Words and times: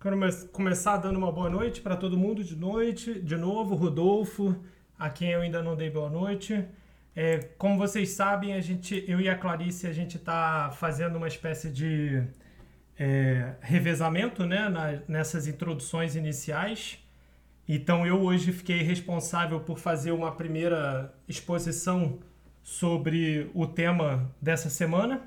Quero 0.00 0.16
começar 0.52 0.96
dando 0.98 1.16
uma 1.16 1.32
boa 1.32 1.50
noite 1.50 1.80
para 1.80 1.96
todo 1.96 2.16
mundo 2.16 2.44
de 2.44 2.54
noite, 2.54 3.20
de 3.20 3.36
novo, 3.36 3.74
Rodolfo, 3.74 4.54
a 4.96 5.10
quem 5.10 5.30
eu 5.32 5.40
ainda 5.40 5.60
não 5.60 5.74
dei 5.74 5.90
boa 5.90 6.08
noite. 6.08 6.64
É, 7.16 7.38
como 7.58 7.76
vocês 7.76 8.10
sabem, 8.10 8.54
a 8.54 8.60
gente, 8.60 9.04
eu 9.08 9.20
e 9.20 9.28
a 9.28 9.36
Clarice, 9.36 9.88
a 9.88 9.92
gente 9.92 10.16
está 10.16 10.70
fazendo 10.70 11.16
uma 11.16 11.26
espécie 11.26 11.68
de 11.68 12.22
é, 12.96 13.54
revezamento 13.60 14.46
né, 14.46 14.68
na, 14.68 15.00
nessas 15.08 15.48
introduções 15.48 16.14
iniciais. 16.14 17.00
Então 17.68 18.06
eu 18.06 18.22
hoje 18.22 18.52
fiquei 18.52 18.82
responsável 18.82 19.58
por 19.58 19.80
fazer 19.80 20.12
uma 20.12 20.30
primeira 20.30 21.12
exposição 21.26 22.20
sobre 22.62 23.50
o 23.52 23.66
tema 23.66 24.30
dessa 24.40 24.70
semana. 24.70 25.22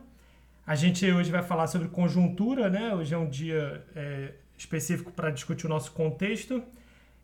A 0.65 0.75
gente 0.75 1.11
hoje 1.11 1.29
vai 1.29 1.43
falar 1.43 1.67
sobre 1.67 1.89
conjuntura, 1.89 2.69
né? 2.69 2.95
Hoje 2.95 3.13
é 3.13 3.17
um 3.17 3.27
dia 3.27 3.83
é, 3.93 4.31
específico 4.61 5.11
para 5.11 5.29
discutir 5.29 5.65
o 5.65 5.69
nosso 5.69 5.91
contexto. 5.91 6.63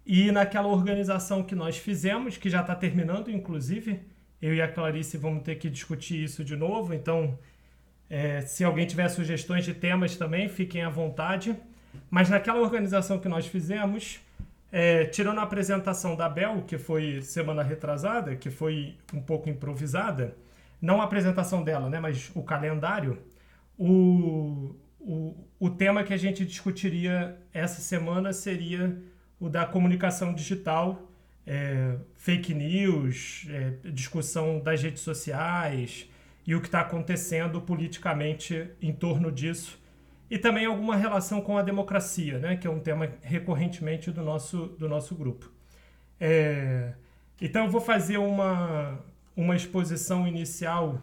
E 0.05 0.31
naquela 0.31 0.67
organização 0.67 1.43
que 1.43 1.55
nós 1.55 1.77
fizemos, 1.77 2.37
que 2.37 2.49
já 2.49 2.61
está 2.61 2.75
terminando, 2.75 3.29
inclusive, 3.29 3.99
eu 4.41 4.53
e 4.53 4.61
a 4.61 4.67
Clarice 4.67 5.17
vamos 5.17 5.43
ter 5.43 5.55
que 5.55 5.69
discutir 5.69 6.23
isso 6.23 6.43
de 6.43 6.55
novo. 6.55 6.93
Então, 6.93 7.37
é, 8.09 8.41
se 8.41 8.63
alguém 8.63 8.85
tiver 8.85 9.07
sugestões 9.09 9.65
de 9.65 9.73
temas 9.73 10.15
também, 10.15 10.47
fiquem 10.47 10.81
à 10.83 10.89
vontade. 10.89 11.55
Mas 12.09 12.29
naquela 12.29 12.59
organização 12.59 13.19
que 13.19 13.27
nós 13.27 13.45
fizemos, 13.47 14.19
é, 14.71 15.05
tirando 15.05 15.39
a 15.39 15.43
apresentação 15.43 16.15
da 16.15 16.29
Bel, 16.29 16.63
que 16.65 16.77
foi 16.77 17.21
semana 17.21 17.61
retrasada, 17.61 18.35
que 18.35 18.49
foi 18.49 18.95
um 19.13 19.21
pouco 19.21 19.49
improvisada, 19.49 20.35
não 20.81 21.01
a 21.01 21.03
apresentação 21.03 21.63
dela, 21.63 21.89
né, 21.89 21.99
mas 21.99 22.31
o 22.35 22.43
calendário, 22.43 23.17
o, 23.77 24.75
o, 25.07 25.69
tema 25.69 26.03
que 26.03 26.13
a 26.13 26.17
gente 26.17 26.45
discutiria 26.45 27.37
essa 27.53 27.79
semana 27.79 28.33
seria 28.33 29.01
o 29.39 29.47
da 29.47 29.65
comunicação 29.65 30.33
digital, 30.33 31.09
é, 31.45 31.95
fake 32.17 32.53
news, 32.53 33.47
é, 33.49 33.89
discussão 33.91 34.59
das 34.59 34.83
redes 34.83 35.01
sociais 35.01 36.09
e 36.45 36.53
o 36.53 36.59
que 36.59 36.67
está 36.67 36.81
acontecendo 36.81 37.61
politicamente 37.61 38.69
em 38.81 38.91
torno 38.91 39.31
disso. 39.31 39.79
E 40.29 40.37
também 40.37 40.65
alguma 40.65 40.97
relação 40.97 41.39
com 41.39 41.57
a 41.57 41.61
democracia, 41.61 42.37
né, 42.37 42.57
que 42.57 42.67
é 42.67 42.69
um 42.69 42.79
tema 42.79 43.09
recorrentemente 43.21 44.11
do 44.11 44.21
nosso, 44.21 44.67
do 44.77 44.89
nosso 44.89 45.15
grupo. 45.15 45.49
É, 46.19 46.93
então, 47.39 47.63
eu 47.63 47.71
vou 47.71 47.79
fazer 47.79 48.17
uma, 48.17 48.99
uma 49.37 49.55
exposição 49.55 50.27
inicial 50.27 51.01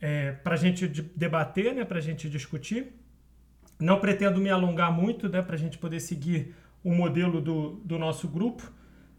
é, 0.00 0.32
para 0.32 0.54
a 0.54 0.58
gente 0.58 0.86
debater, 0.86 1.74
né, 1.74 1.84
para 1.84 1.98
a 1.98 2.02
gente 2.02 2.30
discutir. 2.30 2.92
Não 3.78 3.98
pretendo 3.98 4.40
me 4.40 4.50
alongar 4.50 4.92
muito, 4.92 5.28
né, 5.28 5.42
para 5.42 5.54
a 5.54 5.58
gente 5.58 5.78
poder 5.78 6.00
seguir 6.00 6.54
o 6.82 6.92
modelo 6.92 7.40
do, 7.40 7.80
do 7.84 7.98
nosso 7.98 8.28
grupo, 8.28 8.70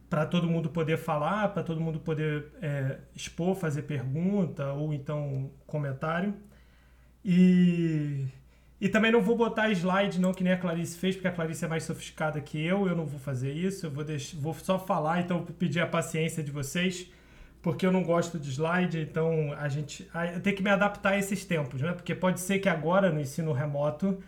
para 0.10 0.26
todo 0.26 0.48
mundo 0.48 0.70
poder 0.70 0.98
falar, 0.98 1.50
para 1.50 1.64
todo 1.64 1.82
mundo 1.82 2.00
poder 2.00 2.52
é, 2.62 3.00
expor, 3.16 3.56
fazer 3.56 3.84
pergunta 3.84 4.72
ou 4.74 4.94
então 4.94 5.52
comentário. 5.66 6.34
E, 7.24 8.26
e 8.80 8.88
também 8.88 9.12
não 9.12 9.22
vou 9.22 9.36
botar 9.36 9.72
slide, 9.72 10.20
não, 10.20 10.32
que 10.32 10.44
nem 10.44 10.54
a 10.54 10.58
Clarice 10.58 10.98
fez, 10.98 11.16
porque 11.16 11.28
a 11.28 11.32
Clarice 11.32 11.66
é 11.66 11.68
mais 11.68 11.84
sofisticada 11.84 12.40
que 12.40 12.64
eu, 12.64 12.88
eu 12.88 12.96
não 12.96 13.06
vou 13.06 13.20
fazer 13.20 13.52
isso, 13.52 13.88
eu 13.88 13.92
vou, 13.92 14.04
deixar, 14.04 14.38
vou 14.38 14.54
só 14.54 14.78
falar, 14.78 15.22
então 15.22 15.44
vou 15.44 15.48
pedir 15.48 15.80
a 15.80 15.88
paciência 15.88 16.44
de 16.44 16.52
vocês 16.52 17.10
porque 17.66 17.84
eu 17.84 17.92
não 17.92 18.04
gosto 18.04 18.38
de 18.38 18.52
slide, 18.52 19.00
então 19.00 19.52
a 19.58 19.68
gente 19.68 20.08
eu 20.36 20.40
tenho 20.40 20.56
que 20.56 20.62
me 20.62 20.70
adaptar 20.70 21.14
a 21.14 21.18
esses 21.18 21.44
tempos, 21.46 21.82
né? 21.82 21.94
Porque 21.94 22.14
pode 22.14 22.40
ser 22.40 22.60
que 22.60 22.70
agora 22.70 23.12
no 23.12 23.20
ensino 23.20 23.52
remoto 23.52 24.20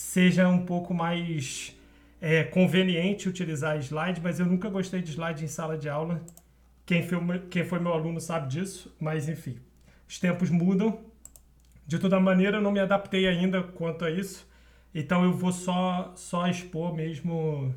seja 0.00 0.48
um 0.48 0.64
pouco 0.64 0.94
mais 0.94 1.78
é, 2.22 2.42
conveniente 2.42 3.28
utilizar 3.28 3.76
slide, 3.76 4.18
mas 4.22 4.40
eu 4.40 4.46
nunca 4.46 4.70
gostei 4.70 5.02
de 5.02 5.10
slide 5.10 5.44
em 5.44 5.46
sala 5.46 5.76
de 5.76 5.90
aula. 5.90 6.24
Quem 6.86 7.02
foi, 7.06 7.18
quem 7.50 7.64
foi 7.64 7.78
meu 7.78 7.92
aluno 7.92 8.18
sabe 8.18 8.48
disso, 8.48 8.96
mas 8.98 9.28
enfim, 9.28 9.58
os 10.08 10.18
tempos 10.18 10.48
mudam. 10.48 11.04
De 11.86 11.98
toda 11.98 12.18
maneira, 12.18 12.56
eu 12.56 12.62
não 12.62 12.72
me 12.72 12.80
adaptei 12.80 13.28
ainda 13.28 13.62
quanto 13.62 14.06
a 14.06 14.10
isso, 14.10 14.48
então 14.94 15.22
eu 15.22 15.34
vou 15.34 15.52
só, 15.52 16.12
só 16.16 16.48
expor 16.48 16.94
mesmo 16.94 17.74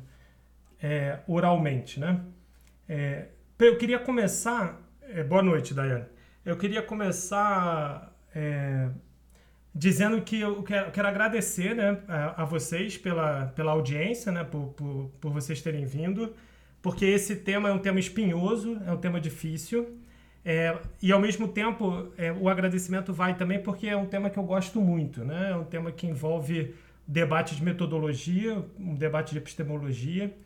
é, 0.82 1.18
oralmente, 1.28 2.00
né? 2.00 2.22
É, 2.88 3.26
eu 3.58 3.76
queria 3.76 3.98
começar 3.98 4.80
é, 5.02 5.22
boa 5.22 5.42
noite, 5.42 5.74
Daiane. 5.74 6.06
Eu 6.42 6.56
queria 6.56 6.82
começar 6.82 8.16
é, 8.34 8.88
dizendo 9.74 10.20
que 10.22 10.40
eu 10.40 10.62
quero, 10.62 10.90
quero 10.90 11.08
agradecer 11.08 11.74
né, 11.74 12.00
a, 12.06 12.42
a, 12.42 12.44
vocês 12.44 12.96
pela, 12.96 13.46
pela 13.48 13.72
audiência, 13.72 14.30
né, 14.30 14.44
por, 14.44 14.68
por, 14.68 15.10
por 15.20 15.32
vocês 15.32 15.60
terem 15.60 15.84
vindo, 15.84 16.34
porque 16.80 17.04
esse 17.04 17.36
tema 17.36 17.68
é 17.68 17.72
um 17.72 17.78
tema 17.78 17.98
espinhoso, 17.98 18.80
é 18.86 18.92
um 18.92 18.96
tema 18.96 19.20
difícil. 19.20 19.98
É, 20.44 20.78
e 21.02 21.10
ao 21.10 21.18
mesmo 21.18 21.48
tempo, 21.48 22.12
é, 22.18 22.30
o 22.30 22.48
agradecimento 22.48 23.12
vai 23.12 23.34
também 23.36 23.62
porque 23.62 23.86
é 23.86 23.96
um 23.96 24.06
tema 24.06 24.28
que 24.28 24.38
eu 24.38 24.42
gosto 24.44 24.80
muito, 24.80 25.24
né? 25.24 25.52
É 25.52 25.56
um 25.56 25.64
tema 25.64 25.90
que 25.90 26.06
envolve 26.06 26.74
debate 27.06 27.56
de 27.56 27.64
metodologia, 27.64 28.62
um 28.78 28.94
debate 28.94 29.32
de 29.32 29.38
epistemologia, 29.38 30.36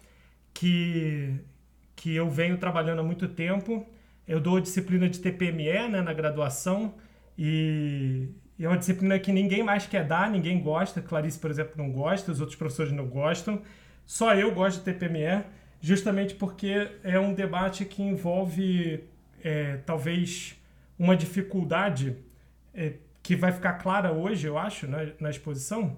que, 0.55 1.35
que 1.97 2.15
eu 2.15 2.31
venho 2.31 2.57
trabalhando 2.57 3.01
há 3.01 3.03
muito 3.03 3.29
tempo 3.29 3.87
eu 4.29 4.39
dou 4.39 4.61
disciplina 4.61 5.09
de 5.09 5.19
TPME 5.19 5.89
né, 5.89 6.03
na 6.03 6.13
graduação 6.13 6.95
e, 7.37 8.29
e 8.59 8.65
é 8.65 8.69
uma 8.69 8.77
disciplina 8.77 9.19
que 9.19 9.33
ninguém 9.33 9.63
mais 9.63 9.87
quer 9.87 10.05
dar, 10.05 10.31
ninguém 10.31 10.61
gosta. 10.61 11.01
Clarice, 11.01 11.39
por 11.39 11.51
exemplo, 11.51 11.75
não 11.77 11.93
gosta, 11.93 12.33
os 12.33 12.41
outros 12.41 12.59
professores 12.59 12.93
não 12.93 13.07
gostam. 13.07 13.63
Só 14.05 14.35
eu 14.35 14.53
gosto 14.53 14.79
de 14.79 14.85
TPME, 14.85 15.45
justamente 15.81 16.35
porque 16.35 16.91
é 17.05 17.21
um 17.21 17.33
debate 17.33 17.85
que 17.85 18.03
envolve 18.03 19.05
é, 19.45 19.77
talvez 19.87 20.59
uma 20.99 21.17
dificuldade 21.17 22.17
é, 22.75 22.95
que 23.23 23.37
vai 23.37 23.53
ficar 23.53 23.75
clara 23.75 24.13
hoje, 24.13 24.47
eu 24.47 24.59
acho, 24.59 24.89
na, 24.89 25.07
na 25.21 25.31
exposição, 25.31 25.97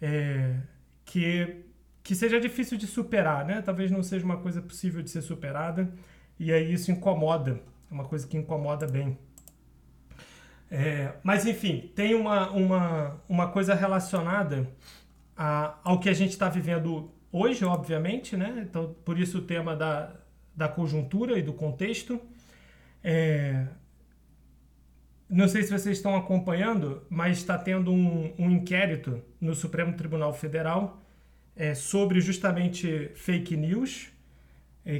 é, 0.00 0.54
que, 1.04 1.56
que 2.02 2.14
seja 2.14 2.40
difícil 2.40 2.78
de 2.78 2.86
superar, 2.86 3.44
né? 3.44 3.60
Talvez 3.60 3.90
não 3.90 4.02
seja 4.02 4.24
uma 4.24 4.38
coisa 4.38 4.62
possível 4.62 5.02
de 5.02 5.10
ser 5.10 5.20
superada 5.20 5.92
e 6.38 6.52
aí 6.52 6.72
isso 6.72 6.90
incomoda, 6.90 7.60
é 7.90 7.94
uma 7.94 8.04
coisa 8.04 8.26
que 8.26 8.36
incomoda 8.36 8.86
bem. 8.86 9.18
É, 10.70 11.14
mas 11.22 11.46
enfim, 11.46 11.90
tem 11.94 12.14
uma, 12.14 12.50
uma, 12.50 13.20
uma 13.28 13.48
coisa 13.48 13.74
relacionada 13.74 14.68
a, 15.36 15.78
ao 15.82 15.98
que 15.98 16.08
a 16.08 16.14
gente 16.14 16.30
está 16.30 16.48
vivendo 16.48 17.10
hoje, 17.32 17.64
obviamente, 17.64 18.36
né? 18.36 18.66
Então, 18.68 18.94
por 19.04 19.18
isso 19.18 19.38
o 19.38 19.42
tema 19.42 19.74
da, 19.74 20.12
da 20.54 20.68
conjuntura 20.68 21.38
e 21.38 21.42
do 21.42 21.52
contexto. 21.52 22.20
É, 23.02 23.66
não 25.28 25.46
sei 25.46 25.62
se 25.62 25.70
vocês 25.70 25.96
estão 25.96 26.16
acompanhando, 26.16 27.02
mas 27.08 27.38
está 27.38 27.56
tendo 27.56 27.92
um, 27.92 28.34
um, 28.38 28.50
inquérito 28.50 29.22
no 29.40 29.54
Supremo 29.54 29.92
Tribunal 29.94 30.32
Federal 30.32 31.02
é, 31.54 31.74
sobre 31.74 32.20
justamente 32.20 33.10
fake 33.14 33.56
news 33.56 34.10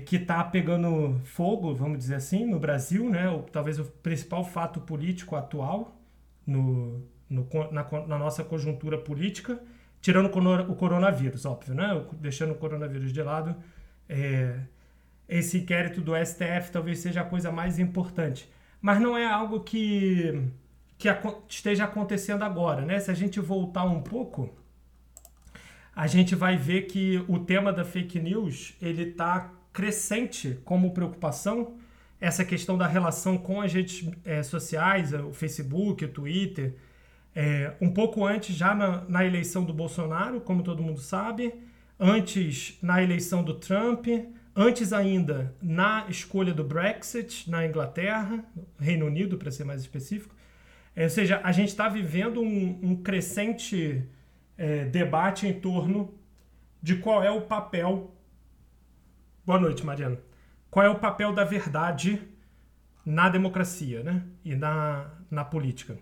que 0.05 0.17
está 0.17 0.45
pegando 0.45 1.19
fogo, 1.25 1.75
vamos 1.75 1.97
dizer 1.97 2.17
assim, 2.17 2.45
no 2.45 2.59
Brasil, 2.59 3.09
né? 3.09 3.31
O, 3.31 3.43
talvez 3.45 3.79
o 3.79 3.85
principal 3.85 4.45
fato 4.45 4.83
político 4.83 5.35
atual 5.35 5.99
no, 6.47 7.03
no 7.29 7.49
na, 7.73 7.87
na, 8.07 8.19
nossa 8.19 8.45
conjuntura 8.45 8.99
política, 8.99 9.59
tirando 10.03 10.27
o 10.27 10.77
coronavírus, 10.77 11.47
óbvio, 11.47 11.75
né? 11.75 12.05
Deixando 12.21 12.53
o 12.53 12.57
coronavírus 12.57 13.15
de 13.15 13.23
lado, 13.23 13.57
é, 14.07 14.61
esse 15.27 15.57
inquérito 15.57 16.03
do 16.03 16.13
STF 16.15 16.71
talvez 16.71 16.99
seja 16.99 17.23
a 17.23 17.25
coisa 17.25 17.51
mais 17.51 17.79
importante. 17.79 18.47
Mas 18.83 19.01
não 19.01 19.17
é 19.17 19.27
algo 19.27 19.61
que, 19.61 20.51
que 20.99 21.09
esteja 21.49 21.85
acontecendo 21.85 22.43
agora, 22.43 22.85
né? 22.85 23.01
Se 23.01 23.11
a 23.11 23.15
gente 23.15 23.41
voltar 23.41 23.85
um 23.85 24.03
pouco, 24.03 24.55
a 25.97 26.07
gente 26.07 26.35
vai 26.35 26.59
ver 26.59 26.83
que 26.83 27.25
o 27.27 27.39
tema 27.39 27.73
da 27.73 27.87
fake 27.87 28.21
news 28.21 28.77
ele 28.83 29.05
está 29.05 29.58
crescente 29.79 30.59
como 30.65 30.93
preocupação 30.93 31.77
essa 32.21 32.45
questão 32.45 32.77
da 32.77 32.89
relação 32.89 33.39
com 33.39 33.61
as 33.61 33.73
redes 33.73 34.11
é, 34.25 34.43
sociais, 34.43 35.13
o 35.13 35.33
Facebook, 35.33 36.05
o 36.05 36.09
Twitter, 36.09 36.75
é, 37.33 37.73
um 37.81 37.89
pouco 37.89 38.27
antes, 38.27 38.57
já 38.57 38.75
na, 38.75 39.03
na, 39.03 39.25
eleição 39.25 39.65
do 39.65 39.73
Bolsonaro, 39.73 40.41
como 40.41 40.65
todo 40.65 40.83
mundo 40.83 40.99
sabe, 40.99 41.55
antes 41.97 42.77
na 42.83 43.01
eleição 43.01 43.45
do 43.45 43.55
Trump, 43.55 44.09
antes 44.57 44.93
ainda 44.93 45.55
na 45.63 46.07
escolha 46.09 46.53
do 46.53 46.65
Brexit 46.65 47.49
na 47.49 47.65
Inglaterra, 47.65 48.45
Reino 48.81 49.07
Unido, 49.07 49.39
para 49.39 49.53
ser 49.53 49.63
mais 49.63 49.81
específico. 49.81 50.35
É, 50.97 51.05
ou 51.05 51.11
seja, 51.11 51.41
a 51.45 51.53
gente 51.53 51.69
está 51.69 51.89
vivendo 51.89 52.43
um, 52.43 52.81
um 52.83 52.97
crescente 52.97 54.05
é, 54.57 54.87
debate 54.87 55.47
em 55.47 55.53
torno 55.53 56.13
de 56.83 56.97
qual 56.97 57.23
é 57.23 57.31
o 57.31 57.43
papel 57.43 58.18
Boa 59.49 59.59
noite, 59.59 59.83
Mariana. 59.83 60.19
Qual 60.71 60.85
é 60.85 60.91
o 60.91 60.99
papel 60.99 61.33
da 61.33 61.43
verdade 61.43 62.21
na 63.03 63.31
democracia 63.31 64.03
né? 64.03 64.23
e 64.45 64.55
na, 64.55 65.11
na 65.31 65.43
política? 65.43 65.97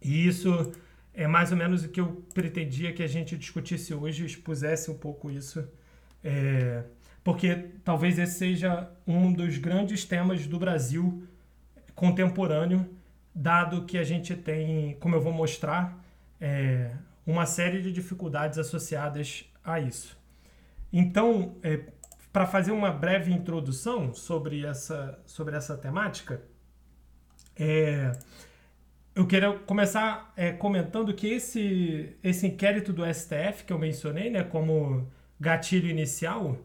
E 0.00 0.26
isso 0.26 0.72
é 1.12 1.26
mais 1.26 1.52
ou 1.52 1.58
menos 1.58 1.84
o 1.84 1.90
que 1.90 2.00
eu 2.00 2.24
pretendia 2.32 2.90
que 2.94 3.02
a 3.02 3.06
gente 3.06 3.36
discutisse 3.36 3.92
hoje, 3.92 4.24
expusesse 4.24 4.90
um 4.90 4.96
pouco 4.96 5.30
isso, 5.30 5.62
é, 6.24 6.84
porque 7.22 7.54
talvez 7.84 8.18
esse 8.18 8.38
seja 8.38 8.90
um 9.06 9.30
dos 9.30 9.58
grandes 9.58 10.06
temas 10.06 10.46
do 10.46 10.58
Brasil 10.58 11.28
contemporâneo, 11.94 12.88
dado 13.34 13.84
que 13.84 13.98
a 13.98 14.04
gente 14.04 14.34
tem, 14.34 14.96
como 15.00 15.14
eu 15.14 15.20
vou 15.20 15.34
mostrar, 15.34 16.02
é, 16.40 16.96
uma 17.26 17.44
série 17.44 17.82
de 17.82 17.92
dificuldades 17.92 18.56
associadas 18.56 19.44
a 19.62 19.78
isso. 19.78 20.16
Então, 20.90 21.56
é, 21.62 21.80
para 22.32 22.46
fazer 22.46 22.72
uma 22.72 22.90
breve 22.90 23.32
introdução 23.32 24.12
sobre 24.12 24.64
essa, 24.64 25.18
sobre 25.26 25.56
essa 25.56 25.76
temática, 25.76 26.42
é, 27.56 28.12
eu 29.14 29.26
quero 29.26 29.58
começar 29.60 30.32
é, 30.36 30.52
comentando 30.52 31.12
que 31.12 31.26
esse, 31.26 32.16
esse 32.22 32.46
inquérito 32.46 32.92
do 32.92 33.02
STF 33.12 33.64
que 33.66 33.72
eu 33.72 33.78
mencionei, 33.78 34.30
né, 34.30 34.44
como 34.44 35.08
gatilho 35.40 35.88
inicial, 35.88 36.56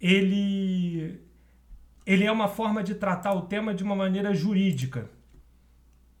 ele, 0.00 1.20
ele 2.04 2.24
é 2.24 2.30
uma 2.30 2.48
forma 2.48 2.82
de 2.82 2.94
tratar 2.94 3.32
o 3.32 3.42
tema 3.42 3.72
de 3.72 3.82
uma 3.82 3.96
maneira 3.96 4.34
jurídica, 4.34 5.08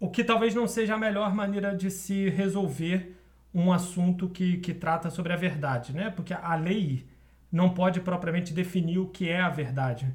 o 0.00 0.08
que 0.08 0.24
talvez 0.24 0.54
não 0.54 0.66
seja 0.66 0.94
a 0.94 0.98
melhor 0.98 1.34
maneira 1.34 1.74
de 1.76 1.90
se 1.90 2.30
resolver 2.30 3.14
um 3.52 3.72
assunto 3.72 4.28
que, 4.28 4.56
que 4.58 4.74
trata 4.74 5.10
sobre 5.10 5.32
a 5.32 5.36
verdade, 5.36 5.92
né? 5.92 6.10
Porque 6.10 6.34
a 6.34 6.54
lei 6.56 7.06
não 7.54 7.70
pode 7.70 8.00
propriamente 8.00 8.52
definir 8.52 8.98
o 8.98 9.06
que 9.06 9.28
é 9.28 9.40
a 9.40 9.48
verdade. 9.48 10.12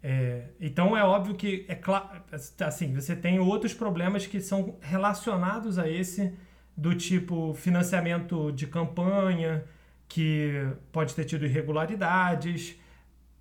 É, 0.00 0.44
então 0.60 0.96
é 0.96 1.02
óbvio 1.02 1.34
que 1.34 1.66
é 1.66 1.74
claro, 1.74 2.22
assim, 2.60 2.94
você 2.94 3.16
tem 3.16 3.40
outros 3.40 3.74
problemas 3.74 4.24
que 4.24 4.40
são 4.40 4.76
relacionados 4.80 5.80
a 5.80 5.90
esse 5.90 6.32
do 6.76 6.94
tipo 6.94 7.52
financiamento 7.54 8.52
de 8.52 8.68
campanha, 8.68 9.64
que 10.06 10.52
pode 10.92 11.12
ter 11.12 11.24
tido 11.24 11.44
irregularidades, 11.44 12.76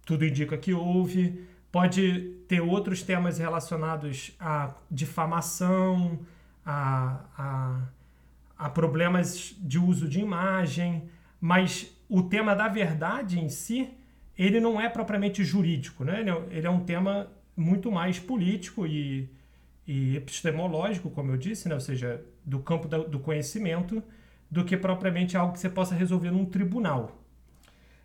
tudo 0.04 0.26
indica 0.26 0.58
que 0.58 0.74
houve, 0.74 1.48
pode 1.72 2.22
ter 2.48 2.62
outros 2.62 3.04
temas 3.04 3.38
relacionados 3.38 4.36
à 4.40 4.74
difamação, 4.90 6.20
a, 6.66 7.20
a, 7.38 7.82
a 8.58 8.70
problemas 8.72 9.56
de 9.60 9.78
uso 9.78 10.10
de 10.10 10.20
imagem, 10.20 11.08
mas 11.40 11.95
o 12.10 12.24
tema 12.24 12.56
da 12.56 12.68
verdade 12.68 13.40
em 13.40 13.50
si 13.50 13.90
ele 14.38 14.60
não 14.60 14.80
é 14.80 14.90
propriamente 14.90 15.44
jurídico, 15.44 16.04
né? 16.04 16.24
ele 16.52 16.68
é 16.68 16.70
um 16.70 16.82
tema 16.82 17.32
muito 17.56 17.90
mais 17.92 18.20
político 18.20 18.86
e, 18.86 19.30
e 19.88 20.18
epistemológico, 20.18 21.10
como 21.10 21.32
eu 21.32 21.38
disse, 21.38 21.70
né? 21.70 21.76
ou 21.76 21.82
seja, 21.82 22.22
do 22.44 22.60
campo 22.60 22.88
do 22.88 23.20
conhecimento, 23.20 24.04
do 24.52 24.66
que 24.66 24.76
propriamente 24.76 25.38
algo 25.38 25.54
que 25.54 25.60
você 25.60 25.70
possa 25.70 25.96
resolver 25.96 26.32
num 26.32 26.46
tribunal. 26.46 27.22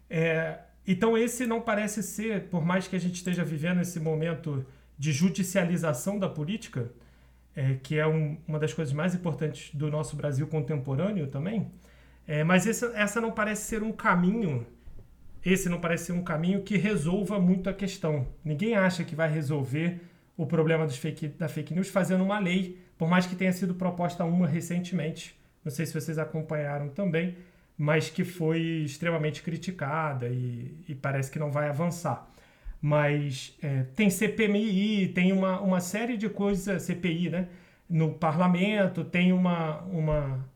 É, 0.08 0.61
então, 0.87 1.19
esse 1.19 1.47
não 1.47 1.61
parece 1.61 2.02
ser, 2.02 2.44
por 2.44 2.64
mais 2.64 2.88
que 2.88 2.97
a 2.97 3.00
gente 3.00 3.14
esteja 3.14 3.44
vivendo 3.44 3.81
esse 3.81 3.99
momento 4.00 4.64
de 4.99 5.12
judicialização 5.12 6.19
da 6.19 6.29
política, 6.29 6.91
é, 7.55 7.75
que 7.82 7.99
é 7.99 8.06
um, 8.06 8.38
uma 8.47 8.58
das 8.58 8.73
coisas 8.73 8.94
mais 8.94 9.14
importantes 9.14 9.75
do 9.75 9.91
nosso 9.91 10.17
Brasil 10.17 10.47
contemporâneo 10.47 11.26
também, 11.26 11.70
é, 12.26 12.44
mas 12.44 12.67
essa 12.67 13.20
não 13.20 13.32
parece 13.32 13.62
ser 13.64 13.82
um 13.82 13.93
caminho 13.93 14.67
esse 15.44 15.69
não 15.69 15.81
parece 15.81 16.06
ser 16.06 16.12
um 16.12 16.22
caminho 16.22 16.62
que 16.62 16.76
resolva 16.76 17.38
muito 17.38 17.70
a 17.70 17.72
questão. 17.72 18.26
Ninguém 18.44 18.75
acha 18.75 19.05
que 19.05 19.14
vai 19.14 19.31
resolver 19.31 20.00
o 20.37 20.46
problema 20.46 20.88
fake, 20.88 21.28
da 21.28 21.49
fake 21.49 21.75
news 21.75 21.88
fazendo 21.88 22.22
uma 22.22 22.38
lei, 22.38 22.78
por 22.99 23.08
mais 23.08 23.26
que 23.26 23.34
tenha 23.34 23.52
sido 23.52 23.75
proposta 23.75 24.25
uma 24.25 24.46
recentemente. 24.46 25.38
Não 25.64 25.70
sei 25.70 25.87
se 25.87 25.94
vocês 25.94 26.19
acompanharam 26.19 26.88
também, 26.88 27.37
mas 27.76 28.11
que 28.11 28.25
foi 28.25 28.61
extremamente 28.84 29.43
criticada 29.43 30.28
e, 30.28 30.75
e 30.88 30.94
parece 30.94 31.31
que 31.31 31.38
não 31.38 31.50
vai 31.50 31.69
avançar. 31.69 32.28
Mas 32.81 33.56
é, 33.62 33.84
tem 33.94 34.11
CPMI, 34.11 35.08
tem 35.08 35.32
uma, 35.32 35.61
uma 35.61 35.81
série 35.81 36.16
de 36.16 36.28
coisas, 36.28 36.82
CPI, 36.82 37.31
né? 37.31 37.49
No 37.88 38.14
parlamento, 38.14 39.05
tem 39.05 39.32
uma, 39.32 39.81
uma, 39.82 40.46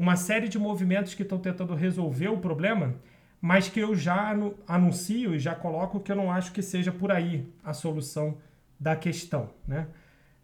uma 0.00 0.16
série 0.16 0.48
de 0.48 0.58
movimentos 0.58 1.14
que 1.14 1.22
estão 1.22 1.38
tentando 1.38 1.74
resolver 1.74 2.28
o 2.28 2.38
problema 2.38 2.96
mas 3.40 3.68
que 3.68 3.80
eu 3.80 3.94
já 3.94 4.36
anuncio 4.68 5.34
e 5.34 5.38
já 5.38 5.54
coloco 5.54 5.98
que 6.00 6.12
eu 6.12 6.16
não 6.16 6.30
acho 6.30 6.52
que 6.52 6.60
seja 6.60 6.92
por 6.92 7.10
aí 7.10 7.48
a 7.64 7.72
solução 7.72 8.36
da 8.78 8.94
questão, 8.94 9.50
né? 9.66 9.86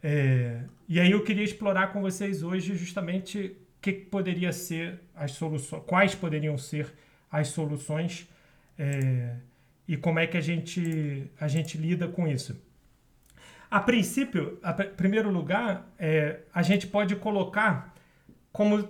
É, 0.03 0.62
e 0.88 1.00
aí 1.00 1.11
eu 1.11 1.23
queria 1.23 1.44
explorar 1.44 1.88
com 1.88 2.00
vocês 2.00 2.43
hoje 2.43 2.76
justamente 2.76 3.56
o 3.79 3.82
que 3.82 3.93
poderia 3.93 4.53
ser 4.53 5.00
as 5.14 5.32
soluções, 5.32 5.82
quais 5.87 6.14
poderiam 6.14 6.56
ser 6.56 6.93
as 7.31 7.49
soluções 7.49 8.29
é, 8.79 9.37
e 9.87 9.97
como 9.97 10.19
é 10.19 10.26
que 10.26 10.37
a 10.37 10.41
gente 10.41 11.31
a 11.38 11.49
gente 11.49 11.76
lida 11.76 12.08
com 12.08 12.26
isso. 12.26 12.58
A 13.70 13.81
princípio, 13.81 14.58
em 14.64 14.94
primeiro 14.94 15.31
lugar, 15.31 15.93
é, 15.99 16.41
a 16.55 16.62
gente 16.62 16.87
pode 16.87 17.17
colocar 17.17 17.94
como 18.53 18.88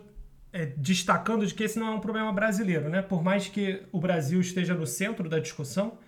é, 0.57 0.73
destacando 0.75 1.47
de 1.47 1.53
que 1.53 1.65
esse 1.65 1.79
não 1.79 1.89
é 1.89 1.91
um 1.91 2.01
problema 2.01 2.33
brasileiro, 2.33 2.89
né? 2.89 3.03
Por 3.03 3.23
mais 3.23 3.47
que 3.47 3.83
o 3.93 4.01
Brasil 4.01 4.41
esteja 4.41 4.75
no 4.75 4.87
centro 4.87 5.29
da 5.29 5.39
discussão, 5.39 5.99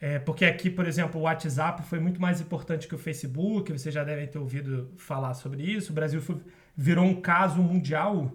é, 0.00 0.18
porque 0.18 0.46
aqui, 0.46 0.70
por 0.70 0.86
exemplo, 0.86 1.20
o 1.20 1.24
WhatsApp 1.24 1.82
foi 1.82 2.00
muito 2.00 2.18
mais 2.18 2.40
importante 2.40 2.88
que 2.88 2.94
o 2.94 2.98
Facebook, 2.98 3.70
vocês 3.70 3.94
já 3.94 4.02
devem 4.02 4.26
ter 4.26 4.38
ouvido 4.38 4.90
falar 4.96 5.34
sobre 5.34 5.62
isso. 5.64 5.92
O 5.92 5.94
Brasil 5.94 6.22
foi, 6.22 6.38
virou 6.74 7.04
um 7.04 7.20
caso 7.20 7.60
mundial 7.60 8.32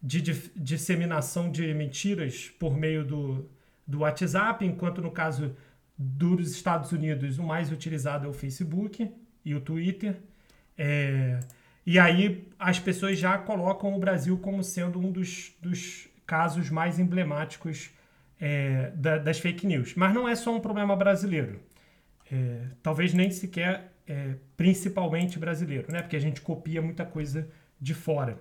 de, 0.00 0.22
de 0.22 0.52
disseminação 0.54 1.50
de 1.50 1.74
mentiras 1.74 2.52
por 2.56 2.76
meio 2.76 3.04
do, 3.04 3.50
do 3.84 4.00
WhatsApp, 4.00 4.64
enquanto 4.64 5.02
no 5.02 5.10
caso 5.10 5.52
dos 5.98 6.52
Estados 6.52 6.92
Unidos 6.92 7.40
o 7.40 7.42
mais 7.42 7.72
utilizado 7.72 8.24
é 8.24 8.28
o 8.28 8.32
Facebook 8.32 9.12
e 9.44 9.52
o 9.52 9.60
Twitter. 9.60 10.16
É, 10.76 11.40
e 11.90 11.98
aí 11.98 12.46
as 12.58 12.78
pessoas 12.78 13.18
já 13.18 13.38
colocam 13.38 13.96
o 13.96 13.98
Brasil 13.98 14.36
como 14.36 14.62
sendo 14.62 14.98
um 14.98 15.10
dos, 15.10 15.54
dos 15.58 16.06
casos 16.26 16.68
mais 16.68 16.98
emblemáticos 16.98 17.88
é, 18.38 18.90
da, 18.94 19.16
das 19.16 19.38
fake 19.38 19.66
news. 19.66 19.94
Mas 19.94 20.12
não 20.12 20.28
é 20.28 20.36
só 20.36 20.54
um 20.54 20.60
problema 20.60 20.94
brasileiro. 20.94 21.58
É, 22.30 22.66
talvez 22.82 23.14
nem 23.14 23.30
sequer 23.30 23.90
é, 24.06 24.34
principalmente 24.54 25.38
brasileiro, 25.38 25.90
né? 25.90 26.02
Porque 26.02 26.16
a 26.16 26.20
gente 26.20 26.42
copia 26.42 26.82
muita 26.82 27.06
coisa 27.06 27.48
de 27.80 27.94
fora. 27.94 28.38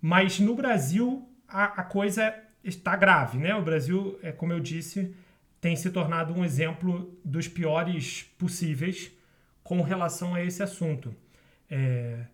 Mas 0.00 0.38
no 0.38 0.54
Brasil 0.54 1.28
a, 1.48 1.64
a 1.64 1.82
coisa 1.82 2.32
está 2.62 2.94
grave, 2.94 3.38
né? 3.38 3.56
O 3.56 3.62
Brasil, 3.62 4.20
é, 4.22 4.30
como 4.30 4.52
eu 4.52 4.60
disse, 4.60 5.12
tem 5.60 5.74
se 5.74 5.90
tornado 5.90 6.32
um 6.32 6.44
exemplo 6.44 7.12
dos 7.24 7.48
piores 7.48 8.22
possíveis 8.38 9.10
com 9.64 9.82
relação 9.82 10.32
a 10.32 10.44
esse 10.44 10.62
assunto. 10.62 11.12
É, 11.68 12.26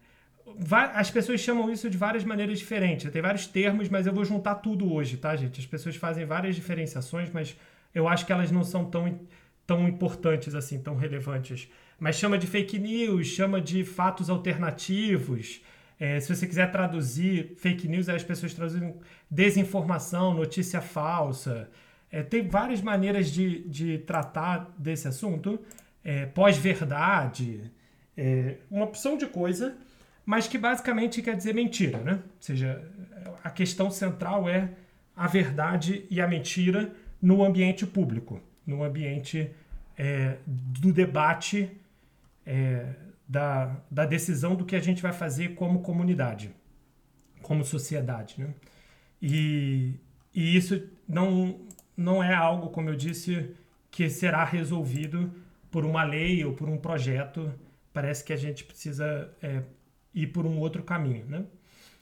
as 0.95 1.11
pessoas 1.11 1.41
chamam 1.41 1.71
isso 1.71 1.89
de 1.89 1.97
várias 1.97 2.25
maneiras 2.25 2.59
diferentes. 2.59 3.11
Tem 3.11 3.23
vários 3.23 3.47
termos, 3.47 3.89
mas 3.89 4.07
eu 4.07 4.13
vou 4.13 4.25
juntar 4.25 4.57
tudo 4.57 4.93
hoje, 4.93 5.17
tá, 5.17 5.35
gente? 5.37 5.61
As 5.61 5.67
pessoas 5.67 5.97
fazem 5.97 6.25
várias 6.25 6.55
diferenciações, 6.55 7.31
mas 7.31 7.57
eu 7.95 8.09
acho 8.09 8.27
que 8.27 8.33
elas 8.33 8.51
não 8.51 8.63
são 8.63 8.85
tão, 8.85 9.21
tão 9.67 9.89
importantes 9.89 10.55
assim, 10.55 10.79
tão 10.79 10.97
relevantes. 10.97 11.69
Mas 11.99 12.17
chama 12.17 12.39
de 12.39 12.47
fake 12.47 12.79
news, 12.79 13.27
chama 13.27 13.61
de 13.61 13.85
fatos 13.85 14.31
alternativos. 14.31 15.61
É, 15.99 16.19
se 16.19 16.35
você 16.35 16.47
quiser 16.47 16.73
traduzir 16.73 17.55
fake 17.59 17.87
news, 17.87 18.09
as 18.09 18.25
pessoas 18.25 18.55
traduzem 18.55 18.95
desinformação, 19.31 20.33
notícia 20.33 20.81
falsa. 20.81 21.69
É, 22.11 22.23
tem 22.23 22.49
várias 22.49 22.81
maneiras 22.81 23.31
de, 23.31 23.69
de 23.69 23.99
tratar 23.99 24.75
desse 24.79 25.07
assunto. 25.07 25.61
É, 26.03 26.25
Pós-verdade, 26.27 27.71
é, 28.17 28.57
uma 28.71 28.85
opção 28.85 29.17
de 29.17 29.27
coisa 29.27 29.77
mas 30.25 30.47
que 30.47 30.59
basicamente 30.59 31.23
quer 31.23 31.37
dizer 31.37 31.55
mentira, 31.55 31.99
né? 31.99 32.13
Ou 32.13 32.41
seja, 32.43 32.83
a 33.43 33.51
questão 33.51 33.91
central 33.91 34.49
é 34.49 34.71
a 35.17 35.27
verdade 35.27 36.07
e 36.11 36.21
a 36.21 36.27
mentira 36.27 36.93
no 37.21 37.45
ambiente 37.45 37.87
público, 37.87 38.41
no 38.67 38.83
ambiente 38.83 39.51
é, 39.97 40.39
do 40.47 40.93
debate, 40.93 41.71
é, 42.47 42.95
da, 43.29 43.77
da 43.91 44.07
decisão 44.07 44.55
do 44.55 44.65
que 44.65 44.75
a 44.75 44.81
gente 44.81 45.03
vai 45.03 45.13
fazer 45.13 45.55
como 45.55 45.83
comunidade, 45.83 46.51
como 47.43 47.65
sociedade, 47.65 48.37
né? 48.39 48.55
E, 49.21 49.95
e 50.35 50.57
isso 50.57 50.83
não, 51.07 51.61
não 51.97 52.23
é 52.23 52.35
algo, 52.35 52.71
como 52.71 52.89
eu 52.89 52.97
disse, 52.97 53.55
que 53.91 54.09
será 54.09 54.45
resolvido 54.45 55.33
por 55.71 55.85
uma 55.85 56.03
lei 56.03 56.45
ou 56.45 56.55
por 56.55 56.69
um 56.69 56.79
projeto. 56.79 57.53
Parece 57.93 58.25
que 58.25 58.33
a 58.33 58.37
gente 58.37 58.65
precisa 58.65 59.31
é, 59.43 59.63
ir 60.15 60.29
por 60.29 60.47
um 60.47 60.59
outro 60.59 60.83
caminho, 60.83 61.27
né? 61.27 61.45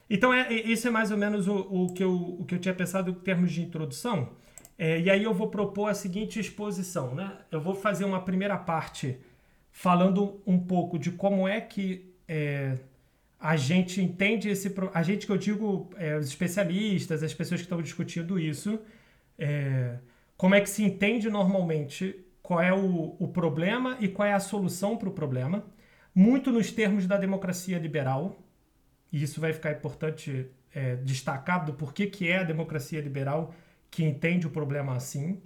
Então, 0.09 0.33
é, 0.33 0.51
isso 0.53 0.87
é 0.87 0.91
mais 0.91 1.11
ou 1.11 1.17
menos 1.17 1.47
o, 1.47 1.55
o, 1.55 1.93
que 1.93 2.03
eu, 2.03 2.13
o 2.13 2.45
que 2.45 2.55
eu 2.55 2.59
tinha 2.59 2.73
pensado 2.73 3.11
em 3.11 3.13
termos 3.13 3.51
de 3.51 3.61
introdução. 3.61 4.29
É, 4.77 4.99
e 4.99 5.09
aí 5.09 5.23
eu 5.23 5.33
vou 5.33 5.49
propor 5.49 5.87
a 5.87 5.93
seguinte 5.93 6.39
exposição, 6.39 7.13
né? 7.13 7.37
Eu 7.51 7.61
vou 7.61 7.75
fazer 7.75 8.05
uma 8.05 8.21
primeira 8.21 8.57
parte 8.57 9.19
falando 9.71 10.41
um 10.47 10.57
pouco 10.57 10.97
de 10.97 11.11
como 11.11 11.47
é 11.47 11.61
que 11.61 12.13
é, 12.27 12.77
a 13.39 13.55
gente 13.55 14.01
entende 14.01 14.49
esse. 14.49 14.73
A 14.93 15.03
gente 15.03 15.25
que 15.25 15.31
eu 15.31 15.37
digo, 15.37 15.89
é, 15.95 16.17
os 16.17 16.27
especialistas, 16.27 17.21
as 17.21 17.33
pessoas 17.33 17.61
que 17.61 17.65
estão 17.65 17.81
discutindo 17.81 18.39
isso, 18.39 18.79
é, 19.37 19.97
como 20.35 20.55
é 20.55 20.61
que 20.61 20.69
se 20.69 20.83
entende 20.83 21.29
normalmente 21.29 22.15
qual 22.41 22.61
é 22.61 22.73
o, 22.73 23.15
o 23.19 23.27
problema 23.27 23.97
e 23.99 24.07
qual 24.07 24.27
é 24.27 24.33
a 24.33 24.39
solução 24.39 24.97
para 24.97 25.09
o 25.09 25.11
problema, 25.11 25.63
muito 26.19 26.51
nos 26.51 26.69
termos 26.69 27.07
da 27.07 27.15
democracia 27.15 27.79
liberal, 27.79 28.37
e 29.09 29.23
isso 29.23 29.39
vai 29.39 29.53
ficar 29.53 29.71
importante 29.71 30.47
é, 30.75 30.97
destacar 30.97 31.63
do 31.63 31.73
porquê 31.73 32.07
que 32.07 32.27
é 32.27 32.39
a 32.39 32.43
democracia 32.43 32.99
liberal 32.99 33.55
que 33.89 34.03
entende 34.03 34.45
o 34.45 34.49
problema 34.49 34.93
assim. 34.97 35.41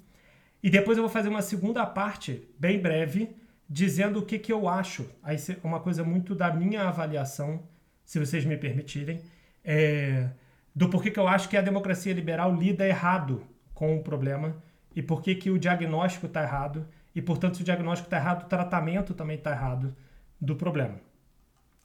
E 0.63 0.71
depois 0.71 0.97
eu 0.97 1.03
vou 1.03 1.11
fazer 1.11 1.29
uma 1.29 1.43
segunda 1.43 1.85
parte, 1.85 2.49
bem 2.57 2.81
breve, 2.81 3.35
dizendo 3.69 4.17
o 4.17 4.25
que, 4.25 4.39
que 4.39 4.51
eu 4.51 4.67
acho. 4.67 5.07
Aí 5.21 5.37
uma 5.63 5.79
coisa 5.79 6.03
muito 6.03 6.33
da 6.33 6.51
minha 6.51 6.87
avaliação, 6.87 7.61
se 8.03 8.17
vocês 8.17 8.43
me 8.43 8.57
permitirem, 8.57 9.21
é, 9.63 10.31
do 10.75 10.89
porquê 10.89 11.11
que 11.11 11.19
eu 11.19 11.27
acho 11.27 11.49
que 11.49 11.55
a 11.55 11.61
democracia 11.61 12.15
liberal 12.15 12.51
lida 12.51 12.83
errado 12.87 13.45
com 13.75 13.95
o 13.95 14.01
problema 14.01 14.55
e 14.95 15.03
porquê 15.03 15.35
que 15.35 15.51
o 15.51 15.59
diagnóstico 15.59 16.25
está 16.25 16.41
errado 16.41 16.87
e, 17.13 17.21
portanto, 17.21 17.57
se 17.57 17.61
o 17.61 17.65
diagnóstico 17.65 18.07
está 18.07 18.17
errado, 18.17 18.45
o 18.45 18.49
tratamento 18.49 19.13
também 19.13 19.37
está 19.37 19.51
errado 19.51 19.95
do 20.43 20.55
problema. 20.55 20.99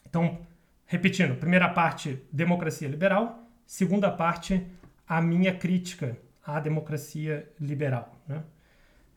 Então, 0.09 0.39
repetindo, 0.87 1.37
primeira 1.37 1.69
parte, 1.69 2.23
democracia 2.33 2.89
liberal, 2.89 3.43
segunda 3.67 4.11
parte, 4.11 4.67
a 5.07 5.21
minha 5.21 5.55
crítica 5.55 6.17
à 6.45 6.59
democracia 6.61 7.51
liberal. 7.61 8.17
Né? 8.27 8.43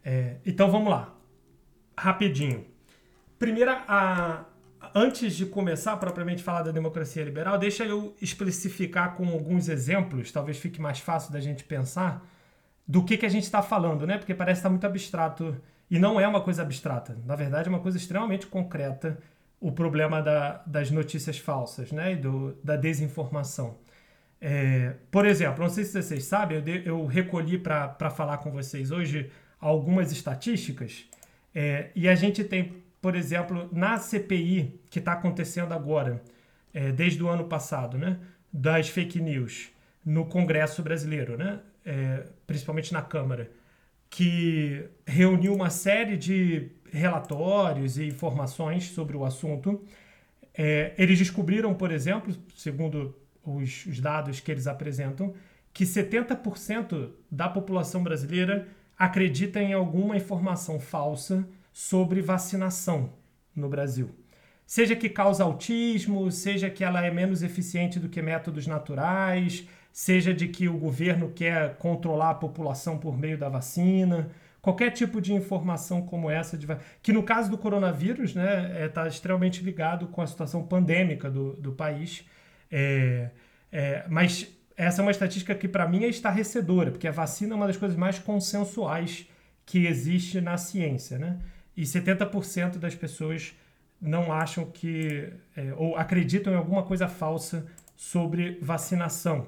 É, 0.04 0.36
então, 0.46 0.70
vamos 0.70 0.90
lá 0.90 1.16
rapidinho. 2.02 2.66
Primeira, 3.38 3.84
a, 3.88 4.46
antes 4.96 5.36
de 5.36 5.46
começar 5.46 5.96
propriamente 5.98 6.42
falar 6.42 6.64
da 6.64 6.72
democracia 6.72 7.24
liberal, 7.24 7.58
deixa 7.58 7.86
eu 7.86 8.16
especificar 8.20 9.16
com 9.16 9.28
alguns 9.30 9.70
exemplos, 9.70 10.32
talvez 10.32 10.58
fique 10.58 10.82
mais 10.82 11.00
fácil 11.00 11.32
da 11.32 11.40
gente 11.40 11.64
pensar, 11.64 12.26
do 12.88 13.04
que, 13.04 13.18
que 13.18 13.26
a 13.26 13.30
gente 13.30 13.44
está 13.44 13.62
falando, 13.62 14.06
né? 14.08 14.18
Porque 14.18 14.34
parece 14.34 14.60
estar 14.60 14.70
tá 14.70 14.72
muito 14.72 14.86
abstrato 14.86 15.56
e 15.92 16.00
não 16.00 16.18
é 16.18 16.26
uma 16.26 16.40
coisa 16.40 16.62
abstrata. 16.62 17.18
Na 17.26 17.36
verdade, 17.36 17.68
é 17.68 17.70
uma 17.70 17.82
coisa 17.82 17.98
extremamente 17.98 18.48
concreta 18.48 19.20
o 19.60 19.74
problema 19.74 20.22
da, 20.22 20.64
das 20.66 20.90
notícias 20.90 21.38
falsas 21.38 21.92
né? 21.92 22.14
e 22.14 22.16
do, 22.16 22.58
da 22.64 22.78
desinformação. 22.78 23.78
É, 24.40 24.94
por 25.12 25.26
exemplo, 25.26 25.62
não 25.62 25.70
sei 25.70 25.84
se 25.84 26.02
vocês 26.02 26.24
sabem, 26.24 26.58
eu, 26.58 26.64
de, 26.64 26.88
eu 26.88 27.06
recolhi 27.06 27.58
para 27.58 28.10
falar 28.10 28.38
com 28.38 28.50
vocês 28.52 28.90
hoje 28.90 29.30
algumas 29.60 30.14
estatísticas 30.14 31.06
é, 31.54 31.92
e 31.94 32.08
a 32.08 32.16
gente 32.16 32.42
tem, 32.44 32.82
por 33.02 33.14
exemplo, 33.14 33.70
na 33.72 33.98
CPI 33.98 34.80
que 34.90 34.98
está 34.98 35.12
acontecendo 35.12 35.74
agora, 35.74 36.24
é, 36.74 36.92
desde 36.92 37.22
o 37.22 37.28
ano 37.28 37.44
passado, 37.44 37.98
né, 37.98 38.18
das 38.52 38.88
fake 38.88 39.20
news 39.20 39.70
no 40.04 40.26
Congresso 40.26 40.82
brasileiro, 40.82 41.38
né, 41.38 41.60
é, 41.86 42.24
principalmente 42.48 42.94
na 42.94 43.02
Câmara, 43.02 43.52
que 44.12 44.90
reuniu 45.08 45.56
uma 45.56 45.70
série 45.70 46.18
de 46.18 46.70
relatórios 46.92 47.98
e 47.98 48.06
informações 48.06 48.90
sobre 48.90 49.16
o 49.16 49.24
assunto. 49.24 49.82
É, 50.54 50.94
eles 50.98 51.18
descobriram, 51.18 51.74
por 51.74 51.92
exemplo, 51.92 52.36
segundo 52.56 53.16
os, 53.42 53.86
os 53.86 54.02
dados 54.02 54.42
que 54.42 54.52
eles 54.52 54.68
apresentam, 54.68 55.34
que 55.74 55.86
70% 55.86 57.10
da 57.32 57.48
população 57.48 58.04
brasileira 58.04 58.68
acredita 59.00 59.62
em 59.62 59.72
alguma 59.72 60.18
informação 60.18 60.78
falsa 60.78 61.48
sobre 61.72 62.22
vacinação 62.22 63.14
no 63.56 63.70
Brasil. 63.70 64.12
Seja 64.68 64.94
que 64.94 65.08
causa 65.08 65.46
autismo, 65.46 66.30
seja 66.32 66.70
que 66.70 66.84
ela 66.84 67.04
é 67.06 67.10
menos 67.10 67.44
eficiente 67.44 67.98
do 67.98 68.10
que 68.10 68.22
métodos 68.22 68.68
naturais, 68.68 69.66
seja 69.92 70.34
de 70.34 70.48
que 70.48 70.70
o 70.70 70.78
governo 70.78 71.30
quer 71.30 71.76
controlar 71.78 72.32
a 72.32 72.36
população 72.36 72.98
por 72.98 73.18
meio 73.18 73.38
da 73.38 73.50
vacina, 73.50 74.30
qualquer 74.62 74.92
tipo 74.92 75.20
de 75.20 75.34
informação 75.34 76.02
como 76.02 76.30
essa, 76.30 76.58
de, 76.58 76.68
que 77.02 77.12
no 77.12 77.24
caso 77.24 77.50
do 77.50 77.58
coronavírus 77.58 78.30
está 78.30 78.42
né, 78.42 78.84
é, 78.84 78.88
tá 78.88 79.08
extremamente 79.08 79.64
ligado 79.64 80.08
com 80.08 80.22
a 80.22 80.28
situação 80.28 80.64
pandêmica 80.64 81.30
do, 81.30 81.54
do 81.54 81.72
país. 81.72 82.26
É, 82.72 83.32
é, 83.72 84.06
mas 84.08 84.48
essa 84.78 85.02
é 85.02 85.04
uma 85.04 85.12
estatística 85.12 85.54
que 85.56 85.68
para 85.68 85.88
mim 85.88 86.04
é 86.04 86.08
estarrecedora, 86.08 86.92
porque 86.92 87.08
a 87.08 87.12
vacina 87.12 87.54
é 87.54 87.56
uma 87.56 87.68
das 87.68 87.78
coisas 87.78 87.98
mais 87.98 88.20
consensuais 88.20 89.28
que 89.66 89.86
existe 89.86 90.40
na 90.42 90.58
ciência, 90.58 91.18
né? 91.18 91.40
E 91.76 91.84
70% 91.84 92.78
das 92.78 92.96
pessoas 92.96 93.54
não 94.02 94.32
acham 94.32 94.66
que 94.66 95.32
é, 95.56 95.74
ou 95.76 95.96
acreditam 95.96 96.52
em 96.52 96.56
alguma 96.56 96.84
coisa 96.84 97.08
falsa 97.08 97.66
sobre 97.96 98.58
vacinação. 98.62 99.48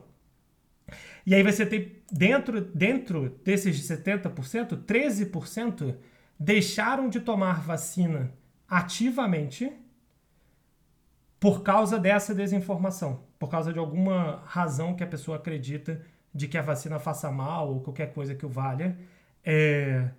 E 1.26 1.34
aí 1.34 1.44
você 1.44 1.66
tem 1.66 2.02
dentro 2.12 2.62
dentro 2.62 3.30
desses 3.44 3.88
70%, 3.88 4.84
13% 4.86 5.96
deixaram 6.40 7.10
de 7.10 7.20
tomar 7.20 7.62
vacina 7.62 8.32
ativamente 8.68 9.72
por 11.40 11.62
causa 11.62 12.00
dessa 12.00 12.34
desinformação, 12.34 13.24
por 13.38 13.50
causa 13.50 13.74
de 13.74 13.80
alguma 13.80 14.42
razão 14.46 14.96
que 14.96 15.04
a 15.04 15.08
pessoa 15.08 15.38
acredita 15.38 16.02
de 16.34 16.48
que 16.48 16.58
a 16.58 16.62
vacina 16.62 17.00
faça 17.00 17.30
mal 17.32 17.74
ou 17.74 17.82
qualquer 17.82 18.14
coisa 18.14 18.34
que 18.34 18.46
o 18.46 18.50
valha. 18.50 18.98
É... 19.44 20.10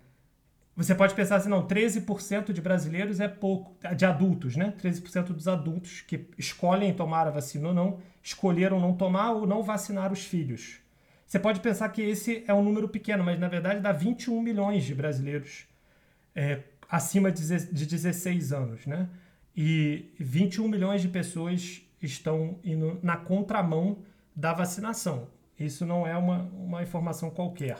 Você 0.75 0.93
pode 0.93 1.13
pensar 1.13 1.37
assim, 1.37 1.47
não, 1.47 1.65
13% 1.65 2.51
de 2.51 2.61
brasileiros 2.61 3.21
é 3.21 3.29
pouco, 3.29 3.77
de 3.95 4.05
adultos, 4.05 4.57
né? 4.57 4.73
13% 4.81 5.27
dos 5.27 5.47
adultos 5.47 6.01
que 6.01 6.27
escolhem 6.37 6.93
tomar 6.93 7.27
a 7.27 7.31
vacina 7.31 7.69
ou 7.69 7.73
não, 7.73 7.99
escolheram 8.21 8.79
não 8.79 8.93
tomar 8.93 9.31
ou 9.31 9.47
não 9.47 9.63
vacinar 9.63 10.11
os 10.11 10.25
filhos. 10.25 10.79
Você 11.25 11.39
pode 11.39 11.61
pensar 11.61 11.87
que 11.89 12.01
esse 12.01 12.43
é 12.45 12.53
um 12.53 12.61
número 12.61 12.89
pequeno, 12.89 13.23
mas 13.23 13.39
na 13.39 13.47
verdade 13.47 13.79
dá 13.79 13.91
21 13.91 14.41
milhões 14.41 14.83
de 14.83 14.93
brasileiros 14.93 15.65
é, 16.35 16.59
acima 16.89 17.31
de 17.31 17.85
16 17.85 18.51
anos, 18.51 18.85
né? 18.85 19.09
E 19.55 20.13
21 20.19 20.67
milhões 20.67 21.01
de 21.01 21.07
pessoas 21.07 21.81
estão 22.01 22.59
indo 22.63 22.99
na 23.01 23.15
contramão 23.15 23.99
da 24.35 24.51
vacinação. 24.51 25.29
Isso 25.57 25.85
não 25.85 26.05
é 26.05 26.15
uma, 26.17 26.43
uma 26.53 26.83
informação 26.83 27.29
qualquer. 27.29 27.77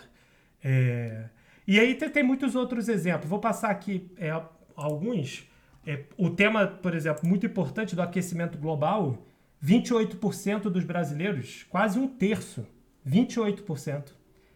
É... 0.64 1.25
E 1.68 1.80
aí 1.80 1.96
tem, 1.96 2.10
tem, 2.10 2.24
muitos 2.24 2.56
outros 2.56 2.88
exemplos. 2.88 3.30
Vou 3.30 3.40
passar 3.40 3.70
aqui 3.70 4.12
é, 4.18 4.30
alguns. 4.76 5.50
É, 5.86 6.04
o 6.18 6.30
tema, 6.30 6.68
por 6.68 6.94
exemplo, 6.94 7.28
muito 7.28 7.46
importante 7.46 7.96
do 7.96 8.02
aquecimento 8.02 8.58
global: 8.58 9.26
28% 9.64 10.64
dos 10.64 10.84
brasileiros, 10.84 11.64
quase 11.70 11.98
um 11.98 12.08
terço, 12.08 12.66
28%, 13.08 14.12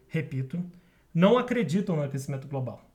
repito, 0.08 0.64
não 1.12 1.38
acreditam 1.38 1.96
no 1.96 2.02
aquecimento 2.02 2.46
global. 2.46 2.88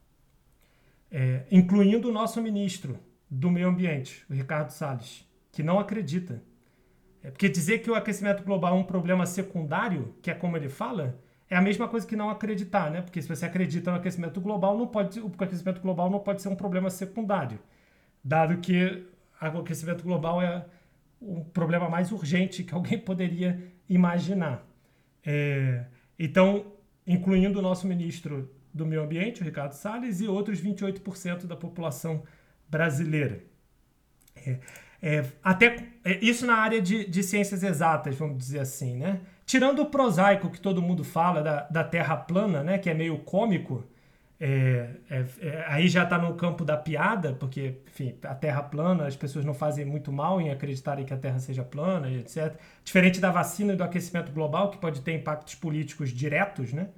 É, 1.12 1.46
incluindo 1.52 2.10
o 2.10 2.12
nosso 2.12 2.42
ministro, 2.42 3.00
do 3.30 3.50
meio 3.50 3.68
ambiente, 3.68 4.26
o 4.30 4.34
Ricardo 4.34 4.70
Salles, 4.70 5.28
que 5.52 5.64
não 5.64 5.80
acredita. 5.80 6.42
É 7.24 7.32
porque 7.32 7.50
dizer 7.50 7.80
que 7.80 7.90
o 7.90 7.96
aquecimento 7.96 8.44
global 8.44 8.76
é 8.76 8.80
um 8.80 8.84
problema 8.84 9.26
secundário, 9.26 10.16
que 10.22 10.30
é 10.30 10.34
como 10.34 10.56
ele 10.56 10.70
fala, 10.70 11.20
é 11.50 11.56
a 11.56 11.62
mesma 11.62 11.88
coisa 11.88 12.06
que 12.06 12.16
não 12.16 12.30
acreditar, 12.30 12.90
né? 12.90 13.02
Porque 13.02 13.22
se 13.22 13.28
você 13.28 13.46
acredita 13.46 13.92
no 13.92 13.98
aquecimento 13.98 14.42
global, 14.42 14.78
não 14.78 14.88
pode, 14.88 15.20
o 15.20 15.32
aquecimento 15.38 15.82
global 15.82 16.10
não 16.10 16.20
pode 16.20 16.42
ser 16.42 16.50
um 16.50 16.56
problema 16.56 16.90
secundário, 16.90 17.60
dado 18.24 18.58
que 18.58 19.06
o 19.42 19.60
aquecimento 19.60 20.04
global 20.04 20.42
é 20.42 20.66
o 21.22 21.46
problema 21.46 21.90
mais 21.90 22.12
urgente 22.12 22.64
que 22.64 22.74
alguém 22.74 22.98
poderia 23.00 23.72
imaginar. 23.88 24.66
É, 25.24 25.86
então, 26.18 26.74
incluindo 27.06 27.60
o 27.60 27.62
nosso 27.62 27.88
ministro 27.88 28.50
do 28.74 28.86
Meio 28.86 29.04
Ambiente, 29.04 29.42
o 29.42 29.46
Ricardo 29.46 29.74
Salles, 29.74 30.22
e 30.22 30.28
outros 30.28 30.62
28% 30.62 31.46
da 31.46 31.56
população 31.56 32.24
brasileira. 32.68 33.44
É, 34.36 34.60
é, 35.02 35.25
até 35.44 35.88
é, 36.04 36.18
isso 36.24 36.46
na 36.46 36.56
área 36.56 36.82
de, 36.82 37.06
de 37.06 37.24
ciências 37.24 37.64
exatas, 37.64 38.16
vamos 38.16 38.38
dizer 38.38 38.60
assim, 38.60 38.98
né? 38.98 39.22
Tirando 39.46 39.82
o 39.82 39.86
prosaico 39.86 40.50
que 40.50 40.60
todo 40.60 40.82
mundo 40.82 41.04
fala 41.04 41.42
da, 41.42 41.62
da 41.70 41.84
Terra 41.84 42.18
plana, 42.18 42.64
né? 42.64 42.78
Que 42.78 42.90
é 42.90 42.94
meio 42.94 43.20
cômico, 43.20 43.84
é, 44.40 44.90
é, 45.10 45.25
é 45.40 45.66
aí 45.68 45.88
já 45.88 46.04
está 46.04 46.18
no 46.18 46.34
campo 46.36 46.66
da 46.66 46.75
piada, 46.75 47.34
porque, 47.34 47.75
enfim, 47.88 48.16
a 48.24 48.34
Terra 48.34 48.64
plana, 48.64 49.06
as 49.06 49.16
pessoas 49.16 49.46
não 49.46 49.54
fazem 49.54 49.86
muito 49.86 50.12
mal 50.12 50.42
em 50.42 50.50
acreditarem 50.50 51.06
que 51.06 51.14
a 51.14 51.18
Terra 51.18 51.40
seja 51.40 51.64
plana, 51.64 52.10
etc. 52.10 52.56
Diferente 52.84 53.20
da 53.20 53.30
vacina 53.32 53.74
e 53.74 53.75
do 53.75 53.84
aquecimento 53.84 54.32
global, 54.32 54.72
que 54.72 54.78
pode 54.78 55.02
ter 55.02 55.14
impactos 55.14 55.56
políticos 55.56 56.10
diretos, 56.10 56.74
né? 56.74 56.90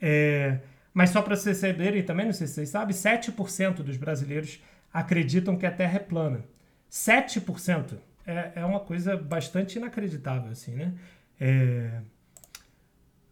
É, 0.00 0.58
mas 0.94 1.10
só 1.10 1.22
para 1.22 1.36
vocês 1.36 1.58
saberem 1.58 2.02
também, 2.02 2.26
não 2.26 2.32
sei 2.32 2.46
se 2.46 2.54
vocês 2.54 2.70
sabem, 2.70 2.94
7% 2.96 3.82
dos 3.82 3.96
brasileiros 3.96 4.60
acreditam 4.92 5.56
que 5.56 5.66
a 5.66 5.70
Terra 5.70 5.96
é 5.96 6.00
plana. 6.00 6.44
7% 6.90 7.98
é, 8.26 8.52
é 8.56 8.64
uma 8.64 8.80
coisa 8.80 9.16
bastante 9.16 9.78
inacreditável, 9.78 10.50
assim, 10.50 10.74
né? 10.74 10.94
É, 11.40 12.02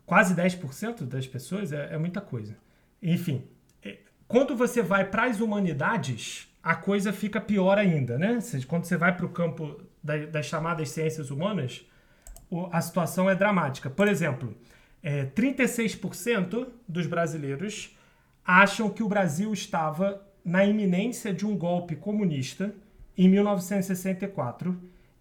quase 0.07 0.35
10% 0.35 1.05
das 1.05 1.27
pessoas 1.27 1.73
é, 1.73 1.95
é, 1.95 1.99
muita 1.99 2.21
coisa. 2.21 2.57
Enfim, 3.03 3.45
é, 3.85 3.99
quando 4.27 4.57
você 4.57 4.83
vai 4.83 5.05
para 5.05 5.25
as 5.25 5.39
humanidades, 5.39 6.49
a 6.63 6.75
coisa 6.75 7.13
fica 7.13 7.41
pior 7.41 7.77
ainda, 7.79 8.19
né? 8.19 8.39
Quando 8.67 8.85
você 8.85 8.97
vai 8.97 9.15
para 9.15 9.27
o 9.27 9.29
campo 9.29 9.83
das 10.03 10.47
chamadas 10.47 10.89
ciências 10.91 11.31
humanas, 11.31 11.85
a 12.73 12.81
situação 12.81 13.29
é 13.29 13.35
dramática. 13.35 13.91
Por 13.91 14.09
exemplo, 14.09 14.57
é, 15.03 15.27
36% 15.27 16.69
dos 16.89 17.07
brasileiros 17.07 17.97
acham 18.45 18.89
que 18.89 19.03
o 19.03 19.09
Brasil 19.09 19.53
estava 19.53 20.27
na 20.45 20.65
iminência 20.65 21.33
de 21.35 21.47
um 21.47 21.57
golpe 21.57 21.95
comunista 21.95 22.75
em 23.17 23.29
1964 23.29 24.81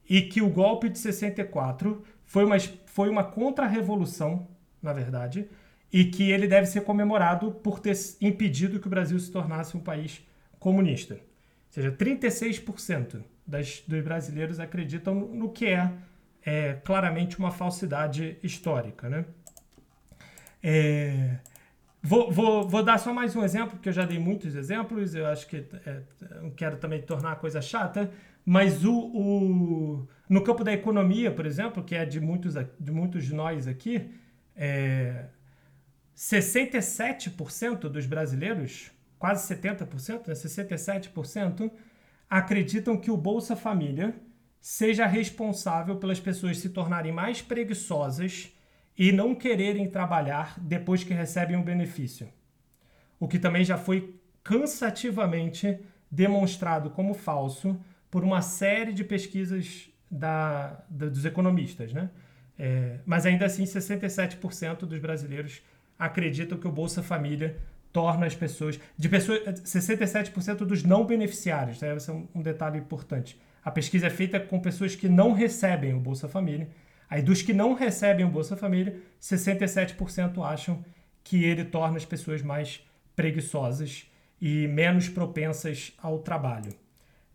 e 0.10 0.22
que 0.22 0.41
o 0.41 0.50
golpe 0.50 0.88
de 0.88 0.98
64 0.98 2.03
foi 2.27 2.43
uma, 2.43 2.60
foi 2.86 3.10
uma 3.10 3.24
contra-revolução, 3.24 4.48
na 4.84 4.91
verdade, 4.93 5.50
e 5.91 6.03
que 6.03 6.29
ele 6.29 6.46
deve 6.46 6.67
ser 6.67 6.81
comemorado 6.81 7.51
por 7.51 7.79
ter 7.79 7.96
impedido 8.22 8.79
que 8.79 8.88
o 8.88 8.89
Brasil 8.89 9.17
se 9.17 9.31
tornasse 9.31 9.75
um 9.75 9.79
país 9.79 10.22
comunista. 10.60 11.15
Ou 11.15 11.22
seja, 11.69 11.91
36% 11.91 13.24
das, 13.46 13.81
dos 13.88 14.03
brasileiros 14.03 14.60
acreditam 14.60 15.15
no, 15.15 15.50
que 15.50 15.67
é, 15.67 15.89
é, 16.46 16.74
claramente 16.84 17.39
uma 17.39 17.50
falsidade 17.50 18.38
histórica. 18.43 19.07
Né? 19.07 19.25
É, 20.62 21.38
vou, 22.03 22.29
vou, 22.29 22.67
vou 22.67 22.84
dar 22.84 22.98
só 22.98 23.13
mais 23.13 23.38
um 23.38 23.43
exemplo, 23.43 23.72
porque 23.72 23.88
eu 23.88 23.93
já 23.93 24.05
dei 24.05 24.19
muitos 24.19 24.53
exemplos, 24.53 25.15
eu 25.15 25.25
acho 25.27 25.48
que 25.48 25.65
é, 25.86 26.01
não 26.41 26.50
quero 26.50 26.75
também 26.75 27.01
tornar 27.01 27.31
a 27.31 27.36
coisa 27.38 27.62
chata, 27.62 28.12
mas 28.46 28.84
o, 28.84 28.93
o, 28.93 30.07
no 30.29 30.43
campo 30.43 30.63
da 30.63 30.74
economia, 30.74 31.31
por 31.31 31.46
exemplo, 31.46 31.84
que 31.84 31.96
é 31.96 32.05
de 32.05 32.19
muitos 32.19 32.53
de, 32.53 32.91
muitos 32.91 33.25
de 33.25 33.34
nós 33.34 33.67
aqui, 33.67 34.12
é, 34.55 35.25
67% 36.15 37.89
dos 37.89 38.05
brasileiros, 38.05 38.91
quase 39.17 39.53
70%, 39.55 40.27
né, 40.27 40.34
67%, 40.34 41.72
acreditam 42.29 42.98
que 42.98 43.10
o 43.10 43.15
Bolsa 43.15 43.55
Família 43.55 44.15
seja 44.60 45.05
responsável 45.05 45.96
pelas 45.98 46.19
pessoas 46.19 46.57
se 46.57 46.69
tornarem 46.69 47.12
mais 47.12 47.41
preguiçosas 47.41 48.51
e 48.98 49.12
não 49.12 49.36
quererem 49.36 49.89
trabalhar 49.89 50.60
depois 50.60 51.03
que 51.03 51.13
recebem 51.13 51.55
um 51.55 51.63
benefício. 51.63 52.27
O 53.19 53.27
que 53.27 53.39
também 53.39 53.63
já 53.63 53.77
foi 53.77 54.19
cansativamente 54.43 55.79
demonstrado 56.10 56.89
como 56.89 57.13
falso 57.13 57.79
por 58.10 58.24
uma 58.24 58.41
série 58.41 58.91
de 58.91 59.03
pesquisas 59.03 59.89
da, 60.10 60.84
da, 60.90 61.08
dos 61.08 61.26
economistas. 61.26 61.94
Né? 61.94 62.10
É, 62.58 63.00
mas 63.06 63.26
ainda 63.26 63.46
assim, 63.46 63.64
67% 63.64 64.80
dos 64.80 65.00
brasileiros 65.00 65.62
acreditam 65.98 66.58
que 66.58 66.68
o 66.68 66.72
Bolsa 66.72 67.02
Família 67.04 67.58
torna 67.92 68.26
as 68.26 68.36
pessoas. 68.36 68.80
De 68.98 69.10
pessoas 69.10 69.42
67% 69.62 70.58
dos 70.60 70.84
não 70.84 71.06
beneficiários, 71.06 71.82
né? 71.82 71.96
esse 71.96 72.10
é 72.10 72.14
um, 72.14 72.28
um 72.36 72.42
detalhe 72.42 72.78
importante. 72.78 73.40
A 73.64 73.72
pesquisa 73.72 74.08
é 74.08 74.10
feita 74.10 74.40
com 74.40 74.60
pessoas 74.60 74.96
que 74.96 75.10
não 75.10 75.34
recebem 75.34 75.94
o 75.94 76.00
Bolsa 76.00 76.28
Família. 76.28 76.70
Aí, 77.10 77.22
dos 77.22 77.42
que 77.42 77.54
não 77.54 77.74
recebem 77.74 78.26
o 78.26 78.30
Bolsa 78.30 78.56
Família, 78.56 78.98
67% 79.22 80.44
acham 80.46 80.84
que 81.24 81.44
ele 81.44 81.66
torna 81.66 81.98
as 81.98 82.06
pessoas 82.06 82.42
mais 82.42 82.86
preguiçosas 83.16 84.10
e 84.40 84.68
menos 84.68 85.10
propensas 85.10 85.94
ao 86.02 86.20
trabalho. 86.20 86.74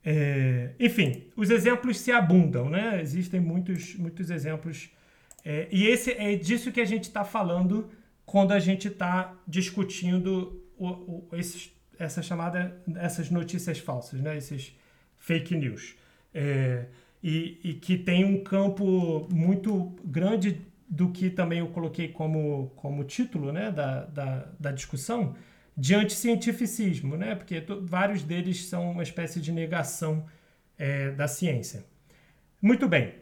É, 0.05 0.71
enfim, 0.81 1.25
os 1.37 1.51
exemplos 1.51 1.99
se 1.99 2.11
abundam, 2.11 2.69
né? 2.69 3.01
Existem 3.01 3.41
muitos, 3.41 3.95
muitos 3.95 4.31
exemplos. 4.31 4.91
É, 5.45 5.69
e 5.71 5.87
esse 5.87 6.13
é 6.13 6.35
disso 6.37 6.73
que 6.73 6.81
a 6.81 6.85
gente 6.85 7.05
está 7.05 7.25
falando 7.25 7.91
quando 8.25 8.53
a 8.53 8.59
gente 8.59 8.89
está 8.89 9.35
discutindo 9.47 10.63
o, 10.79 10.89
o, 10.89 11.29
esses, 11.33 11.73
essa 11.99 12.23
chamada, 12.23 12.81
essas 12.97 13.31
notícias 13.31 13.79
falsas, 13.79 14.21
né? 14.21 14.37
esses 14.37 14.77
fake 15.19 15.55
news. 15.55 15.95
É, 16.35 16.87
e, 17.23 17.61
e, 17.63 17.75
que 17.75 17.97
tem 17.97 18.25
um 18.25 18.43
campo 18.43 19.29
muito 19.31 19.95
grande 20.05 20.61
do 20.89 21.11
que 21.11 21.31
também 21.31 21.61
eu 21.61 21.69
coloquei 21.69 22.09
como, 22.09 22.73
como 22.75 23.05
título 23.05 23.53
né? 23.53 23.71
da, 23.71 24.05
da, 24.07 24.49
da 24.59 24.73
discussão, 24.73 25.37
de 25.77 25.95
anticientificismo, 25.95 27.17
né? 27.17 27.35
porque 27.35 27.65
vários 27.83 28.23
deles 28.23 28.67
são 28.67 28.91
uma 28.91 29.03
espécie 29.03 29.41
de 29.41 29.51
negação 29.51 30.27
é, 30.79 31.11
da 31.11 31.27
ciência. 31.27 31.85
Muito 32.61 32.87
bem. 32.89 33.15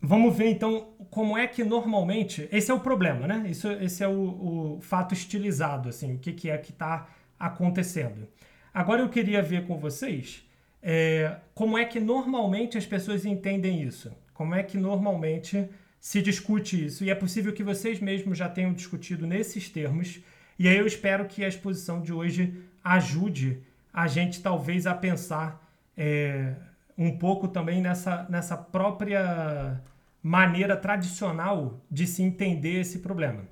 Vamos 0.00 0.36
ver 0.36 0.48
então 0.48 0.94
como 1.10 1.36
é 1.36 1.46
que 1.46 1.64
normalmente. 1.64 2.48
Esse 2.52 2.70
é 2.70 2.74
o 2.74 2.80
problema, 2.80 3.26
né? 3.26 3.46
Isso, 3.50 3.70
esse 3.72 4.02
é 4.02 4.08
o, 4.08 4.76
o 4.76 4.80
fato 4.80 5.12
estilizado, 5.12 5.88
assim, 5.88 6.14
o 6.14 6.18
que, 6.18 6.32
que 6.32 6.48
é 6.48 6.56
que 6.56 6.70
está 6.70 7.08
acontecendo. 7.38 8.28
Agora 8.72 9.02
eu 9.02 9.08
queria 9.08 9.42
ver 9.42 9.66
com 9.66 9.76
vocês 9.76 10.48
é, 10.80 11.36
como 11.52 11.76
é 11.76 11.84
que 11.84 11.98
normalmente 11.98 12.78
as 12.78 12.86
pessoas 12.86 13.24
entendem 13.24 13.82
isso. 13.82 14.12
Como 14.32 14.54
é 14.54 14.62
que 14.62 14.78
normalmente 14.78 15.68
se 16.00 16.22
discute 16.22 16.84
isso. 16.86 17.04
E 17.04 17.10
é 17.10 17.14
possível 17.14 17.52
que 17.52 17.62
vocês 17.62 18.00
mesmos 18.00 18.38
já 18.38 18.48
tenham 18.48 18.72
discutido 18.72 19.26
nesses 19.26 19.68
termos 19.68 20.20
e 20.58 20.68
aí 20.68 20.76
eu 20.76 20.86
espero 20.86 21.26
que 21.26 21.44
a 21.44 21.48
exposição 21.48 22.00
de 22.00 22.12
hoje 22.12 22.62
ajude 22.82 23.62
a 23.92 24.06
gente 24.06 24.42
talvez 24.42 24.86
a 24.86 24.94
pensar 24.94 25.64
é, 25.96 26.54
um 26.96 27.16
pouco 27.16 27.48
também 27.48 27.80
nessa, 27.80 28.26
nessa 28.28 28.56
própria 28.56 29.80
maneira 30.22 30.76
tradicional 30.76 31.80
de 31.90 32.06
se 32.06 32.22
entender 32.22 32.80
esse 32.80 32.98
problema. 32.98 33.44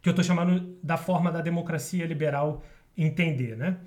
Que 0.00 0.08
eu 0.08 0.12
estou 0.12 0.24
chamando 0.24 0.78
da 0.82 0.96
forma 0.96 1.32
da 1.32 1.40
democracia 1.40 2.06
liberal 2.06 2.62
entender, 2.96 3.56
né? 3.56 3.78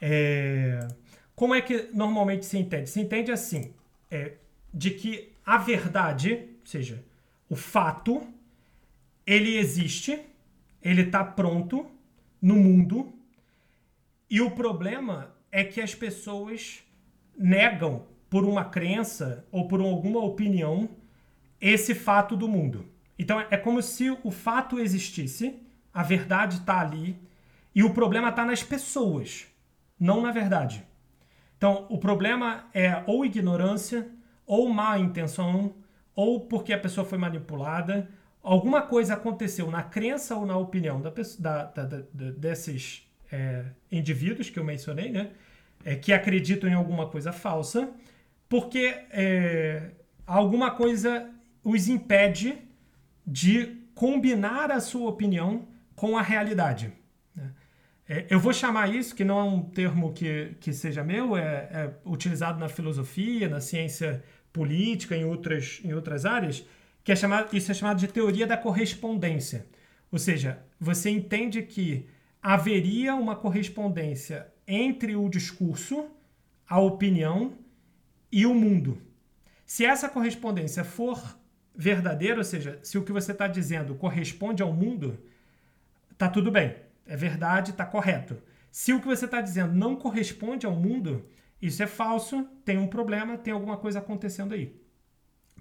É, 0.00 0.86
como 1.34 1.54
é 1.54 1.60
que 1.60 1.88
normalmente 1.92 2.44
se 2.44 2.58
entende? 2.58 2.90
Se 2.90 3.00
entende 3.00 3.32
assim, 3.32 3.72
é, 4.10 4.34
de 4.72 4.90
que 4.90 5.32
a 5.44 5.58
verdade, 5.58 6.48
ou 6.60 6.66
seja, 6.66 7.02
o 7.48 7.56
fato, 7.56 8.22
ele 9.26 9.56
existe, 9.56 10.20
ele 10.82 11.02
está 11.02 11.24
pronto 11.24 11.86
no 12.40 12.56
mundo. 12.56 13.12
E 14.28 14.40
o 14.40 14.50
problema 14.50 15.34
é 15.50 15.62
que 15.62 15.80
as 15.80 15.94
pessoas 15.94 16.82
negam 17.36 18.06
por 18.28 18.44
uma 18.44 18.64
crença 18.64 19.46
ou 19.50 19.68
por 19.68 19.80
alguma 19.80 20.20
opinião 20.20 20.88
esse 21.60 21.94
fato 21.94 22.36
do 22.36 22.48
mundo. 22.48 22.86
Então 23.18 23.38
é 23.50 23.56
como 23.56 23.82
se 23.82 24.10
o 24.24 24.30
fato 24.30 24.80
existisse, 24.80 25.60
a 25.92 26.02
verdade 26.02 26.56
está 26.56 26.80
ali 26.80 27.20
e 27.74 27.82
o 27.82 27.92
problema 27.92 28.30
está 28.30 28.44
nas 28.44 28.62
pessoas, 28.62 29.46
não 29.98 30.20
na 30.20 30.32
verdade. 30.32 30.84
Então 31.56 31.86
o 31.88 31.98
problema 31.98 32.66
é 32.74 33.04
ou 33.06 33.24
ignorância, 33.24 34.10
ou 34.44 34.68
má 34.68 34.98
intenção, 34.98 35.74
ou 36.14 36.40
porque 36.40 36.72
a 36.72 36.78
pessoa 36.78 37.06
foi 37.06 37.18
manipulada, 37.18 38.10
alguma 38.42 38.82
coisa 38.82 39.14
aconteceu 39.14 39.70
na 39.70 39.82
crença 39.82 40.34
ou 40.34 40.44
na 40.44 40.56
opinião 40.56 41.00
da, 41.00 41.12
da, 41.38 41.64
da, 41.64 42.02
desses 42.36 43.08
é, 43.30 43.64
indivíduos 43.90 44.50
que 44.50 44.58
eu 44.58 44.64
mencionei, 44.64 45.10
né? 45.10 45.30
É, 45.84 45.96
que 45.96 46.12
acreditam 46.12 46.70
em 46.70 46.74
alguma 46.74 47.08
coisa 47.08 47.32
falsa, 47.32 47.90
porque 48.48 48.94
é, 49.10 49.90
alguma 50.26 50.70
coisa 50.70 51.28
os 51.64 51.88
impede 51.88 52.56
de 53.26 53.82
combinar 53.94 54.70
a 54.70 54.80
sua 54.80 55.08
opinião 55.08 55.66
com 55.96 56.16
a 56.16 56.22
realidade. 56.22 56.92
Né? 57.34 57.50
É, 58.08 58.26
eu 58.30 58.38
vou 58.38 58.52
chamar 58.52 58.94
isso, 58.94 59.14
que 59.14 59.24
não 59.24 59.38
é 59.38 59.42
um 59.42 59.62
termo 59.62 60.12
que, 60.12 60.54
que 60.60 60.72
seja 60.72 61.02
meu, 61.02 61.36
é, 61.36 61.42
é 61.42 61.90
utilizado 62.04 62.60
na 62.60 62.68
filosofia, 62.68 63.48
na 63.48 63.60
ciência 63.60 64.22
política, 64.52 65.16
em 65.16 65.24
outras, 65.24 65.80
em 65.84 65.94
outras 65.94 66.24
áreas, 66.24 66.64
que 67.04 67.12
é 67.12 67.16
chamado, 67.16 67.54
isso 67.56 67.70
é 67.70 67.74
chamado 67.74 67.98
de 67.98 68.08
teoria 68.08 68.46
da 68.46 68.56
correspondência. 68.56 69.66
Ou 70.10 70.18
seja, 70.18 70.62
você 70.78 71.10
entende 71.10 71.62
que 71.62 72.06
haveria 72.40 73.14
uma 73.14 73.36
correspondência 73.36 74.52
entre 74.66 75.16
o 75.16 75.28
discurso, 75.28 76.08
a 76.68 76.80
opinião 76.80 77.54
e 78.30 78.46
o 78.46 78.54
mundo. 78.54 79.00
Se 79.64 79.84
essa 79.84 80.08
correspondência 80.08 80.84
for 80.84 81.38
verdadeira, 81.74 82.38
ou 82.38 82.44
seja, 82.44 82.78
se 82.82 82.98
o 82.98 83.04
que 83.04 83.12
você 83.12 83.32
está 83.32 83.46
dizendo 83.46 83.94
corresponde 83.94 84.62
ao 84.62 84.72
mundo, 84.72 85.18
tá 86.18 86.28
tudo 86.28 86.50
bem, 86.50 86.76
é 87.06 87.16
verdade, 87.16 87.70
está 87.70 87.86
correto. 87.86 88.36
Se 88.70 88.92
o 88.92 89.00
que 89.00 89.06
você 89.06 89.24
está 89.24 89.40
dizendo 89.40 89.74
não 89.74 89.96
corresponde 89.96 90.66
ao 90.66 90.74
mundo, 90.74 91.24
isso 91.60 91.82
é 91.82 91.86
falso, 91.86 92.44
tem 92.64 92.78
um 92.78 92.86
problema, 92.86 93.38
tem 93.38 93.52
alguma 93.52 93.76
coisa 93.76 93.98
acontecendo 93.98 94.54
aí. 94.54 94.80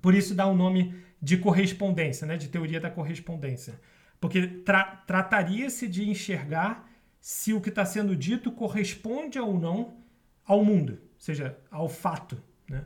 Por 0.01 0.15
isso 0.15 0.33
dá 0.33 0.47
o 0.47 0.55
nome 0.55 0.95
de 1.21 1.37
correspondência, 1.37 2.25
né, 2.25 2.35
de 2.35 2.47
teoria 2.47 2.79
da 2.79 2.89
correspondência. 2.89 3.79
Porque 4.19 4.47
tra 4.47 4.83
trataria-se 4.83 5.87
de 5.87 6.09
enxergar 6.09 6.89
se 7.19 7.53
o 7.53 7.61
que 7.61 7.69
está 7.69 7.85
sendo 7.85 8.15
dito 8.15 8.51
corresponde 8.51 9.39
ou 9.39 9.59
não 9.59 9.97
ao 10.45 10.65
mundo, 10.65 10.93
ou 10.93 11.19
seja, 11.19 11.57
ao 11.69 11.87
fato. 11.87 12.41
Né? 12.67 12.83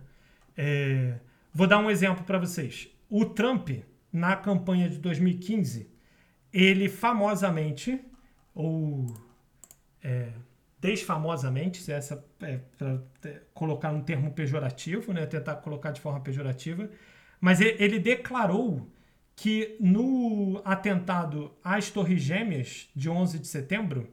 É, 0.58 1.20
vou 1.54 1.66
dar 1.66 1.80
um 1.80 1.90
exemplo 1.90 2.26
para 2.26 2.38
vocês. 2.38 2.90
O 3.10 3.26
Trump, 3.26 3.70
na 4.12 4.36
campanha 4.36 4.90
de 4.90 4.98
2015, 4.98 5.90
ele 6.52 6.90
famosamente, 6.90 8.02
ou 8.54 9.06
é, 10.04 10.32
desfamosamente, 10.80 11.82
se 11.82 11.92
essa 11.92 12.24
é 12.42 12.60
para 12.78 13.00
colocar 13.54 13.92
um 13.92 14.02
termo 14.02 14.32
pejorativo, 14.32 15.14
né, 15.14 15.26
tentar 15.26 15.56
colocar 15.56 15.92
de 15.92 16.02
forma 16.02 16.20
pejorativa, 16.20 16.90
mas 17.46 17.62
ele 17.62 18.00
declarou 18.00 18.92
que 19.36 19.78
no 19.80 20.60
atentado 20.66 21.56
às 21.64 21.92
Torres 21.92 22.20
Gêmeas 22.20 22.90
de 22.96 23.08
11 23.08 23.38
de 23.38 23.46
setembro, 23.46 24.12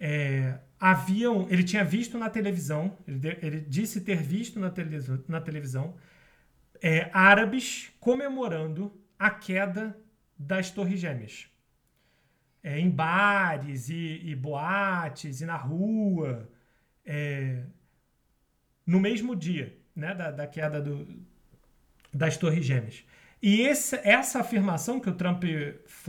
é, 0.00 0.58
haviam, 0.80 1.46
ele 1.48 1.62
tinha 1.62 1.84
visto 1.84 2.18
na 2.18 2.28
televisão, 2.28 2.98
ele, 3.06 3.38
ele 3.40 3.60
disse 3.60 4.00
ter 4.00 4.16
visto 4.16 4.58
na, 4.58 4.70
televisão, 4.70 5.22
na 5.28 5.40
televisão 5.40 5.94
é, 6.82 7.08
árabes 7.12 7.92
comemorando 8.00 8.92
a 9.16 9.30
queda 9.30 9.96
das 10.36 10.68
Torres 10.72 10.98
Gêmeas. 10.98 11.46
É, 12.60 12.80
em 12.80 12.90
bares 12.90 13.88
e, 13.88 14.20
e, 14.24 14.34
boates 14.34 15.40
e 15.40 15.46
na 15.46 15.56
rua, 15.56 16.50
é, 17.06 17.62
no 18.84 18.98
mesmo 18.98 19.36
dia 19.36 19.78
né, 19.94 20.12
da, 20.12 20.32
da 20.32 20.46
queda 20.48 20.82
do, 20.82 21.24
das 22.14 22.36
Torres 22.36 22.64
Gêmeas. 22.64 23.04
E 23.42 23.60
esse, 23.60 23.96
essa 24.04 24.40
afirmação 24.40 24.98
que 24.98 25.10
o 25.10 25.14
Trump 25.14 25.44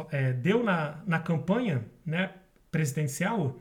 é, 0.10 0.32
deu 0.32 0.64
na, 0.64 1.00
na 1.06 1.20
campanha 1.20 1.84
né, 2.06 2.32
presidencial, 2.72 3.60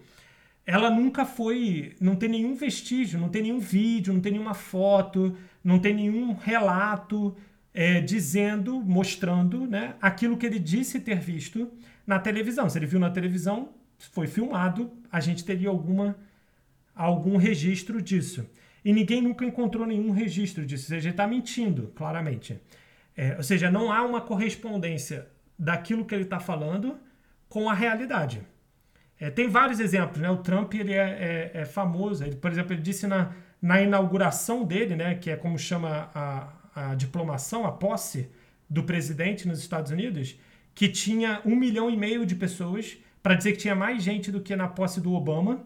ela 0.64 0.90
nunca 0.90 1.24
foi. 1.24 1.96
Não 2.00 2.14
tem 2.14 2.28
nenhum 2.28 2.54
vestígio, 2.54 3.18
não 3.18 3.28
tem 3.28 3.42
nenhum 3.42 3.58
vídeo, 3.58 4.12
não 4.14 4.20
tem 4.20 4.32
nenhuma 4.32 4.54
foto, 4.54 5.36
não 5.62 5.78
tem 5.78 5.94
nenhum 5.94 6.34
relato 6.34 7.36
é, 7.72 8.00
dizendo, 8.00 8.80
mostrando 8.80 9.66
né, 9.66 9.96
aquilo 10.00 10.36
que 10.36 10.46
ele 10.46 10.60
disse 10.60 11.00
ter 11.00 11.18
visto 11.18 11.68
na 12.06 12.18
televisão. 12.18 12.70
Se 12.70 12.78
ele 12.78 12.86
viu 12.86 13.00
na 13.00 13.10
televisão, 13.10 13.70
foi 13.98 14.28
filmado, 14.28 14.92
a 15.10 15.18
gente 15.18 15.44
teria 15.44 15.68
alguma, 15.68 16.16
algum 16.94 17.36
registro 17.36 18.00
disso. 18.00 18.48
E 18.84 18.92
ninguém 18.92 19.22
nunca 19.22 19.44
encontrou 19.44 19.86
nenhum 19.86 20.10
registro 20.10 20.66
disso. 20.66 20.84
Ou 20.84 20.88
seja, 20.88 21.08
ele 21.08 21.14
está 21.14 21.26
mentindo, 21.26 21.92
claramente. 21.94 22.60
É, 23.16 23.36
ou 23.36 23.42
seja, 23.42 23.70
não 23.70 23.92
há 23.92 24.02
uma 24.02 24.20
correspondência 24.20 25.28
daquilo 25.58 26.04
que 26.04 26.14
ele 26.14 26.24
está 26.24 26.38
falando 26.40 26.98
com 27.48 27.70
a 27.70 27.74
realidade. 27.74 28.42
É, 29.18 29.30
tem 29.30 29.48
vários 29.48 29.80
exemplos, 29.80 30.20
né? 30.20 30.30
O 30.30 30.38
Trump 30.38 30.74
ele 30.74 30.92
é, 30.92 31.50
é, 31.54 31.60
é, 31.60 31.64
famoso. 31.64 32.24
Ele, 32.24 32.36
por 32.36 32.50
exemplo, 32.50 32.72
ele 32.72 32.82
disse 32.82 33.06
na, 33.06 33.32
na 33.62 33.80
inauguração 33.80 34.64
dele, 34.64 34.96
né, 34.96 35.14
que 35.14 35.30
é 35.30 35.36
como 35.36 35.58
chama 35.58 36.10
a, 36.14 36.52
a 36.74 36.94
diplomação, 36.94 37.64
a 37.64 37.72
posse 37.72 38.28
do 38.68 38.82
presidente 38.82 39.46
nos 39.46 39.60
Estados 39.60 39.90
Unidos, 39.90 40.38
que 40.74 40.88
tinha 40.88 41.40
um 41.46 41.54
milhão 41.54 41.88
e 41.88 41.96
meio 41.96 42.26
de 42.26 42.34
pessoas, 42.34 42.98
para 43.22 43.34
dizer 43.34 43.52
que 43.52 43.58
tinha 43.58 43.74
mais 43.74 44.02
gente 44.02 44.30
do 44.30 44.40
que 44.40 44.54
na 44.56 44.68
posse 44.68 45.00
do 45.00 45.14
Obama. 45.14 45.64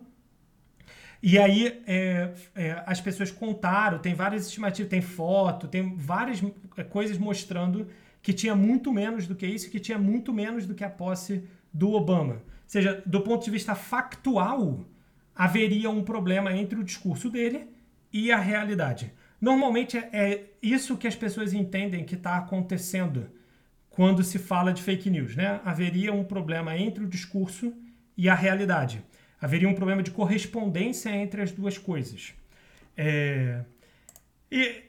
E 1.22 1.38
aí 1.38 1.82
é, 1.86 2.32
é, 2.54 2.82
as 2.86 3.00
pessoas 3.00 3.30
contaram, 3.30 3.98
tem 3.98 4.14
várias 4.14 4.46
estimativas, 4.46 4.88
tem 4.88 5.00
foto, 5.00 5.66
tem 5.66 5.96
várias 5.96 6.40
é, 6.76 6.84
coisas 6.84 7.18
mostrando 7.18 7.88
que 8.22 8.32
tinha 8.32 8.54
muito 8.54 8.92
menos 8.92 9.26
do 9.26 9.34
que 9.34 9.46
isso, 9.46 9.70
que 9.70 9.80
tinha 9.80 9.98
muito 9.98 10.32
menos 10.32 10.66
do 10.66 10.74
que 10.74 10.84
a 10.84 10.90
posse 10.90 11.42
do 11.72 11.92
Obama. 11.92 12.34
Ou 12.34 12.40
seja, 12.66 13.02
do 13.04 13.20
ponto 13.20 13.44
de 13.44 13.50
vista 13.50 13.74
factual, 13.74 14.84
haveria 15.34 15.90
um 15.90 16.04
problema 16.04 16.52
entre 16.52 16.78
o 16.78 16.84
discurso 16.84 17.28
dele 17.28 17.66
e 18.12 18.30
a 18.30 18.38
realidade. 18.38 19.12
Normalmente 19.40 19.96
é, 19.96 20.10
é 20.12 20.50
isso 20.62 20.96
que 20.96 21.06
as 21.06 21.16
pessoas 21.16 21.52
entendem 21.52 22.04
que 22.04 22.14
está 22.14 22.36
acontecendo 22.36 23.28
quando 23.90 24.22
se 24.22 24.38
fala 24.38 24.72
de 24.72 24.82
fake 24.82 25.10
news. 25.10 25.34
Né? 25.34 25.60
Haveria 25.64 26.12
um 26.12 26.22
problema 26.22 26.76
entre 26.76 27.02
o 27.02 27.08
discurso 27.08 27.72
e 28.16 28.28
a 28.28 28.34
realidade 28.34 29.02
haveria 29.40 29.68
um 29.68 29.74
problema 29.74 30.02
de 30.02 30.10
correspondência 30.10 31.10
entre 31.10 31.42
as 31.42 31.50
duas 31.50 31.78
coisas. 31.78 32.34
É... 32.96 33.64
E 34.50 34.82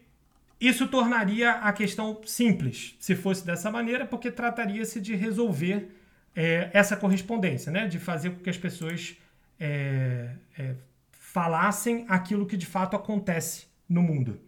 isso 0.60 0.88
tornaria 0.88 1.52
a 1.52 1.72
questão 1.72 2.22
simples, 2.26 2.96
se 3.00 3.16
fosse 3.16 3.46
dessa 3.46 3.72
maneira, 3.72 4.06
porque 4.06 4.30
trataria-se 4.30 5.00
de 5.00 5.16
resolver 5.16 5.90
é, 6.36 6.70
essa 6.74 6.98
correspondência, 6.98 7.72
né? 7.72 7.88
de 7.88 7.98
fazer 7.98 8.32
com 8.32 8.40
que 8.40 8.50
as 8.50 8.58
pessoas 8.58 9.16
é, 9.60 10.32
é, 10.58 10.76
falassem 11.12 12.06
aquilo 12.10 12.46
que 12.46 12.58
de 12.58 12.66
fato 12.66 12.96
acontece 12.96 13.68
no 13.88 14.02
mundo. 14.02 14.40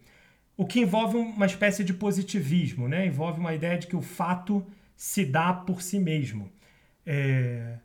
O 0.54 0.66
que 0.66 0.80
envolve 0.80 1.16
uma 1.16 1.46
espécie 1.46 1.82
de 1.82 1.94
positivismo, 1.94 2.88
né? 2.88 3.06
envolve 3.06 3.40
uma 3.40 3.54
ideia 3.54 3.78
de 3.78 3.86
que 3.86 3.96
o 3.96 4.02
fato 4.02 4.66
se 4.94 5.24
dá 5.24 5.52
por 5.52 5.80
si 5.82 5.98
mesmo. 5.98 6.52
É... 7.06 7.78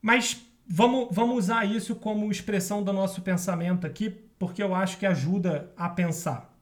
Mas 0.00 0.43
Vamos, 0.66 1.08
vamos 1.10 1.36
usar 1.36 1.64
isso 1.64 1.94
como 1.94 2.30
expressão 2.30 2.82
do 2.82 2.92
nosso 2.92 3.20
pensamento 3.20 3.86
aqui, 3.86 4.10
porque 4.38 4.62
eu 4.62 4.74
acho 4.74 4.98
que 4.98 5.04
ajuda 5.04 5.72
a 5.76 5.88
pensar. 5.88 6.54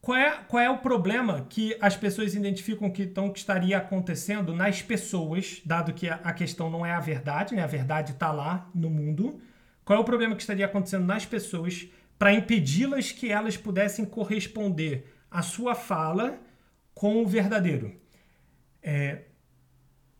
Qual 0.00 0.16
é, 0.16 0.38
qual 0.48 0.62
é 0.62 0.70
o 0.70 0.78
problema 0.78 1.46
que 1.50 1.76
as 1.82 1.94
pessoas 1.94 2.34
identificam 2.34 2.90
que, 2.90 3.02
então, 3.02 3.30
que 3.30 3.38
estaria 3.38 3.76
acontecendo 3.76 4.54
nas 4.54 4.80
pessoas, 4.80 5.60
dado 5.66 5.92
que 5.92 6.08
a, 6.08 6.32
questão 6.32 6.70
não 6.70 6.86
é 6.86 6.92
a 6.92 7.00
verdade, 7.00 7.54
né? 7.54 7.62
a 7.62 7.66
verdade 7.66 8.12
está 8.12 8.32
lá 8.32 8.70
no 8.74 8.88
mundo? 8.88 9.38
Qual 9.84 9.98
é 9.98 10.00
o 10.00 10.04
problema 10.04 10.34
que 10.34 10.40
estaria 10.40 10.64
acontecendo 10.64 11.04
nas 11.04 11.26
pessoas 11.26 11.88
para 12.18 12.32
impedi-las 12.32 13.12
que 13.12 13.30
elas 13.30 13.58
pudessem 13.58 14.06
corresponder 14.06 15.14
à 15.30 15.42
sua 15.42 15.74
fala 15.74 16.40
com 16.94 17.22
o 17.22 17.26
verdadeiro? 17.26 17.94
É, 18.82 19.24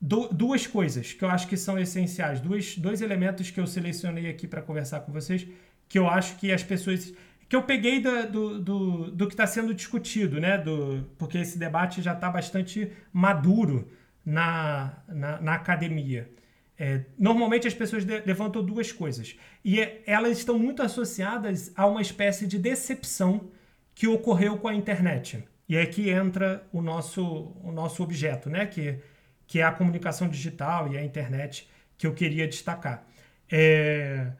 duas 0.00 0.66
coisas 0.66 1.12
que 1.12 1.24
eu 1.24 1.28
acho 1.28 1.48
que 1.48 1.56
são 1.56 1.78
essenciais, 1.78 2.40
dois, 2.40 2.78
dois 2.78 3.00
elementos 3.02 3.50
que 3.50 3.58
eu 3.58 3.66
selecionei 3.66 4.28
aqui 4.28 4.46
para 4.46 4.62
conversar 4.62 5.00
com 5.00 5.12
vocês, 5.12 5.46
que 5.88 5.98
eu 5.98 6.08
acho 6.08 6.36
que 6.36 6.52
as 6.52 6.62
pessoas. 6.62 7.12
que 7.48 7.56
eu 7.56 7.62
peguei 7.62 8.00
do, 8.00 8.30
do, 8.30 8.60
do, 8.60 9.10
do 9.10 9.26
que 9.26 9.34
está 9.34 9.46
sendo 9.46 9.74
discutido, 9.74 10.40
né? 10.40 10.56
Do, 10.58 11.04
porque 11.18 11.38
esse 11.38 11.58
debate 11.58 12.00
já 12.00 12.12
está 12.12 12.30
bastante 12.30 12.92
maduro 13.12 13.90
na, 14.24 15.02
na, 15.08 15.40
na 15.40 15.54
academia. 15.54 16.30
É, 16.78 17.04
normalmente 17.18 17.66
as 17.66 17.74
pessoas 17.74 18.04
de, 18.04 18.20
levantam 18.20 18.64
duas 18.64 18.92
coisas 18.92 19.34
e 19.64 19.80
é, 19.80 20.00
elas 20.06 20.38
estão 20.38 20.56
muito 20.56 20.80
associadas 20.80 21.72
a 21.74 21.84
uma 21.86 22.00
espécie 22.00 22.46
de 22.46 22.56
decepção 22.56 23.50
que 23.96 24.06
ocorreu 24.06 24.56
com 24.58 24.68
a 24.68 24.74
internet. 24.74 25.42
E 25.68 25.76
é 25.76 25.84
que 25.84 26.08
entra 26.08 26.64
o 26.72 26.80
nosso, 26.80 27.52
o 27.64 27.72
nosso 27.72 28.02
objeto, 28.02 28.48
né? 28.48 28.64
Que 28.64 29.00
que 29.48 29.58
é 29.60 29.64
a 29.64 29.72
comunicação 29.72 30.28
digital 30.28 30.92
e 30.92 30.98
a 30.98 31.02
internet 31.02 31.68
que 31.96 32.06
eu 32.06 32.14
queria 32.14 32.46
destacar. 32.46 33.04
É... 33.50 34.30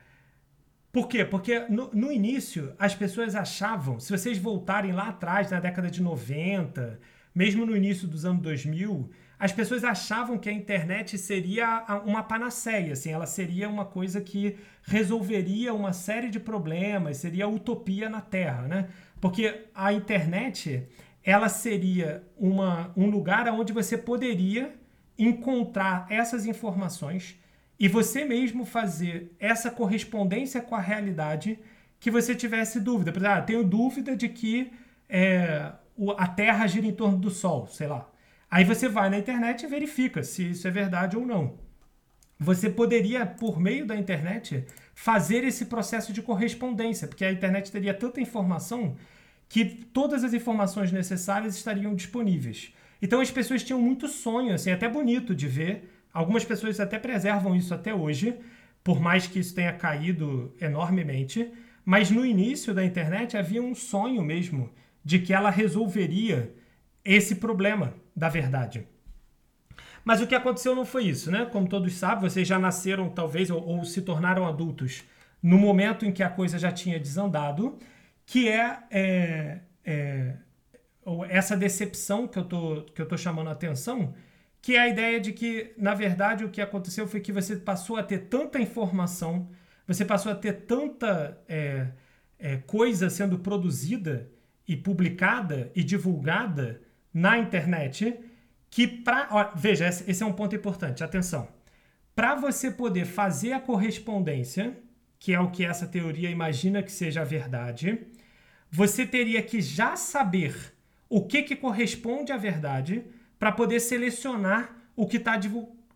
Por 0.92 1.08
quê? 1.08 1.24
Porque 1.24 1.60
no, 1.68 1.90
no, 1.92 2.12
início 2.12 2.74
as 2.78 2.94
pessoas 2.94 3.34
achavam, 3.34 3.98
se 3.98 4.10
vocês 4.10 4.38
voltarem 4.38 4.92
lá 4.92 5.08
atrás, 5.08 5.50
na 5.50 5.60
década 5.60 5.90
de 5.90 6.02
90, 6.02 7.00
mesmo 7.34 7.64
no 7.64 7.76
início 7.76 8.06
dos 8.06 8.24
anos 8.24 8.42
2000, 8.42 9.10
as 9.38 9.52
pessoas 9.52 9.84
achavam 9.84 10.36
que 10.36 10.48
a 10.48 10.52
internet 10.52 11.16
seria 11.16 11.84
uma 12.04 12.22
panaceia, 12.22 12.92
assim, 12.92 13.12
ela 13.12 13.26
seria 13.26 13.68
uma 13.68 13.84
coisa 13.84 14.20
que 14.20 14.56
resolveria 14.82 15.72
uma 15.72 15.92
série 15.92 16.28
de 16.28 16.40
problemas, 16.40 17.18
seria 17.18 17.46
utopia 17.46 18.08
na 18.08 18.20
Terra, 18.20 18.62
né? 18.62 18.88
Porque 19.20 19.66
a 19.74 19.92
internet, 19.92 20.88
ela 21.22 21.48
seria 21.48 22.24
uma, 22.36 22.92
um 22.96 23.08
lugar 23.08 23.46
onde 23.48 23.72
você 23.72 23.96
poderia 23.96 24.74
encontrar 25.18 26.06
essas 26.08 26.46
informações 26.46 27.36
e 27.78 27.88
você 27.88 28.24
mesmo 28.24 28.64
fazer 28.64 29.34
essa 29.38 29.70
correspondência 29.70 30.60
com 30.60 30.74
a 30.74 30.80
realidade 30.80 31.58
que 32.00 32.10
você 32.10 32.34
tivesse 32.34 32.80
dúvida. 32.80 33.12
Por 33.12 33.18
exemplo, 33.18 33.36
ah, 33.36 33.42
tenho 33.42 33.64
dúvida 33.64 34.16
de 34.16 34.28
que 34.28 34.72
é, 35.08 35.72
a 36.16 36.26
Terra 36.28 36.66
gira 36.66 36.86
em 36.86 36.92
torno 36.92 37.18
do 37.18 37.30
Sol, 37.30 37.66
sei 37.66 37.86
lá. 37.86 38.08
Aí 38.50 38.64
você 38.64 38.88
vai 38.88 39.10
na 39.10 39.18
internet 39.18 39.62
e 39.64 39.68
verifica 39.68 40.22
se 40.22 40.50
isso 40.50 40.66
é 40.66 40.70
verdade 40.70 41.16
ou 41.16 41.26
não. 41.26 41.58
Você 42.38 42.70
poderia, 42.70 43.26
por 43.26 43.58
meio 43.60 43.84
da 43.84 43.96
internet, 43.96 44.64
fazer 44.94 45.44
esse 45.44 45.66
processo 45.66 46.12
de 46.12 46.22
correspondência, 46.22 47.08
porque 47.08 47.24
a 47.24 47.32
internet 47.32 47.70
teria 47.70 47.92
tanta 47.92 48.20
informação 48.20 48.96
que 49.48 49.64
todas 49.64 50.22
as 50.22 50.32
informações 50.32 50.92
necessárias 50.92 51.56
estariam 51.56 51.94
disponíveis. 51.94 52.72
Então 53.00 53.20
as 53.20 53.30
pessoas 53.30 53.62
tinham 53.62 53.80
muito 53.80 54.08
sonho, 54.08 54.54
assim, 54.54 54.70
até 54.70 54.88
bonito 54.88 55.34
de 55.34 55.46
ver. 55.46 55.90
Algumas 56.12 56.44
pessoas 56.44 56.80
até 56.80 56.98
preservam 56.98 57.54
isso 57.54 57.72
até 57.72 57.94
hoje, 57.94 58.36
por 58.82 59.00
mais 59.00 59.26
que 59.26 59.38
isso 59.38 59.54
tenha 59.54 59.72
caído 59.72 60.54
enormemente. 60.60 61.52
Mas 61.84 62.10
no 62.10 62.24
início 62.24 62.74
da 62.74 62.84
internet 62.84 63.36
havia 63.36 63.62
um 63.62 63.74
sonho 63.74 64.22
mesmo 64.22 64.70
de 65.04 65.18
que 65.18 65.32
ela 65.32 65.50
resolveria 65.50 66.54
esse 67.04 67.36
problema 67.36 67.94
da 68.14 68.28
verdade. 68.28 68.86
Mas 70.04 70.20
o 70.20 70.26
que 70.26 70.34
aconteceu 70.34 70.74
não 70.74 70.84
foi 70.84 71.04
isso, 71.04 71.30
né? 71.30 71.46
Como 71.46 71.68
todos 71.68 71.94
sabem, 71.94 72.28
vocês 72.28 72.46
já 72.46 72.58
nasceram, 72.58 73.08
talvez, 73.08 73.50
ou, 73.50 73.64
ou 73.64 73.84
se 73.84 74.02
tornaram 74.02 74.46
adultos 74.46 75.04
no 75.42 75.58
momento 75.58 76.04
em 76.04 76.12
que 76.12 76.22
a 76.22 76.28
coisa 76.28 76.58
já 76.58 76.72
tinha 76.72 76.98
desandado, 76.98 77.78
que 78.26 78.48
é, 78.48 78.78
é, 78.90 79.58
é 79.84 80.34
essa 81.30 81.56
decepção 81.56 82.26
que 82.26 82.38
eu 82.38 82.44
tô, 82.44 82.82
que 82.94 83.00
eu 83.00 83.06
tô 83.06 83.16
chamando 83.16 83.48
a 83.48 83.52
atenção, 83.52 84.14
que 84.60 84.74
é 84.74 84.80
a 84.80 84.88
ideia 84.88 85.20
de 85.20 85.32
que, 85.32 85.72
na 85.76 85.94
verdade, 85.94 86.44
o 86.44 86.50
que 86.50 86.60
aconteceu 86.60 87.06
foi 87.06 87.20
que 87.20 87.32
você 87.32 87.56
passou 87.56 87.96
a 87.96 88.02
ter 88.02 88.26
tanta 88.28 88.58
informação, 88.60 89.48
você 89.86 90.04
passou 90.04 90.30
a 90.32 90.34
ter 90.34 90.52
tanta 90.66 91.40
é, 91.48 91.88
é, 92.38 92.56
coisa 92.58 93.08
sendo 93.08 93.38
produzida 93.38 94.30
e 94.66 94.76
publicada 94.76 95.70
e 95.74 95.82
divulgada 95.82 96.82
na 97.12 97.38
internet 97.38 98.18
que 98.70 98.86
para 98.86 99.52
veja 99.56 99.88
esse 99.88 100.22
é 100.22 100.26
um 100.26 100.32
ponto 100.32 100.54
importante 100.54 101.02
atenção. 101.02 101.48
Para 102.14 102.34
você 102.34 102.70
poder 102.70 103.06
fazer 103.06 103.52
a 103.52 103.60
correspondência 103.60 104.76
que 105.18 105.32
é 105.32 105.40
o 105.40 105.50
que 105.50 105.64
essa 105.64 105.86
teoria 105.86 106.30
imagina 106.30 106.82
que 106.82 106.92
seja 106.92 107.22
a 107.22 107.24
verdade 107.24 108.06
você 108.70 109.06
teria 109.06 109.42
que 109.42 109.60
já 109.60 109.96
saber 109.96 110.74
o 111.08 111.26
que, 111.26 111.42
que 111.42 111.56
corresponde 111.56 112.32
à 112.32 112.36
verdade 112.36 113.04
para 113.38 113.52
poder 113.52 113.80
selecionar 113.80 114.76
o 114.94 115.06
que 115.06 115.16
está 115.16 115.38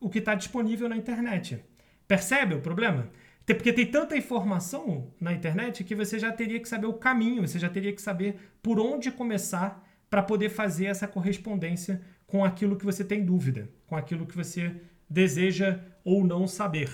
o 0.00 0.08
que 0.08 0.20
tá 0.20 0.34
disponível 0.34 0.88
na 0.88 0.96
internet. 0.96 1.62
Percebe 2.08 2.54
o 2.54 2.60
problema? 2.60 3.10
Porque 3.46 3.72
tem 3.72 3.86
tanta 3.86 4.16
informação 4.16 5.12
na 5.20 5.32
internet 5.32 5.84
que 5.84 5.94
você 5.94 6.18
já 6.18 6.32
teria 6.32 6.60
que 6.60 6.68
saber 6.68 6.86
o 6.86 6.94
caminho, 6.94 7.46
você 7.46 7.58
já 7.58 7.68
teria 7.68 7.92
que 7.92 8.00
saber 8.00 8.36
por 8.62 8.78
onde 8.78 9.10
começar 9.10 9.86
para 10.08 10.22
poder 10.22 10.48
fazer 10.48 10.86
essa 10.86 11.08
correspondência 11.08 12.00
com 12.26 12.44
aquilo 12.44 12.76
que 12.76 12.84
você 12.84 13.04
tem 13.04 13.24
dúvida, 13.24 13.68
com 13.86 13.96
aquilo 13.96 14.26
que 14.26 14.36
você 14.36 14.74
deseja 15.08 15.80
ou 16.04 16.24
não 16.24 16.46
saber. 16.46 16.90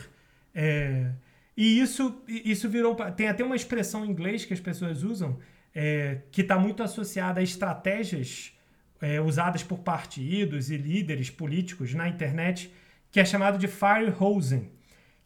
É, 0.54 1.12
e 1.57 1.81
isso, 1.81 2.22
isso 2.28 2.68
virou. 2.68 2.94
Tem 2.94 3.28
até 3.28 3.44
uma 3.44 3.57
expressão 3.57 4.04
em 4.04 4.11
inglês 4.11 4.44
que 4.44 4.54
as 4.54 4.61
pessoas 4.61 5.02
usam 5.02 5.38
é, 5.80 6.22
que 6.32 6.40
está 6.40 6.58
muito 6.58 6.82
associada 6.82 7.38
a 7.38 7.42
estratégias 7.42 8.52
é, 9.00 9.20
usadas 9.20 9.62
por 9.62 9.78
partidos 9.78 10.72
e 10.72 10.76
líderes 10.76 11.30
políticos 11.30 11.94
na 11.94 12.08
internet, 12.08 12.74
que 13.12 13.20
é 13.20 13.24
chamado 13.24 13.56
de 13.56 13.68
firehosing, 13.68 14.72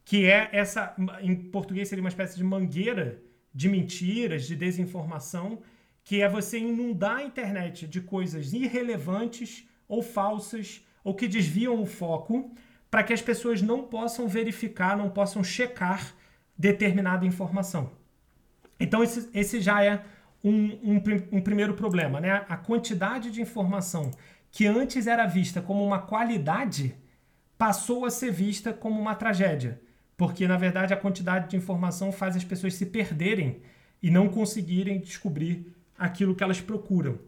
que 0.04 0.26
é 0.26 0.50
essa, 0.52 0.94
em 1.22 1.34
português 1.34 1.88
seria 1.88 2.02
uma 2.04 2.10
espécie 2.10 2.36
de 2.36 2.44
mangueira 2.44 3.18
de 3.54 3.66
mentiras, 3.66 4.46
de 4.46 4.54
desinformação, 4.54 5.62
que 6.04 6.20
é 6.20 6.28
você 6.28 6.58
inundar 6.58 7.16
a 7.20 7.24
internet 7.24 7.86
de 7.86 8.02
coisas 8.02 8.52
irrelevantes 8.52 9.66
ou 9.88 10.02
falsas 10.02 10.86
ou 11.02 11.14
que 11.14 11.26
desviam 11.26 11.80
o 11.80 11.86
foco 11.86 12.54
para 12.90 13.02
que 13.02 13.14
as 13.14 13.22
pessoas 13.22 13.62
não 13.62 13.84
possam 13.84 14.28
verificar, 14.28 14.98
não 14.98 15.08
possam 15.08 15.42
checar 15.42 16.14
determinada 16.58 17.24
informação. 17.24 17.90
Então, 18.78 19.02
esse, 19.02 19.30
esse 19.32 19.58
já 19.58 19.82
é 19.82 20.04
um, 20.42 20.72
um, 20.83 21.02
um 21.33 21.40
primeiro 21.40 21.74
problema, 21.74 22.20
né? 22.20 22.44
A 22.48 22.57
quantidade 22.57 23.31
de 23.31 23.40
informação 23.40 24.11
que 24.50 24.66
antes 24.66 25.07
era 25.07 25.26
vista 25.26 25.62
como 25.62 25.85
uma 25.85 26.00
qualidade 26.00 26.94
passou 27.57 28.05
a 28.05 28.11
ser 28.11 28.33
vista 28.33 28.72
como 28.72 29.00
uma 29.00 29.14
tragédia, 29.14 29.81
porque 30.16 30.46
na 30.48 30.57
verdade 30.57 30.92
a 30.92 30.96
quantidade 30.96 31.48
de 31.48 31.57
informação 31.57 32.12
faz 32.12 32.37
as 32.37 32.44
pessoas 32.44 32.74
se 32.74 32.87
perderem 32.87 33.62
e 34.02 34.11
não 34.11 34.28
conseguirem 34.28 35.00
descobrir 35.00 35.72
aquilo 35.96 36.35
que 36.35 36.42
elas 36.42 36.61
procuram. 36.61 37.18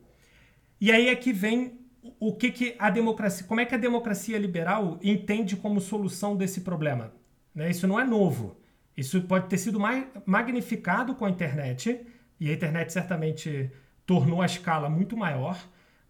E 0.81 0.91
aí 0.91 1.09
é 1.09 1.15
que 1.15 1.33
vem 1.33 1.79
o 2.21 2.35
que, 2.35 2.51
que 2.51 2.75
a 2.79 2.91
democracia, 2.91 3.47
como 3.47 3.61
é 3.61 3.65
que 3.65 3.75
a 3.75 3.79
democracia 3.79 4.37
liberal 4.37 4.99
entende 5.03 5.57
como 5.57 5.81
solução 5.81 6.37
desse 6.37 6.61
problema? 6.61 7.13
Né? 7.55 7.71
Isso 7.71 7.87
não 7.87 7.99
é 7.99 8.05
novo. 8.05 8.57
Isso 8.97 9.23
pode 9.23 9.49
ter 9.49 9.59
sido 9.59 9.81
mais 9.81 10.07
magnificado 10.27 11.15
com 11.15 11.25
a 11.25 11.31
internet 11.31 12.05
e 12.39 12.51
a 12.51 12.53
internet 12.53 12.93
certamente 12.93 13.71
tornou 14.07 14.43
a 14.43 14.47
escala 14.47 14.89
muito 14.89 15.17
maior, 15.17 15.59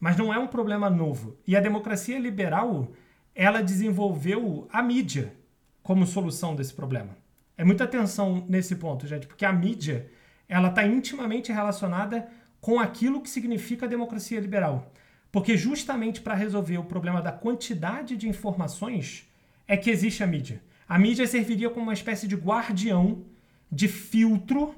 mas 0.00 0.16
não 0.16 0.32
é 0.32 0.38
um 0.38 0.46
problema 0.46 0.90
novo. 0.90 1.36
E 1.46 1.56
a 1.56 1.60
democracia 1.60 2.18
liberal, 2.18 2.92
ela 3.34 3.62
desenvolveu 3.62 4.68
a 4.72 4.82
mídia 4.82 5.34
como 5.82 6.06
solução 6.06 6.54
desse 6.56 6.74
problema. 6.74 7.16
É 7.56 7.64
muita 7.64 7.84
atenção 7.84 8.44
nesse 8.48 8.76
ponto, 8.76 9.06
gente, 9.06 9.26
porque 9.26 9.44
a 9.44 9.52
mídia, 9.52 10.10
ela 10.48 10.68
está 10.68 10.84
intimamente 10.84 11.52
relacionada 11.52 12.28
com 12.60 12.80
aquilo 12.80 13.20
que 13.20 13.30
significa 13.30 13.86
a 13.86 13.88
democracia 13.88 14.40
liberal. 14.40 14.90
Porque 15.30 15.56
justamente 15.56 16.20
para 16.20 16.34
resolver 16.34 16.78
o 16.78 16.84
problema 16.84 17.20
da 17.20 17.32
quantidade 17.32 18.16
de 18.16 18.28
informações 18.28 19.28
é 19.66 19.76
que 19.76 19.90
existe 19.90 20.22
a 20.22 20.26
mídia. 20.26 20.62
A 20.88 20.98
mídia 20.98 21.26
serviria 21.26 21.70
como 21.70 21.86
uma 21.86 21.92
espécie 21.92 22.28
de 22.28 22.36
guardião, 22.36 23.24
de 23.70 23.88
filtro 23.88 24.74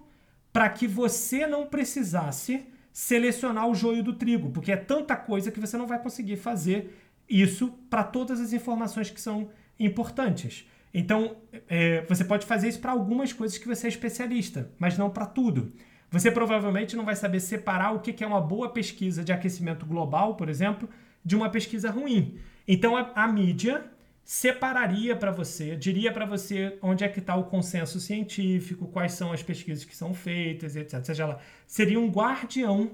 para 0.56 0.70
que 0.70 0.86
você 0.86 1.46
não 1.46 1.66
precisasse 1.66 2.64
selecionar 2.90 3.68
o 3.68 3.74
joio 3.74 4.02
do 4.02 4.14
trigo, 4.14 4.48
porque 4.48 4.72
é 4.72 4.76
tanta 4.76 5.14
coisa 5.14 5.52
que 5.52 5.60
você 5.60 5.76
não 5.76 5.86
vai 5.86 6.02
conseguir 6.02 6.36
fazer 6.36 6.98
isso 7.28 7.68
para 7.90 8.02
todas 8.02 8.40
as 8.40 8.54
informações 8.54 9.10
que 9.10 9.20
são 9.20 9.50
importantes. 9.78 10.66
Então, 10.94 11.36
é, 11.68 12.06
você 12.08 12.24
pode 12.24 12.46
fazer 12.46 12.68
isso 12.68 12.80
para 12.80 12.92
algumas 12.92 13.34
coisas 13.34 13.58
que 13.58 13.68
você 13.68 13.86
é 13.86 13.90
especialista, 13.90 14.70
mas 14.78 14.96
não 14.96 15.10
para 15.10 15.26
tudo. 15.26 15.74
Você 16.10 16.30
provavelmente 16.30 16.96
não 16.96 17.04
vai 17.04 17.16
saber 17.16 17.40
separar 17.40 17.92
o 17.92 18.00
que 18.00 18.24
é 18.24 18.26
uma 18.26 18.40
boa 18.40 18.70
pesquisa 18.70 19.22
de 19.22 19.34
aquecimento 19.34 19.84
global, 19.84 20.36
por 20.36 20.48
exemplo, 20.48 20.88
de 21.22 21.36
uma 21.36 21.50
pesquisa 21.50 21.90
ruim. 21.90 22.38
Então, 22.66 22.96
a, 22.96 23.12
a 23.14 23.28
mídia 23.28 23.84
separaria 24.26 25.14
para 25.14 25.30
você, 25.30 25.76
diria 25.76 26.12
para 26.12 26.26
você 26.26 26.76
onde 26.82 27.04
é 27.04 27.08
que 27.08 27.20
está 27.20 27.36
o 27.36 27.44
consenso 27.44 28.00
científico, 28.00 28.88
quais 28.88 29.12
são 29.12 29.30
as 29.32 29.40
pesquisas 29.40 29.84
que 29.84 29.96
são 29.96 30.12
feitas, 30.12 30.74
etc. 30.74 31.04
Seja 31.04 31.22
ela 31.22 31.38
seria 31.64 32.00
um 32.00 32.10
guardião 32.10 32.90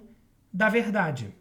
da 0.52 0.68
verdade. 0.68 1.34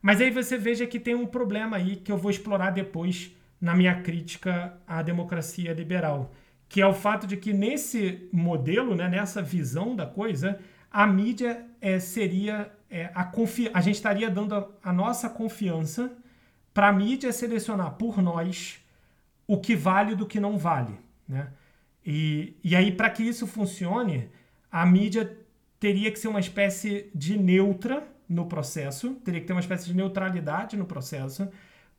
Mas 0.00 0.22
aí 0.22 0.30
você 0.30 0.56
veja 0.56 0.86
que 0.86 0.98
tem 0.98 1.14
um 1.14 1.26
problema 1.26 1.76
aí 1.76 1.96
que 1.96 2.10
eu 2.10 2.16
vou 2.16 2.30
explorar 2.30 2.70
depois 2.70 3.30
na 3.60 3.74
minha 3.74 4.00
crítica 4.00 4.72
à 4.86 5.02
democracia 5.02 5.74
liberal, 5.74 6.32
que 6.66 6.80
é 6.80 6.86
o 6.86 6.94
fato 6.94 7.26
de 7.26 7.36
que 7.36 7.52
nesse 7.52 8.26
modelo, 8.32 8.94
né, 8.94 9.06
nessa 9.06 9.42
visão 9.42 9.94
da 9.94 10.06
coisa, 10.06 10.58
a 10.90 11.06
mídia 11.06 11.66
é, 11.78 11.98
seria 11.98 12.72
é, 12.88 13.10
a 13.14 13.24
confi 13.24 13.70
a 13.74 13.82
gente 13.82 13.96
estaria 13.96 14.30
dando 14.30 14.54
a, 14.54 14.66
a 14.82 14.92
nossa 14.94 15.28
confiança 15.28 16.10
para 16.72 16.88
a 16.88 16.92
mídia 16.92 17.30
selecionar 17.34 17.96
por 17.96 18.22
nós 18.22 18.80
o 19.50 19.58
que 19.58 19.74
vale 19.74 20.14
do 20.14 20.26
que 20.26 20.38
não 20.38 20.56
vale. 20.56 20.94
Né? 21.28 21.48
E, 22.06 22.56
e 22.62 22.76
aí, 22.76 22.92
para 22.92 23.10
que 23.10 23.24
isso 23.24 23.48
funcione, 23.48 24.30
a 24.70 24.86
mídia 24.86 25.36
teria 25.80 26.08
que 26.12 26.20
ser 26.20 26.28
uma 26.28 26.38
espécie 26.38 27.10
de 27.12 27.36
neutra 27.36 28.06
no 28.28 28.46
processo, 28.46 29.14
teria 29.24 29.40
que 29.40 29.48
ter 29.48 29.52
uma 29.52 29.60
espécie 29.60 29.86
de 29.86 29.94
neutralidade 29.94 30.76
no 30.76 30.84
processo, 30.84 31.48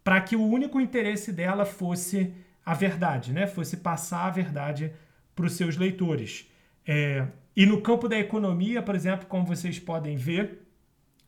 para 0.01 0.21
que 0.21 0.33
o 0.33 0.41
único 0.41 0.79
interesse 0.79 1.33
dela 1.33 1.65
fosse 1.65 2.33
a 2.65 2.73
verdade, 2.73 3.33
né? 3.33 3.45
fosse 3.47 3.75
passar 3.75 4.27
a 4.27 4.29
verdade 4.29 4.93
para 5.35 5.45
os 5.45 5.51
seus 5.51 5.75
leitores. 5.75 6.49
É, 6.87 7.27
e 7.53 7.65
no 7.65 7.81
campo 7.81 8.07
da 8.07 8.17
economia, 8.17 8.81
por 8.81 8.95
exemplo, 8.95 9.27
como 9.27 9.45
vocês 9.45 9.77
podem 9.77 10.15
ver, 10.15 10.65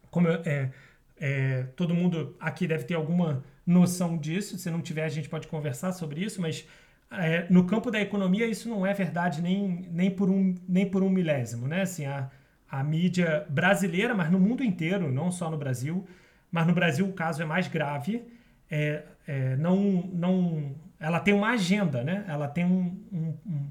como 0.10 0.30
é, 0.30 0.72
é, 1.18 1.64
todo 1.76 1.94
mundo 1.94 2.34
aqui 2.40 2.66
deve 2.66 2.86
ter 2.86 2.94
alguma 2.94 3.44
noção 3.66 4.18
disso. 4.18 4.58
Se 4.58 4.70
não 4.70 4.82
tiver, 4.82 5.04
a 5.04 5.10
gente 5.10 5.30
pode 5.30 5.48
conversar 5.48 5.92
sobre 5.92 6.24
isso, 6.24 6.42
mas 6.42 6.68
é, 7.12 7.46
no 7.50 7.66
campo 7.66 7.92
da 7.92 8.00
economia 8.00 8.46
isso 8.46 8.68
não 8.70 8.86
é 8.86 8.94
verdade 8.94 9.42
nem, 9.42 9.88
nem, 9.92 10.10
por, 10.10 10.30
um, 10.30 10.56
nem 10.68 10.90
por 10.90 11.04
um 11.04 11.10
milésimo. 11.10 11.68
Né? 11.68 11.82
Assim, 11.82 12.06
a, 12.06 12.30
a 12.70 12.84
mídia 12.84 13.46
brasileira, 13.50 14.16
mas 14.16 14.32
no 14.32 14.40
mundo 14.40 14.64
inteiro, 14.64 15.12
não 15.12 15.32
só 15.32 15.50
no 15.50 15.58
Brasil, 15.58 16.06
mas 16.52 16.66
no 16.68 16.74
Brasil 16.74 17.06
o 17.08 17.14
caso 17.14 17.42
é 17.42 17.46
mais 17.46 17.68
grave, 17.68 18.24
é, 18.70 19.04
é, 19.28 19.56
não, 19.58 20.10
não, 20.14 20.76
ela 21.00 21.20
tem 21.20 21.34
uma 21.34 21.52
agenda, 21.52 22.04
né? 22.04 22.26
ela 22.28 22.48
tem 22.48 22.66
um, 22.66 23.00
um, 23.12 23.34
um, 23.46 23.68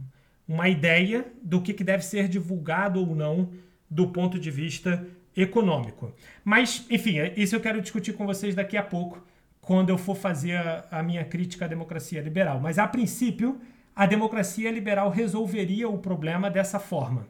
uma 0.49 0.69
ideia 0.69 1.27
do 1.43 1.61
que, 1.61 1.73
que 1.73 1.85
deve 1.85 2.05
ser 2.05 2.29
divulgado 2.29 3.01
ou 3.01 3.15
não 3.15 3.51
do 3.91 4.09
ponto 4.09 4.39
de 4.39 4.51
vista 4.51 5.05
econômico. 5.37 6.15
Mas, 6.45 6.87
enfim, 6.91 7.17
isso 7.37 7.57
eu 7.57 7.61
quero 7.61 7.81
discutir 7.81 8.13
com 8.13 8.27
vocês 8.27 8.55
daqui 8.55 8.77
a 8.77 8.83
pouco, 8.83 9.25
quando 9.63 9.91
eu 9.91 9.97
for 9.97 10.17
fazer 10.17 10.57
a, 10.57 10.85
a 10.91 11.03
minha 11.03 11.25
crítica 11.25 11.65
à 11.65 11.69
democracia 11.69 12.21
liberal. 12.21 12.61
Mas, 12.61 12.79
a 12.79 12.87
princípio, 12.87 13.61
a 13.95 14.05
democracia 14.07 14.71
liberal 14.71 15.09
resolveria 15.09 15.89
o 15.89 15.99
problema 15.99 16.51
dessa 16.51 16.81
forma. 16.81 17.27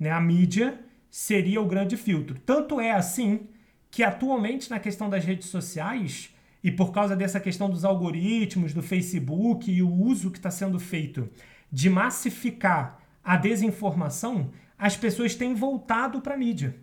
Né? 0.00 0.10
A 0.10 0.20
mídia 0.20 0.80
seria 1.10 1.60
o 1.60 1.66
grande 1.66 1.96
filtro. 1.96 2.38
Tanto 2.40 2.80
é 2.80 2.90
assim 2.90 3.48
que, 3.90 4.02
atualmente, 4.02 4.70
na 4.70 4.80
questão 4.80 5.10
das 5.10 5.24
redes 5.24 5.48
sociais, 5.48 6.34
e 6.62 6.70
por 6.72 6.90
causa 6.90 7.14
dessa 7.14 7.38
questão 7.38 7.68
dos 7.68 7.84
algoritmos, 7.84 8.72
do 8.72 8.82
Facebook 8.82 9.70
e 9.70 9.82
o 9.82 9.92
uso 9.92 10.30
que 10.30 10.38
está 10.38 10.50
sendo 10.50 10.80
feito 10.80 11.28
de 11.70 11.90
massificar 11.90 12.98
a 13.22 13.36
desinformação, 13.36 14.50
as 14.78 14.96
pessoas 14.96 15.34
têm 15.34 15.54
voltado 15.54 16.22
para 16.22 16.34
a 16.34 16.38
mídia 16.38 16.74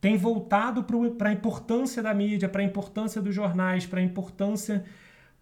tem 0.00 0.16
voltado 0.16 0.84
para 1.16 1.28
a 1.28 1.32
importância 1.32 2.02
da 2.02 2.14
mídia, 2.14 2.48
para 2.48 2.62
a 2.62 2.64
importância 2.64 3.20
dos 3.20 3.34
jornais, 3.34 3.86
para 3.86 4.00
a 4.00 4.02
importância. 4.02 4.84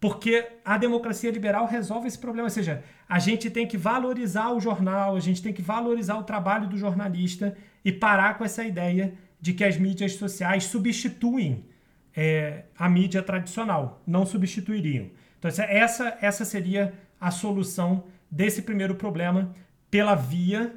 Porque 0.00 0.46
a 0.64 0.76
democracia 0.76 1.30
liberal 1.30 1.66
resolve 1.66 2.08
esse 2.08 2.18
problema. 2.18 2.46
Ou 2.46 2.50
seja, 2.50 2.82
a 3.08 3.18
gente 3.18 3.50
tem 3.50 3.66
que 3.66 3.76
valorizar 3.76 4.50
o 4.52 4.60
jornal, 4.60 5.16
a 5.16 5.20
gente 5.20 5.42
tem 5.42 5.52
que 5.52 5.62
valorizar 5.62 6.16
o 6.16 6.24
trabalho 6.24 6.68
do 6.68 6.76
jornalista 6.76 7.56
e 7.84 7.92
parar 7.92 8.36
com 8.36 8.44
essa 8.44 8.64
ideia 8.64 9.14
de 9.40 9.52
que 9.52 9.64
as 9.64 9.76
mídias 9.76 10.14
sociais 10.14 10.64
substituem 10.64 11.64
é, 12.16 12.64
a 12.76 12.88
mídia 12.88 13.22
tradicional. 13.22 14.02
Não 14.06 14.26
substituiriam. 14.26 15.08
Então, 15.38 15.50
essa, 15.68 16.18
essa 16.20 16.44
seria 16.44 16.92
a 17.20 17.30
solução 17.30 18.04
desse 18.30 18.62
primeiro 18.62 18.96
problema 18.96 19.54
pela 19.90 20.14
via 20.14 20.74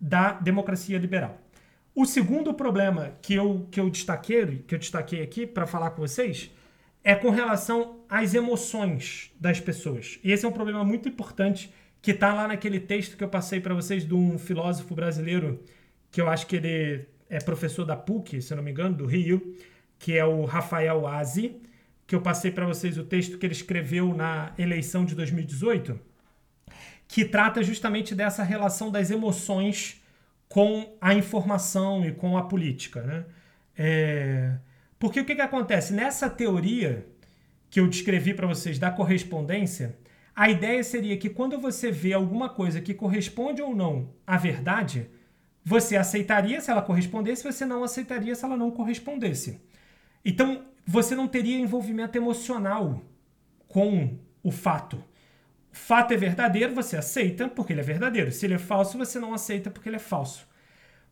da 0.00 0.32
democracia 0.32 0.98
liberal. 0.98 1.43
O 1.94 2.04
segundo 2.04 2.52
problema 2.52 3.16
que 3.22 3.34
eu, 3.34 3.68
que 3.70 3.78
eu 3.78 3.88
destaquei, 3.88 4.64
que 4.66 4.74
eu 4.74 4.78
destaquei 4.78 5.22
aqui 5.22 5.46
para 5.46 5.64
falar 5.64 5.90
com 5.90 6.02
vocês 6.02 6.50
é 7.04 7.14
com 7.14 7.30
relação 7.30 8.00
às 8.08 8.34
emoções 8.34 9.30
das 9.38 9.60
pessoas. 9.60 10.18
E 10.24 10.32
esse 10.32 10.44
é 10.44 10.48
um 10.48 10.52
problema 10.52 10.84
muito 10.84 11.08
importante 11.08 11.72
que 12.02 12.10
está 12.10 12.34
lá 12.34 12.48
naquele 12.48 12.80
texto 12.80 13.16
que 13.16 13.22
eu 13.22 13.28
passei 13.28 13.60
para 13.60 13.74
vocês 13.74 14.04
de 14.04 14.12
um 14.12 14.38
filósofo 14.38 14.92
brasileiro 14.94 15.62
que 16.10 16.20
eu 16.20 16.28
acho 16.28 16.46
que 16.46 16.56
ele 16.56 17.06
é 17.30 17.38
professor 17.38 17.84
da 17.84 17.96
PUC, 17.96 18.42
se 18.42 18.54
não 18.54 18.62
me 18.62 18.72
engano, 18.72 18.96
do 18.96 19.06
Rio, 19.06 19.56
que 19.98 20.16
é 20.18 20.24
o 20.24 20.44
Rafael 20.44 21.06
Azi, 21.06 21.56
que 22.06 22.14
eu 22.14 22.20
passei 22.20 22.50
para 22.50 22.66
vocês 22.66 22.98
o 22.98 23.04
texto 23.04 23.38
que 23.38 23.46
ele 23.46 23.54
escreveu 23.54 24.14
na 24.14 24.52
eleição 24.58 25.04
de 25.04 25.14
2018, 25.14 25.98
que 27.06 27.24
trata 27.24 27.62
justamente 27.62 28.14
dessa 28.14 28.42
relação 28.42 28.90
das 28.90 29.10
emoções 29.10 30.02
com 30.48 30.96
a 31.00 31.14
informação 31.14 32.04
e 32.04 32.12
com 32.12 32.36
a 32.36 32.42
política. 32.42 33.02
Né? 33.02 33.24
É... 33.76 34.54
Porque 34.98 35.20
o 35.20 35.24
que, 35.24 35.34
que 35.34 35.40
acontece? 35.40 35.92
Nessa 35.92 36.30
teoria 36.30 37.06
que 37.70 37.80
eu 37.80 37.88
descrevi 37.88 38.32
para 38.34 38.46
vocês 38.46 38.78
da 38.78 38.90
correspondência, 38.90 39.98
a 40.34 40.48
ideia 40.48 40.82
seria 40.82 41.16
que 41.16 41.28
quando 41.28 41.58
você 41.58 41.90
vê 41.90 42.12
alguma 42.12 42.48
coisa 42.48 42.80
que 42.80 42.94
corresponde 42.94 43.62
ou 43.62 43.74
não 43.74 44.10
à 44.26 44.36
verdade, 44.36 45.08
você 45.64 45.96
aceitaria 45.96 46.60
se 46.60 46.70
ela 46.70 46.82
correspondesse, 46.82 47.42
você 47.42 47.64
não 47.64 47.82
aceitaria 47.82 48.34
se 48.34 48.44
ela 48.44 48.56
não 48.56 48.70
correspondesse. 48.70 49.60
Então, 50.24 50.64
você 50.86 51.14
não 51.14 51.26
teria 51.26 51.58
envolvimento 51.58 52.16
emocional 52.18 53.02
com 53.66 54.18
o 54.42 54.50
fato. 54.50 55.02
Fato 55.74 56.14
é 56.14 56.16
verdadeiro, 56.16 56.72
você 56.72 56.96
aceita 56.96 57.48
porque 57.48 57.72
ele 57.72 57.80
é 57.80 57.84
verdadeiro. 57.84 58.30
Se 58.30 58.46
ele 58.46 58.54
é 58.54 58.58
falso, 58.58 58.96
você 58.96 59.18
não 59.18 59.34
aceita 59.34 59.68
porque 59.68 59.88
ele 59.88 59.96
é 59.96 59.98
falso. 59.98 60.46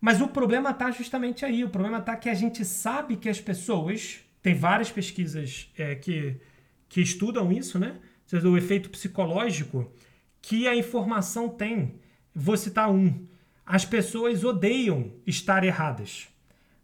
Mas 0.01 0.20
o 0.20 0.29
problema 0.29 0.70
está 0.70 0.88
justamente 0.92 1.44
aí. 1.44 1.64
O 1.64 1.68
problema 1.68 1.98
está 1.98 2.14
que 2.14 2.29
a 2.29 2.35
gente 2.35 2.64
sabe 2.64 3.16
que 3.16 3.29
as 3.29 3.40
pessoas. 3.40 4.20
Tem 4.40 4.55
várias 4.55 4.88
pesquisas 4.88 5.68
é, 5.77 5.96
que, 5.96 6.37
que 6.88 7.01
estudam 7.01 7.51
isso, 7.51 7.77
né? 7.77 7.96
O 8.44 8.57
efeito 8.57 8.88
psicológico 8.88 9.92
que 10.40 10.68
a 10.68 10.77
informação 10.77 11.48
tem. 11.48 11.96
Vou 12.33 12.57
citar 12.57 12.88
um. 12.88 13.27
As 13.66 13.85
pessoas 13.85 14.44
odeiam 14.44 15.12
estar 15.27 15.64
erradas. 15.64 16.29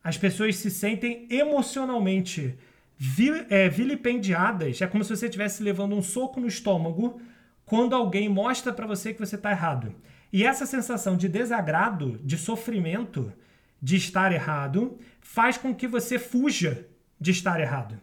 As 0.02 0.18
pessoas 0.18 0.56
se 0.56 0.68
sentem 0.68 1.28
emocionalmente 1.30 2.58
vil, 2.96 3.46
é, 3.48 3.68
vilipendiadas. 3.68 4.82
É 4.82 4.86
como 4.88 5.04
se 5.04 5.16
você 5.16 5.26
estivesse 5.26 5.62
levando 5.62 5.94
um 5.94 6.02
soco 6.02 6.40
no 6.40 6.48
estômago 6.48 7.20
quando 7.68 7.94
alguém 7.94 8.28
mostra 8.28 8.72
para 8.72 8.86
você 8.86 9.12
que 9.12 9.20
você 9.20 9.36
está 9.36 9.50
errado. 9.50 9.94
E 10.32 10.44
essa 10.44 10.66
sensação 10.66 11.16
de 11.16 11.28
desagrado, 11.28 12.18
de 12.24 12.36
sofrimento, 12.36 13.32
de 13.80 13.96
estar 13.96 14.32
errado, 14.32 14.98
faz 15.20 15.56
com 15.56 15.74
que 15.74 15.86
você 15.86 16.18
fuja 16.18 16.86
de 17.20 17.30
estar 17.30 17.60
errado. 17.60 18.00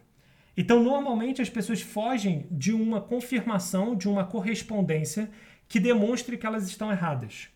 Então, 0.56 0.82
normalmente, 0.82 1.42
as 1.42 1.50
pessoas 1.50 1.82
fogem 1.82 2.46
de 2.50 2.72
uma 2.72 3.00
confirmação, 3.00 3.94
de 3.94 4.08
uma 4.08 4.24
correspondência 4.24 5.30
que 5.68 5.78
demonstre 5.78 6.38
que 6.38 6.46
elas 6.46 6.66
estão 6.66 6.90
erradas. 6.90 7.48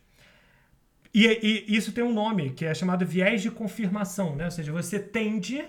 E, 1.15 1.27
e, 1.27 1.77
isso 1.77 1.93
tem 1.93 2.05
um 2.05 2.13
nome, 2.13 2.51
que 2.51 2.65
é 2.65 2.75
chamado 2.75 3.07
viés 3.07 3.41
de 3.41 3.51
confirmação, 3.51 4.37
né? 4.37 4.45
ou 4.45 4.51
seja, 4.51 4.73
você 4.73 4.99
tende 4.99 5.65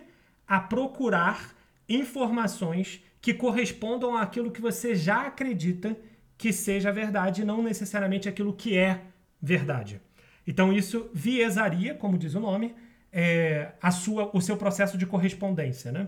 a 0.47 0.59
procurar 0.59 1.55
informações 1.87 3.01
que 3.21 3.33
correspondam 3.33 4.17
àquilo 4.17 4.51
que 4.51 4.61
você 4.61 4.95
já 4.95 5.27
acredita 5.27 5.95
que 6.41 6.51
seja 6.51 6.91
verdade, 6.91 7.45
não 7.45 7.61
necessariamente 7.61 8.27
aquilo 8.27 8.51
que 8.51 8.75
é 8.75 9.01
verdade. 9.39 10.01
Então 10.45 10.73
isso 10.73 11.07
viesaria, 11.13 11.93
como 11.93 12.17
diz 12.17 12.33
o 12.33 12.39
nome, 12.39 12.73
é, 13.11 13.73
a 13.79 13.91
sua, 13.91 14.35
o 14.35 14.41
seu 14.41 14.57
processo 14.57 14.97
de 14.97 15.05
correspondência, 15.05 15.91
né? 15.91 16.07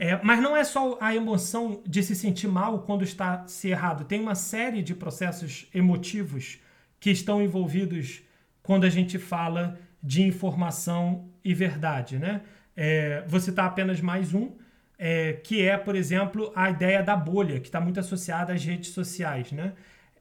É, 0.00 0.20
mas 0.24 0.42
não 0.42 0.56
é 0.56 0.64
só 0.64 0.98
a 1.00 1.14
emoção 1.14 1.80
de 1.86 2.02
se 2.02 2.16
sentir 2.16 2.48
mal 2.48 2.80
quando 2.80 3.04
está 3.04 3.46
se 3.46 3.68
errado. 3.68 4.04
Tem 4.04 4.20
uma 4.20 4.34
série 4.34 4.82
de 4.82 4.96
processos 4.96 5.68
emotivos 5.72 6.58
que 6.98 7.10
estão 7.10 7.40
envolvidos 7.40 8.22
quando 8.64 8.82
a 8.82 8.90
gente 8.90 9.16
fala 9.16 9.78
de 10.02 10.22
informação 10.22 11.28
e 11.44 11.54
verdade, 11.54 12.18
né? 12.18 12.42
É, 12.76 13.22
vou 13.28 13.38
citar 13.38 13.66
apenas 13.66 14.00
mais 14.00 14.34
um 14.34 14.56
é, 14.98 15.34
que 15.34 15.62
é, 15.62 15.76
por 15.78 15.94
exemplo, 15.94 16.52
a 16.56 16.70
ideia 16.70 17.02
da 17.02 17.14
bolha, 17.14 17.60
que 17.60 17.68
está 17.68 17.80
muito 17.80 18.00
associada 18.00 18.52
às 18.52 18.64
redes 18.64 18.90
sociais. 18.90 19.52
Né? 19.52 19.72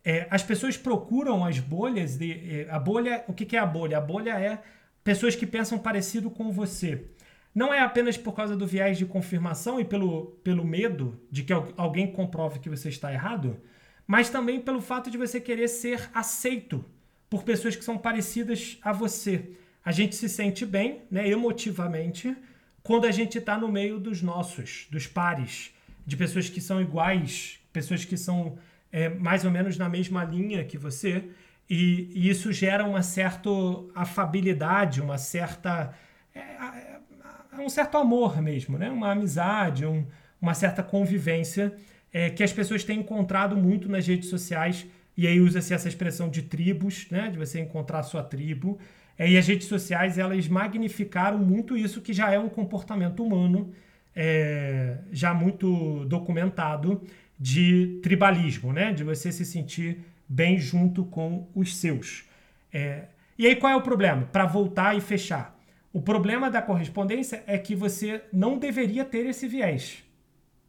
É, 0.05 0.27
as 0.29 0.43
pessoas 0.43 0.77
procuram 0.77 1.43
as 1.43 1.59
bolhas. 1.59 2.17
De, 2.17 2.31
é, 2.61 2.67
a 2.69 2.77
bolha, 2.77 3.25
o 3.27 3.33
que, 3.33 3.45
que 3.45 3.57
é 3.57 3.59
a 3.59 3.65
bolha? 3.65 3.97
A 3.97 4.01
bolha 4.01 4.39
é 4.39 4.61
pessoas 5.03 5.35
que 5.35 5.47
pensam 5.47 5.79
parecido 5.79 6.29
com 6.29 6.51
você. 6.51 7.05
Não 7.55 7.73
é 7.73 7.79
apenas 7.79 8.15
por 8.17 8.33
causa 8.33 8.55
do 8.55 8.67
viés 8.67 8.99
de 8.99 9.05
confirmação 9.05 9.79
e 9.79 9.85
pelo, 9.85 10.37
pelo 10.43 10.63
medo 10.63 11.19
de 11.31 11.43
que 11.43 11.51
alguém 11.75 12.11
comprove 12.11 12.59
que 12.59 12.69
você 12.69 12.89
está 12.89 13.11
errado, 13.11 13.59
mas 14.05 14.29
também 14.29 14.61
pelo 14.61 14.79
fato 14.79 15.09
de 15.09 15.17
você 15.17 15.41
querer 15.41 15.67
ser 15.67 16.07
aceito 16.13 16.85
por 17.27 17.43
pessoas 17.43 17.75
que 17.75 17.83
são 17.83 17.97
parecidas 17.97 18.77
a 18.83 18.93
você. 18.93 19.53
A 19.83 19.91
gente 19.91 20.15
se 20.15 20.29
sente 20.29 20.67
bem, 20.67 21.01
né, 21.09 21.27
emotivamente, 21.27 22.37
quando 22.87 23.03
a 23.03 23.11
gente 23.11 23.37
está 23.37 23.57
no 23.57 23.67
meio 23.67 23.99
dos 23.99 24.21
nossos, 24.21 24.87
dos 24.89 25.05
pares, 25.05 25.75
de 26.05 26.15
pessoas 26.15 26.49
que 26.49 26.61
são 26.61 26.79
iguais, 26.79 27.59
pessoas 27.73 28.05
que 28.05 28.15
são 28.15 28.57
é, 28.89 29.09
mais 29.09 29.43
ou 29.43 29.51
menos 29.51 29.77
na 29.77 29.89
mesma 29.89 30.23
linha 30.23 30.63
que 30.63 30.77
você, 30.77 31.25
e, 31.69 32.09
e 32.13 32.29
isso 32.29 32.49
gera 32.53 32.85
uma 32.85 33.01
certa 33.01 33.49
afabilidade, 33.93 35.01
uma 35.01 35.17
certa. 35.17 35.93
É, 36.33 36.39
é, 36.39 36.99
um 37.59 37.67
certo 37.67 37.97
amor 37.97 38.41
mesmo, 38.41 38.77
né? 38.77 38.89
uma 38.89 39.11
amizade, 39.11 39.85
um, 39.85 40.05
uma 40.41 40.53
certa 40.53 40.81
convivência 40.81 41.75
é, 42.13 42.29
que 42.29 42.41
as 42.41 42.53
pessoas 42.53 42.85
têm 42.85 43.01
encontrado 43.01 43.57
muito 43.57 43.89
nas 43.89 44.07
redes 44.07 44.29
sociais, 44.29 44.87
e 45.17 45.27
aí 45.27 45.41
usa-se 45.41 45.73
essa 45.73 45.89
expressão 45.89 46.29
de 46.29 46.43
tribos, 46.43 47.07
né? 47.11 47.29
de 47.29 47.37
você 47.37 47.59
encontrar 47.59 47.99
a 47.99 48.03
sua 48.03 48.23
tribo. 48.23 48.79
É, 49.17 49.29
e 49.29 49.37
as 49.37 49.47
redes 49.47 49.67
sociais 49.67 50.17
elas 50.17 50.47
magnificaram 50.47 51.39
muito 51.39 51.75
isso 51.75 52.01
que 52.01 52.13
já 52.13 52.31
é 52.31 52.39
um 52.39 52.49
comportamento 52.49 53.23
humano 53.23 53.73
é, 54.15 54.97
já 55.11 55.33
muito 55.33 56.05
documentado 56.05 57.01
de 57.39 57.99
tribalismo, 58.01 58.73
né? 58.73 58.91
De 58.91 59.03
você 59.03 59.31
se 59.31 59.45
sentir 59.45 59.99
bem 60.27 60.57
junto 60.59 61.05
com 61.05 61.47
os 61.53 61.77
seus. 61.77 62.25
É, 62.73 63.05
e 63.37 63.45
aí 63.45 63.55
qual 63.55 63.71
é 63.71 63.75
o 63.75 63.81
problema? 63.81 64.23
Para 64.31 64.45
voltar 64.45 64.95
e 64.97 65.01
fechar. 65.01 65.55
O 65.93 66.01
problema 66.01 66.49
da 66.49 66.61
correspondência 66.61 67.43
é 67.47 67.57
que 67.57 67.75
você 67.75 68.23
não 68.33 68.57
deveria 68.57 69.05
ter 69.05 69.25
esse 69.25 69.47
viés, 69.47 70.03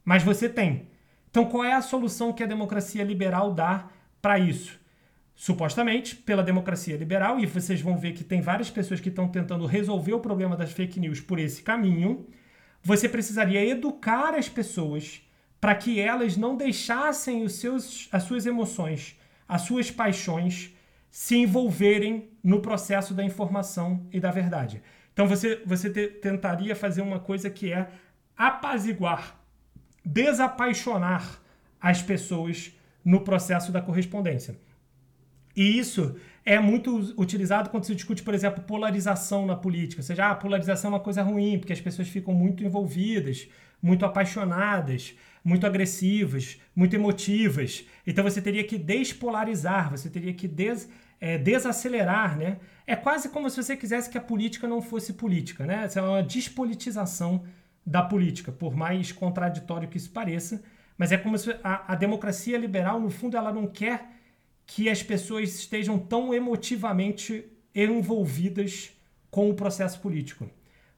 mas 0.05 0.23
você 0.23 0.49
tem. 0.49 0.87
Então 1.31 1.47
qual 1.47 1.65
é 1.65 1.73
a 1.73 1.83
solução 1.83 2.33
que 2.33 2.43
a 2.43 2.47
democracia 2.47 3.03
liberal 3.03 3.53
dá 3.53 3.89
para 4.23 4.39
isso? 4.39 4.78
Supostamente 5.39 6.17
pela 6.17 6.43
democracia 6.43 6.97
liberal, 6.97 7.39
e 7.39 7.47
vocês 7.47 7.81
vão 7.81 7.97
ver 7.97 8.13
que 8.13 8.25
tem 8.25 8.41
várias 8.41 8.71
pessoas 8.71 8.99
que 8.99 9.09
estão 9.09 9.29
tentando 9.29 9.67
resolver 9.67 10.13
o 10.13 10.19
problema 10.19 10.57
das 10.57 10.73
fake 10.73 10.99
news 10.99 11.21
por 11.21 11.39
esse 11.39 11.63
caminho, 11.63 12.27
você 12.83 13.09
precisaria 13.09 13.65
educar 13.65 14.35
as 14.35 14.49
pessoas 14.49 15.23
para 15.61 15.77
que 15.77 16.01
elas 16.01 16.37
não 16.37 16.57
deixassem 16.57 17.45
os 17.45 17.53
seus, 17.53 18.09
as 18.11 18.25
suas 18.25 18.47
emoções, 18.47 19.17
as 19.47 19.63
suas 19.63 19.93
paixões 19.93 20.75
se 21.09 21.37
envolverem 21.37 22.31
no 22.43 22.61
processo 22.61 23.15
da 23.15 23.23
informação 23.23 24.09
e 24.13 24.19
da 24.19 24.33
verdade. 24.33 24.83
Então 25.13 25.29
você, 25.29 25.63
você 25.65 25.89
te, 25.89 26.09
tentaria 26.09 26.75
fazer 26.75 27.01
uma 27.01 27.21
coisa 27.21 27.49
que 27.49 27.73
é 27.73 27.89
apaziguar, 28.37 29.41
desapaixonar 30.05 31.41
as 31.81 32.03
pessoas 32.03 32.77
no 33.05 33.21
processo 33.21 33.71
da 33.71 33.81
correspondência. 33.81 34.59
E 35.59 35.77
isso 35.77 36.15
é 36.45 36.61
muito 36.61 36.97
utilizado 37.21 37.69
quando 37.69 37.83
se 37.83 37.93
discute, 37.93 38.23
por 38.23 38.33
exemplo, 38.33 38.63
polarização 38.63 39.45
na 39.45 39.57
política. 39.57 40.01
Ou 40.01 40.05
seja, 40.05 40.27
a 40.27 40.31
ah, 40.31 40.35
polarização 40.37 40.93
é 40.93 40.95
uma 40.95 41.01
coisa 41.01 41.21
ruim, 41.21 41.59
porque 41.59 41.73
as 41.73 41.81
pessoas 41.81 42.07
ficam 42.07 42.33
muito 42.33 42.63
envolvidas, 42.63 43.49
muito 43.83 44.07
apaixonadas, 44.07 45.17
muito 45.43 45.67
agressivas, 45.67 46.61
muito 46.77 46.95
emotivas. 46.95 47.85
Então 48.07 48.23
você 48.23 48.41
teria 48.41 48.63
que 48.63 48.79
despolarizar, 48.79 49.91
você 49.91 50.09
teria 50.09 50.33
que 50.33 50.47
des, 50.47 50.89
é, 51.21 51.37
desacelerar, 51.37 52.39
né? 52.39 52.59
É 52.87 52.95
quase 52.95 53.29
como 53.31 53.51
se 53.51 53.61
você 53.61 53.77
quisesse 53.77 54.09
que 54.09 54.17
a 54.17 54.21
política 54.21 54.69
não 54.69 54.81
fosse 54.81 55.15
política, 55.15 55.67
né? 55.67 55.83
Essa 55.87 55.99
é 55.99 56.03
uma 56.05 56.23
despolitização 56.23 57.43
da 57.85 58.01
política, 58.01 58.53
por 58.53 58.77
mais 58.77 59.11
contraditório 59.11 59.89
que 59.89 59.97
isso 59.97 60.11
pareça. 60.13 60.63
Mas 60.97 61.11
é 61.11 61.17
como 61.17 61.37
se 61.37 61.51
a, 61.65 61.93
a 61.93 61.97
democracia 61.97 62.57
liberal, 62.57 63.01
no 63.01 63.11
fundo, 63.11 63.37
ela 63.37 63.53
não 63.53 63.67
quer 63.67 64.18
que 64.69 64.91
as 64.91 65.03
pessoas 65.03 65.59
estejam 65.59 65.99
tão 65.99 66.35
emotivamente 66.35 67.51
envolvidas 67.75 68.93
com 69.31 69.49
o 69.49 69.55
processo 69.55 69.99
político, 69.99 70.49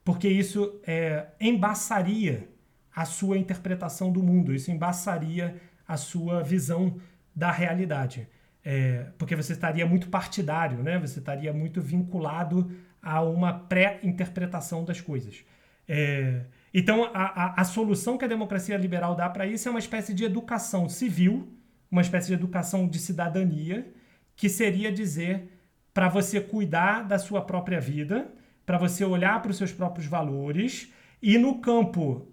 porque 0.04 0.28
isso 0.28 0.80
é, 0.84 1.28
embaçaria 1.40 2.48
a 2.94 3.04
sua 3.04 3.38
interpretação 3.38 4.10
do 4.10 4.24
mundo, 4.24 4.52
isso 4.52 4.72
embaçaria 4.72 5.60
a 5.86 5.96
sua 5.96 6.42
visão 6.42 7.00
da 7.34 7.52
realidade. 7.52 8.28
É, 8.64 9.06
porque 9.16 9.36
você 9.36 9.52
estaria 9.52 9.86
muito 9.86 10.08
partidário, 10.08 10.82
né? 10.82 10.98
você 10.98 11.20
estaria 11.20 11.52
muito 11.52 11.80
vinculado 11.80 12.72
a 13.00 13.22
uma 13.22 13.52
pré-interpretação 13.52 14.84
das 14.84 15.00
coisas. 15.00 15.44
É, 15.88 16.42
então, 16.74 17.04
a, 17.14 17.44
a, 17.44 17.60
a, 17.60 17.64
solução 17.64 18.18
que 18.18 18.24
a 18.24 18.28
democracia 18.28 18.76
liberal 18.76 19.14
dá 19.14 19.28
para 19.28 19.46
isso 19.46 19.68
é 19.68 19.70
uma 19.70 19.78
espécie 19.78 20.12
de 20.12 20.24
educação 20.24 20.88
civil, 20.88 21.48
uma 21.90 22.02
espécie 22.02 22.28
de 22.28 22.34
educação 22.34 22.86
de 22.86 22.98
cidadania, 22.98 23.92
que 24.36 24.48
seria 24.48 24.92
dizer 24.92 25.48
para 25.92 26.08
você 26.08 26.40
cuidar 26.40 27.02
da 27.02 27.18
sua 27.18 27.42
própria 27.42 27.80
vida, 27.80 28.32
para 28.64 28.78
você 28.78 29.04
olhar 29.04 29.42
para 29.42 29.50
os 29.50 29.56
seus 29.56 29.72
próprios 29.72 30.06
valores 30.06 30.92
e 31.20 31.36
no 31.36 31.60
campo 31.60 32.28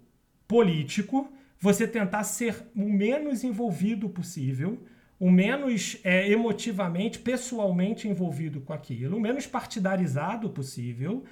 político 0.46 1.32
você 1.60 1.86
tentar 1.86 2.22
ser 2.22 2.56
o 2.74 2.88
menos 2.88 3.42
envolvido 3.42 4.08
possível, 4.08 4.78
o 5.18 5.30
menos 5.30 5.98
é, 6.04 6.30
emotivamente, 6.30 7.18
pessoalmente 7.18 8.06
envolvido 8.06 8.60
com 8.60 8.72
aquilo, 8.72 9.16
o 9.16 9.20
menos 9.20 9.46
partidarizado 9.46 10.48
possível, 10.50 11.24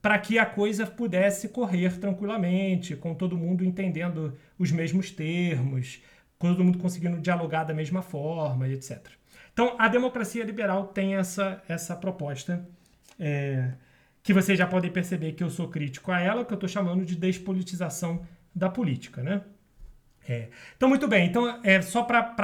para 0.00 0.18
que 0.18 0.38
a 0.38 0.46
coisa 0.46 0.86
pudesse 0.86 1.48
correr 1.48 1.98
tranquilamente, 1.98 2.96
com 2.96 3.14
todo 3.14 3.36
mundo 3.36 3.64
entendendo 3.64 4.36
os 4.58 4.72
mesmos 4.72 5.10
termos, 5.10 6.00
todo 6.38 6.64
mundo 6.64 6.78
conseguindo 6.78 7.18
dialogar 7.18 7.64
da 7.64 7.74
mesma 7.74 8.02
forma, 8.02 8.68
etc. 8.68 9.08
Então, 9.52 9.74
a 9.78 9.88
democracia 9.88 10.44
liberal 10.44 10.88
tem 10.88 11.14
essa, 11.16 11.62
essa 11.66 11.96
proposta, 11.96 12.68
é, 13.18 13.72
que 14.22 14.32
vocês 14.32 14.58
já 14.58 14.66
podem 14.66 14.90
perceber 14.90 15.32
que 15.32 15.42
eu 15.42 15.48
sou 15.48 15.68
crítico 15.68 16.12
a 16.12 16.20
ela, 16.20 16.44
que 16.44 16.52
eu 16.52 16.56
estou 16.56 16.68
chamando 16.68 17.04
de 17.04 17.16
despolitização 17.16 18.26
da 18.54 18.68
política, 18.68 19.22
né? 19.22 19.42
É. 20.28 20.48
Então, 20.76 20.88
muito 20.88 21.06
bem. 21.06 21.26
Então, 21.26 21.60
é, 21.62 21.80
só 21.80 22.02
para 22.02 22.34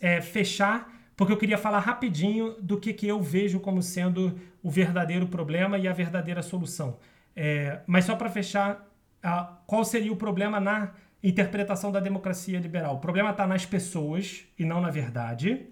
é, 0.00 0.20
fechar, 0.20 0.92
porque 1.16 1.32
eu 1.32 1.36
queria 1.38 1.58
falar 1.58 1.80
rapidinho 1.80 2.54
do 2.60 2.78
que, 2.78 2.92
que 2.92 3.08
eu 3.08 3.20
vejo 3.20 3.58
como 3.58 3.82
sendo 3.82 4.38
o 4.62 4.70
verdadeiro 4.70 5.26
problema 5.26 5.78
e 5.78 5.88
a 5.88 5.92
verdadeira 5.92 6.42
solução. 6.42 6.98
É, 7.34 7.80
mas 7.86 8.04
só 8.04 8.14
para 8.14 8.28
fechar, 8.28 8.86
a, 9.22 9.56
qual 9.66 9.84
seria 9.84 10.12
o 10.12 10.16
problema 10.16 10.60
na 10.60 10.92
interpretação 11.22 11.92
da 11.92 12.00
democracia 12.00 12.58
liberal? 12.58 12.96
O 12.96 13.00
problema 13.00 13.30
está 13.30 13.46
nas 13.46 13.66
pessoas 13.66 14.44
e 14.58 14.64
não 14.64 14.80
na 14.80 14.90
verdade. 14.90 15.66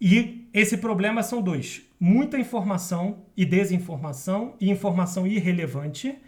E 0.00 0.48
esse 0.52 0.76
problema 0.76 1.22
são 1.22 1.40
dois: 1.40 1.82
muita 1.98 2.38
informação 2.38 3.24
e 3.36 3.44
desinformação, 3.44 4.56
e 4.60 4.70
informação 4.70 5.26
irrelevante, 5.26 6.18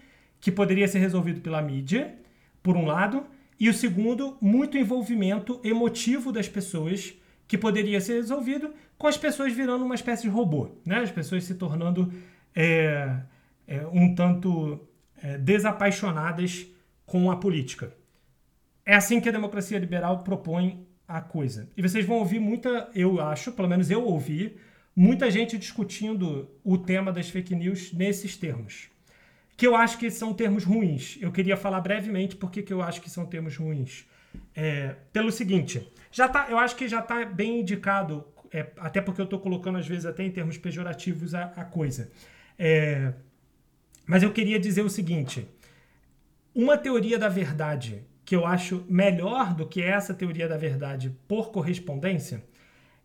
que 0.40 0.52
poderia 0.52 0.86
ser 0.86 0.98
resolvido 0.98 1.40
pela 1.40 1.60
mídia, 1.60 2.14
por 2.62 2.76
um 2.76 2.86
lado, 2.86 3.26
e 3.58 3.68
o 3.68 3.74
segundo, 3.74 4.36
muito 4.40 4.76
envolvimento 4.76 5.60
emotivo 5.64 6.30
das 6.30 6.48
pessoas, 6.48 7.14
que 7.46 7.58
poderia 7.58 8.00
ser 8.00 8.14
resolvido 8.14 8.72
com 8.96 9.06
as 9.06 9.16
pessoas 9.16 9.52
virando 9.52 9.84
uma 9.84 9.94
espécie 9.94 10.22
de 10.22 10.28
robô, 10.28 10.70
né? 10.84 10.98
as 10.98 11.10
pessoas 11.10 11.44
se 11.44 11.54
tornando 11.54 12.12
é, 12.54 13.20
é, 13.66 13.86
um 13.92 14.14
tanto 14.14 14.80
é, 15.22 15.38
desapaixonadas 15.38 16.66
com 17.04 17.30
a 17.30 17.36
política. 17.36 17.92
É 18.86 18.94
assim 18.94 19.20
que 19.20 19.28
a 19.28 19.32
democracia 19.32 19.78
liberal 19.78 20.22
propõe 20.22 20.86
a 21.06 21.20
coisa. 21.20 21.70
E 21.76 21.82
vocês 21.82 22.04
vão 22.04 22.16
ouvir 22.18 22.38
muita, 22.38 22.90
eu 22.94 23.20
acho, 23.20 23.52
pelo 23.52 23.68
menos 23.68 23.90
eu 23.90 24.04
ouvi, 24.04 24.56
muita 24.94 25.30
gente 25.30 25.58
discutindo 25.58 26.50
o 26.62 26.78
tema 26.78 27.12
das 27.12 27.28
fake 27.28 27.54
news 27.54 27.92
nesses 27.92 28.36
termos 28.36 28.88
que 29.56 29.66
eu 29.66 29.76
acho 29.76 29.98
que 29.98 30.10
são 30.10 30.32
termos 30.32 30.64
ruins. 30.64 31.18
Eu 31.20 31.30
queria 31.30 31.56
falar 31.56 31.80
brevemente 31.80 32.36
por 32.36 32.50
que 32.50 32.72
eu 32.72 32.82
acho 32.82 33.00
que 33.00 33.10
são 33.10 33.24
termos 33.26 33.56
ruins. 33.56 34.04
É, 34.54 34.96
pelo 35.12 35.30
seguinte, 35.30 35.92
já 36.10 36.28
tá, 36.28 36.46
eu 36.50 36.58
acho 36.58 36.74
que 36.74 36.88
já 36.88 36.98
está 36.98 37.24
bem 37.24 37.60
indicado, 37.60 38.26
é, 38.52 38.66
até 38.78 39.00
porque 39.00 39.20
eu 39.20 39.24
estou 39.24 39.38
colocando 39.38 39.78
às 39.78 39.86
vezes 39.86 40.06
até 40.06 40.24
em 40.24 40.30
termos 40.30 40.58
pejorativos 40.58 41.34
a, 41.34 41.44
a 41.56 41.64
coisa. 41.64 42.10
É, 42.58 43.12
mas 44.06 44.22
eu 44.22 44.32
queria 44.32 44.58
dizer 44.58 44.82
o 44.82 44.90
seguinte: 44.90 45.46
uma 46.54 46.76
teoria 46.76 47.18
da 47.18 47.28
verdade 47.28 48.04
que 48.24 48.34
eu 48.34 48.46
acho 48.46 48.84
melhor 48.88 49.54
do 49.54 49.66
que 49.66 49.82
essa 49.82 50.14
teoria 50.14 50.48
da 50.48 50.56
verdade 50.56 51.14
por 51.28 51.50
correspondência 51.50 52.44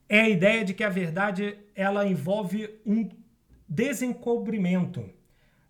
é 0.08 0.22
a 0.22 0.30
ideia 0.30 0.66
de 0.66 0.74
que 0.74 0.84
a 0.84 0.90
verdade 0.90 1.58
ela 1.76 2.08
envolve 2.08 2.70
um 2.86 3.10
desencobrimento 3.68 5.10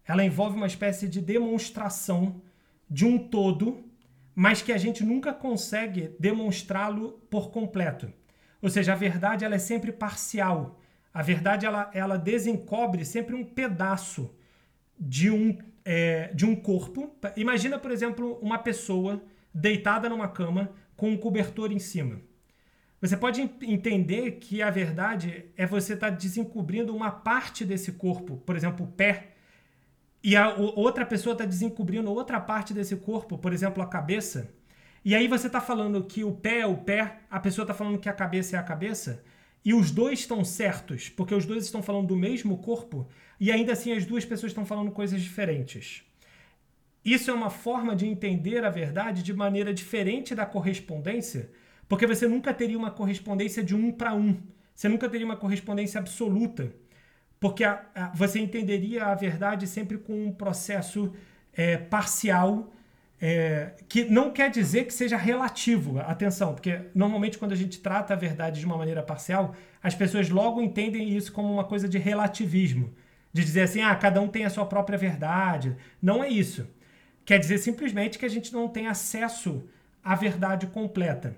ela 0.10 0.26
envolve 0.26 0.58
uma 0.58 0.66
espécie 0.66 1.08
de 1.08 1.22
demonstração 1.22 2.42
de 2.90 3.06
um 3.06 3.16
todo, 3.16 3.86
mas 4.34 4.60
que 4.60 4.72
a 4.72 4.78
gente 4.78 5.04
nunca 5.04 5.32
consegue 5.32 6.16
demonstrá-lo 6.20 7.22
por 7.30 7.52
completo. 7.52 8.12
Ou 8.60 8.72
seja, 8.72 8.94
a 8.94 8.96
verdade 8.96 9.46
ela 9.46 9.54
é 9.54 9.60
sempre 9.60 9.92
parcial. 9.92 10.80
A 11.14 11.22
verdade 11.22 11.68
ela, 11.68 11.92
ela 11.94 12.18
desencobre 12.18 13.06
sempre 13.06 13.36
um 13.36 13.46
pedaço 13.46 14.36
de 15.00 15.30
um, 15.30 15.56
é, 15.86 16.34
de 16.34 16.44
um 16.44 16.56
corpo. 16.56 17.16
Imagina, 17.38 17.78
por 17.78 17.92
exemplo, 17.92 18.40
uma 18.42 18.58
pessoa 18.58 19.22
deitada 19.54 20.10
numa 20.10 20.28
cama 20.28 20.72
com 20.96 21.10
um 21.10 21.18
cobertor 21.18 21.72
em 21.72 21.80
cima. 21.80 22.22
Você 23.02 23.16
pode 23.16 23.42
entender 23.42 24.32
que 24.34 24.62
a 24.62 24.70
verdade 24.70 25.46
é 25.56 25.66
você 25.66 25.94
estar 25.94 26.10
tá 26.12 26.16
desencobrindo 26.16 26.94
uma 26.94 27.12
parte 27.12 27.64
desse 27.64 27.94
corpo, 27.94 28.38
por 28.38 28.56
exemplo, 28.56 28.86
o 28.86 28.92
pé 28.92 29.30
e 30.22 30.36
a 30.36 30.54
outra 30.54 31.06
pessoa 31.06 31.34
está 31.34 31.46
desencobrindo 31.46 32.12
outra 32.12 32.40
parte 32.42 32.74
desse 32.74 32.96
corpo, 32.98 33.38
por 33.38 33.54
exemplo, 33.54 33.82
a 33.82 33.88
cabeça, 33.88 34.54
e 35.04 35.16
aí 35.16 35.30
você 35.30 35.48
está 35.48 35.62
falando 35.62 36.04
que 36.04 36.26
o 36.26 36.34
pé 36.34 36.60
é 36.60 36.66
o 36.66 36.76
pé, 36.76 37.20
a 37.30 37.40
pessoa 37.40 37.64
está 37.64 37.74
falando 37.74 38.00
que 38.00 38.10
a 38.10 38.14
cabeça 38.14 38.58
é 38.58 38.60
a 38.60 38.64
cabeça, 38.64 39.24
e 39.64 39.74
os 39.74 39.92
dois 39.92 40.20
estão 40.20 40.44
certos, 40.44 41.08
porque 41.08 41.34
os 41.34 41.46
dois 41.46 41.64
estão 41.64 41.82
falando 41.82 42.08
do 42.08 42.18
mesmo 42.18 42.58
corpo, 42.58 43.08
e 43.40 43.50
ainda 43.50 43.72
assim 43.72 43.94
as 43.94 44.06
duas 44.06 44.26
pessoas 44.26 44.52
estão 44.52 44.66
falando 44.66 44.92
coisas 44.92 45.22
diferentes. 45.22 46.04
Isso 47.04 47.32
é 47.32 47.34
uma 47.34 47.50
forma 47.50 47.96
de 47.96 48.06
entender 48.06 48.64
a 48.64 48.70
verdade 48.70 49.24
de 49.24 49.34
maneira 49.34 49.74
diferente 49.74 50.36
da 50.36 50.46
correspondência, 50.46 51.50
porque 51.88 52.06
você 52.06 52.28
nunca 52.28 52.54
teria 52.54 52.78
uma 52.78 52.92
correspondência 52.92 53.64
de 53.64 53.76
um 53.76 53.92
para 53.92 54.14
um. 54.14 54.38
Você 54.76 54.88
nunca 54.88 55.10
teria 55.10 55.26
uma 55.26 55.36
correspondência 55.36 56.00
absoluta. 56.00 56.72
Porque 57.40 57.64
a, 57.64 57.86
a, 57.96 58.10
você 58.10 58.40
entenderia 58.40 59.06
a 59.06 59.16
verdade 59.16 59.66
sempre 59.66 59.98
com 59.98 60.28
um 60.28 60.32
processo 60.32 61.14
é, 61.54 61.78
parcial, 61.78 62.72
é, 63.22 63.74
que 63.88 64.06
não 64.06 64.32
quer 64.32 64.50
dizer 64.50 64.86
que 64.86 64.94
seja 64.94 65.18
relativo. 65.18 66.00
Atenção, 66.00 66.54
porque 66.54 66.82
normalmente 66.94 67.38
quando 67.38 67.54
a 67.54 67.56
gente 67.56 67.80
trata 67.80 68.14
a 68.14 68.18
verdade 68.18 68.60
de 68.60 68.66
uma 68.66 68.78
maneira 68.78 69.02
parcial, 69.02 69.56
as 69.82 69.96
pessoas 69.96 70.30
logo 70.30 70.62
entendem 70.62 71.16
isso 71.16 71.32
como 71.32 71.52
uma 71.52 71.64
coisa 71.64 71.88
de 71.88 71.98
relativismo. 71.98 72.94
De 73.32 73.44
dizer 73.44 73.62
assim, 73.62 73.82
ah, 73.82 73.96
cada 73.96 74.22
um 74.22 74.28
tem 74.28 74.46
a 74.46 74.50
sua 74.50 74.66
própria 74.66 74.98
verdade. 74.98 75.76
Não 76.02 76.24
é 76.24 76.30
isso. 76.30 76.68
Quer 77.30 77.38
dizer 77.38 77.60
simplesmente 77.60 78.18
que 78.18 78.26
a 78.26 78.30
gente 78.30 78.52
não 78.52 78.68
tem 78.68 78.88
acesso 78.88 79.70
à 80.04 80.16
verdade 80.16 80.66
completa. 80.66 81.38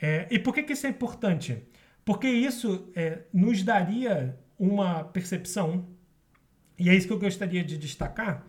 É, 0.00 0.28
e 0.30 0.38
por 0.38 0.54
que, 0.54 0.62
que 0.62 0.72
isso 0.72 0.86
é 0.86 0.90
importante? 0.90 1.64
Porque 2.04 2.28
isso 2.28 2.88
é, 2.94 3.22
nos 3.34 3.60
daria 3.64 4.38
uma 4.56 5.02
percepção, 5.02 5.84
e 6.78 6.88
é 6.88 6.94
isso 6.94 7.08
que 7.08 7.12
eu 7.12 7.18
gostaria 7.18 7.64
de 7.64 7.76
destacar, 7.76 8.46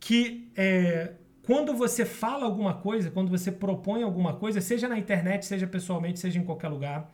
que 0.00 0.50
é, 0.56 1.12
quando 1.42 1.74
você 1.74 2.06
fala 2.06 2.46
alguma 2.46 2.72
coisa, 2.72 3.10
quando 3.10 3.28
você 3.28 3.52
propõe 3.52 4.02
alguma 4.02 4.32
coisa, 4.34 4.62
seja 4.62 4.88
na 4.88 4.98
internet, 4.98 5.44
seja 5.44 5.66
pessoalmente, 5.66 6.20
seja 6.20 6.38
em 6.38 6.44
qualquer 6.44 6.68
lugar, 6.68 7.12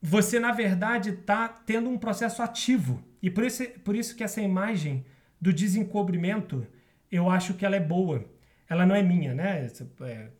você 0.00 0.40
na 0.40 0.52
verdade 0.52 1.10
está 1.10 1.48
tendo 1.48 1.90
um 1.90 1.98
processo 1.98 2.40
ativo. 2.40 3.04
E 3.20 3.28
por 3.28 3.44
isso, 3.44 3.62
por 3.84 3.94
isso 3.94 4.16
que 4.16 4.24
essa 4.24 4.40
imagem 4.40 5.04
do 5.38 5.52
desencobrimento, 5.52 6.66
eu 7.12 7.30
acho 7.30 7.54
que 7.54 7.64
ela 7.64 7.76
é 7.76 7.80
boa. 7.80 8.24
Ela 8.68 8.86
não 8.86 8.94
é 8.94 9.02
minha, 9.02 9.34
né? 9.34 9.68
É, 10.00 10.30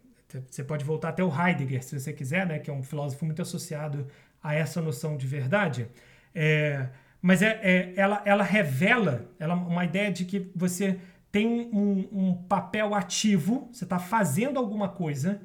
você 0.48 0.64
pode 0.64 0.84
voltar 0.84 1.10
até 1.10 1.22
o 1.22 1.30
Heidegger, 1.30 1.84
se 1.84 2.00
você 2.00 2.12
quiser, 2.12 2.46
né? 2.46 2.58
Que 2.58 2.70
é 2.70 2.72
um 2.72 2.82
filósofo 2.82 3.24
muito 3.26 3.42
associado 3.42 4.06
a 4.42 4.54
essa 4.54 4.80
noção 4.80 5.16
de 5.16 5.26
verdade. 5.26 5.86
É, 6.34 6.88
mas 7.20 7.42
é, 7.42 7.60
é, 7.62 7.92
ela, 7.94 8.22
ela 8.24 8.42
revela 8.42 9.30
ela, 9.38 9.54
uma 9.54 9.84
ideia 9.84 10.10
de 10.10 10.24
que 10.24 10.50
você 10.56 10.98
tem 11.30 11.70
um, 11.72 12.08
um 12.12 12.34
papel 12.34 12.94
ativo, 12.94 13.68
você 13.72 13.84
está 13.84 13.98
fazendo 13.98 14.58
alguma 14.58 14.88
coisa 14.88 15.40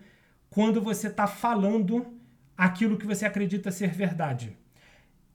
quando 0.50 0.82
você 0.82 1.08
está 1.08 1.28
falando 1.28 2.18
aquilo 2.58 2.98
que 2.98 3.06
você 3.06 3.26
acredita 3.26 3.72
ser 3.72 3.92
verdade. 3.92 4.58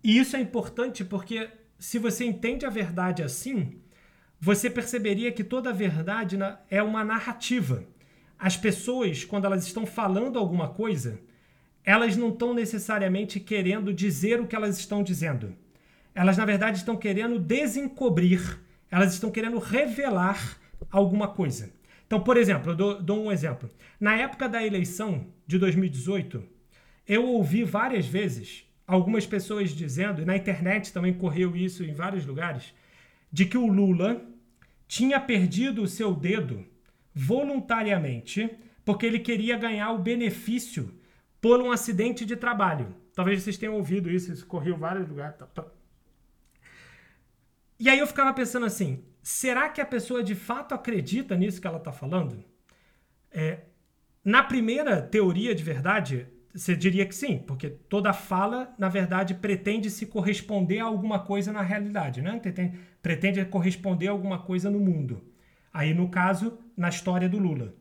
E 0.03 0.19
isso 0.19 0.37
é 0.37 0.41
importante 0.41 1.05
porque 1.05 1.49
se 1.79 1.99
você 1.99 2.25
entende 2.25 2.67
a 2.67 2.71
verdade 2.71 3.23
assim, 3.23 3.81
você 4.45 4.69
perceberia 4.69 5.31
que 5.31 5.45
toda 5.45 5.73
verdade 5.73 6.37
é 6.69 6.83
uma 6.83 7.05
narrativa. 7.05 7.85
As 8.39 8.57
pessoas, 8.57 9.25
quando 9.25 9.45
elas 9.45 9.65
estão 9.65 9.87
falando 9.87 10.39
alguma 10.39 10.69
coisa, 10.69 11.21
elas 11.85 12.17
não 12.17 12.31
estão 12.31 12.53
necessariamente 12.53 13.39
querendo 13.39 13.95
dizer 13.95 14.41
o 14.41 14.47
que 14.47 14.57
elas 14.57 14.79
estão 14.79 15.03
dizendo 15.03 15.57
elas 16.15 16.37
na 16.37 16.45
verdade 16.45 16.79
estão 16.79 16.97
querendo 16.97 17.39
desencobrir, 17.39 18.61
elas 18.91 19.15
estão 19.15 19.31
querendo 19.31 19.59
revelar 19.59 20.59
alguma 20.91 21.29
coisa. 21.29 21.73
Então, 22.07 22.21
por 22.21 22.37
exemplo, 22.37 22.73
eu 22.73 22.77
dou, 22.77 23.03
dou 23.03 23.25
um 23.25 23.33
exemplo. 23.33 23.71
Na 23.99 24.15
época 24.17 24.49
da 24.49 24.65
eleição 24.65 25.27
de 25.47 25.59
2018, 25.59 26.43
eu 27.07 27.27
ouvi 27.27 27.65
várias 27.65 28.07
vezes 28.07 28.67
algumas 28.87 29.27
pessoas 29.27 29.71
dizendo, 29.71 30.21
e 30.21 30.25
na 30.25 30.37
internet 30.37 30.93
também 30.93 31.15
correu 31.15 31.57
isso 31.57 31.83
em 31.83 31.95
vários 31.95 32.27
lugares, 32.27 32.75
de 33.33 33.47
que 33.47 33.57
o 33.57 33.67
Lula 33.67 34.23
tinha 34.93 35.19
perdido 35.19 35.83
o 35.83 35.89
seu 35.89 36.15
dedo 36.15 36.67
voluntariamente 37.15 38.51
porque 38.85 39.07
ele 39.07 39.19
queria 39.19 39.57
ganhar 39.57 39.91
o 39.93 39.99
benefício 39.99 40.95
por 41.41 41.63
um 41.63 41.73
acidente 41.73 42.27
de 42.27 42.37
trabalho. 42.37 42.95
Talvez 43.15 43.43
vocês 43.43 43.57
tenham 43.57 43.75
ouvido 43.75 44.11
isso, 44.11 44.31
isso 44.31 44.47
correu 44.47 44.77
vários 44.77 45.09
lugares. 45.09 45.39
Tá, 45.39 45.47
tá. 45.47 45.65
E 47.81 47.89
aí 47.89 47.99
eu 47.99 48.07
ficava 48.07 48.35
pensando 48.35 48.67
assim: 48.67 49.03
será 49.23 49.71
que 49.71 49.81
a 49.81 49.87
pessoa 49.87 50.23
de 50.23 50.35
fato 50.35 50.75
acredita 50.75 51.35
nisso 51.39 51.59
que 51.59 51.67
ela 51.67 51.79
está 51.79 51.91
falando? 51.91 52.45
É, 53.31 53.61
na 54.23 54.43
primeira 54.43 55.01
teoria 55.01 55.55
de 55.55 55.63
verdade, 55.63 56.27
você 56.55 56.77
diria 56.77 57.07
que 57.07 57.15
sim, 57.15 57.39
porque 57.39 57.71
toda 57.71 58.13
fala, 58.13 58.75
na 58.79 58.89
verdade, 58.89 59.35
pretende 59.35 59.91
se 59.91 60.07
corresponder 60.07 60.81
a 60.81 60.85
alguma 60.85 61.21
coisa 61.21 61.51
na 61.53 61.63
realidade, 61.63 62.21
né? 62.21 62.41
Pretende 63.01 63.45
corresponder 63.47 64.09
a 64.09 64.11
alguma 64.11 64.39
coisa 64.39 64.71
no 64.71 64.79
mundo. 64.79 65.25
Aí, 65.73 65.95
no 65.95 66.09
caso, 66.11 66.59
na 66.77 66.91
história 66.91 67.29
do 67.29 67.39
Lula. 67.39 67.75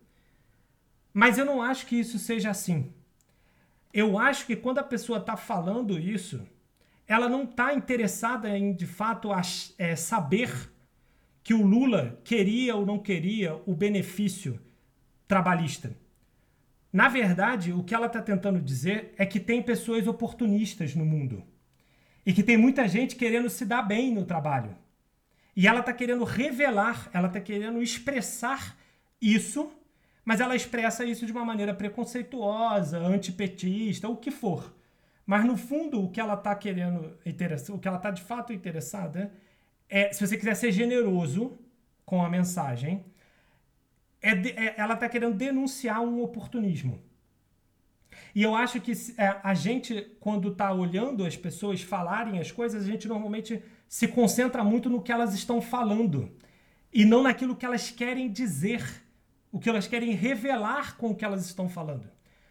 Mas 1.13 1.37
eu 1.37 1.43
não 1.43 1.61
acho 1.61 1.85
que 1.85 1.99
isso 1.99 2.17
seja 2.17 2.49
assim. 2.49 2.93
Eu 3.93 4.17
acho 4.17 4.45
que 4.45 4.55
quando 4.55 4.77
a 4.77 4.83
pessoa 4.83 5.19
está 5.19 5.35
falando 5.35 5.99
isso, 5.99 6.47
ela 7.05 7.27
não 7.27 7.43
está 7.43 7.73
interessada 7.73 8.57
em, 8.57 8.73
de 8.73 8.87
fato, 8.87 9.29
é, 9.77 9.95
saber 9.97 10.71
que 11.43 11.53
o 11.53 11.65
Lula 11.65 12.19
queria 12.23 12.75
ou 12.75 12.85
não 12.85 12.97
queria 12.97 13.55
o 13.65 13.75
benefício 13.75 14.61
trabalhista. 15.27 15.93
Na 16.91 17.07
verdade, 17.07 17.71
o 17.71 17.83
que 17.83 17.95
ela 17.95 18.07
está 18.07 18.21
tentando 18.21 18.59
dizer 18.59 19.13
é 19.17 19.25
que 19.25 19.39
tem 19.39 19.61
pessoas 19.61 20.07
oportunistas 20.07 20.93
no 20.95 21.05
mundo 21.05 21.43
e 22.25 22.33
que 22.33 22.43
tem 22.43 22.57
muita 22.57 22.87
gente 22.87 23.15
querendo 23.15 23.49
se 23.49 23.65
dar 23.65 23.81
bem 23.81 24.13
no 24.13 24.25
trabalho. 24.25 24.75
E 25.55 25.67
ela 25.67 25.79
está 25.79 25.93
querendo 25.93 26.23
revelar, 26.23 27.09
ela 27.13 27.27
está 27.27 27.39
querendo 27.39 27.81
expressar 27.81 28.77
isso, 29.21 29.71
mas 30.23 30.39
ela 30.39 30.55
expressa 30.55 31.03
isso 31.05 31.25
de 31.25 31.31
uma 31.31 31.45
maneira 31.45 31.73
preconceituosa, 31.73 32.99
antipetista, 32.99 34.07
o 34.07 34.17
que 34.17 34.31
for. 34.31 34.75
Mas 35.25 35.45
no 35.45 35.55
fundo, 35.55 36.03
o 36.03 36.11
que 36.11 36.19
ela 36.19 36.33
está 36.33 36.53
querendo, 36.55 37.17
o 37.69 37.79
que 37.79 37.87
ela 37.87 37.97
está 37.97 38.11
de 38.11 38.21
fato 38.21 38.51
interessada 38.51 39.31
é, 39.91 40.13
se 40.13 40.25
você 40.25 40.37
quiser 40.37 40.55
ser 40.55 40.71
generoso 40.71 41.59
com 42.05 42.23
a 42.23 42.29
mensagem, 42.29 43.03
é, 44.21 44.31
é 44.31 44.75
ela 44.77 44.93
está 44.93 45.09
querendo 45.09 45.35
denunciar 45.35 46.01
um 46.01 46.21
oportunismo. 46.21 47.01
E 48.33 48.43
eu 48.43 48.55
acho 48.55 48.79
que 48.79 48.93
é, 49.17 49.39
a 49.43 49.53
gente, 49.53 50.15
quando 50.19 50.51
está 50.51 50.71
olhando 50.71 51.25
as 51.25 51.35
pessoas 51.35 51.81
falarem 51.81 52.39
as 52.39 52.51
coisas, 52.51 52.83
a 52.83 52.85
gente 52.85 53.07
normalmente 53.07 53.61
se 53.87 54.07
concentra 54.07 54.63
muito 54.63 54.89
no 54.89 55.01
que 55.01 55.11
elas 55.11 55.33
estão 55.33 55.61
falando 55.61 56.31
e 56.93 57.05
não 57.05 57.23
naquilo 57.23 57.55
que 57.55 57.65
elas 57.65 57.89
querem 57.89 58.31
dizer, 58.31 58.83
o 59.51 59.59
que 59.59 59.69
elas 59.69 59.87
querem 59.87 60.11
revelar 60.11 60.97
com 60.97 61.11
o 61.11 61.15
que 61.15 61.25
elas 61.25 61.45
estão 61.45 61.67
falando. 61.67 62.09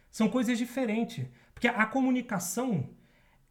São 0.09 0.27
coisas 0.29 0.57
diferentes, 0.57 1.25
porque 1.53 1.67
a 1.67 1.85
comunicação, 1.85 2.89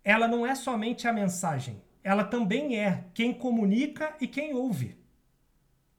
ela 0.04 0.28
não 0.28 0.46
é 0.46 0.54
somente 0.54 1.08
a 1.08 1.12
mensagem, 1.12 1.82
ela 2.02 2.24
também 2.24 2.78
é 2.78 3.06
quem 3.12 3.32
comunica 3.32 4.14
e 4.20 4.26
quem 4.26 4.54
ouve. 4.54 4.99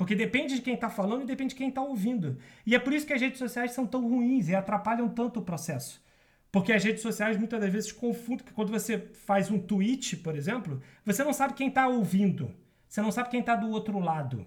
Porque 0.01 0.15
depende 0.15 0.55
de 0.55 0.61
quem 0.63 0.73
está 0.73 0.89
falando 0.89 1.21
e 1.21 1.25
depende 1.27 1.49
de 1.49 1.55
quem 1.55 1.69
está 1.69 1.79
ouvindo. 1.79 2.35
E 2.65 2.73
é 2.73 2.79
por 2.79 2.91
isso 2.91 3.05
que 3.05 3.13
as 3.13 3.21
redes 3.21 3.37
sociais 3.37 3.71
são 3.71 3.85
tão 3.85 4.01
ruins 4.09 4.49
e 4.49 4.55
atrapalham 4.55 5.07
tanto 5.07 5.39
o 5.39 5.43
processo. 5.43 6.03
Porque 6.51 6.73
as 6.73 6.83
redes 6.83 7.03
sociais 7.03 7.37
muitas 7.37 7.61
das 7.61 7.71
vezes 7.71 7.91
confundem, 7.91 8.43
que 8.43 8.51
quando 8.51 8.71
você 8.71 8.97
faz 8.97 9.51
um 9.51 9.59
tweet, 9.59 10.17
por 10.17 10.35
exemplo, 10.35 10.81
você 11.05 11.23
não 11.23 11.31
sabe 11.31 11.53
quem 11.53 11.67
está 11.67 11.87
ouvindo. 11.87 12.51
Você 12.89 12.99
não 12.99 13.11
sabe 13.11 13.29
quem 13.29 13.41
está 13.41 13.55
do 13.55 13.69
outro 13.69 13.99
lado. 13.99 14.43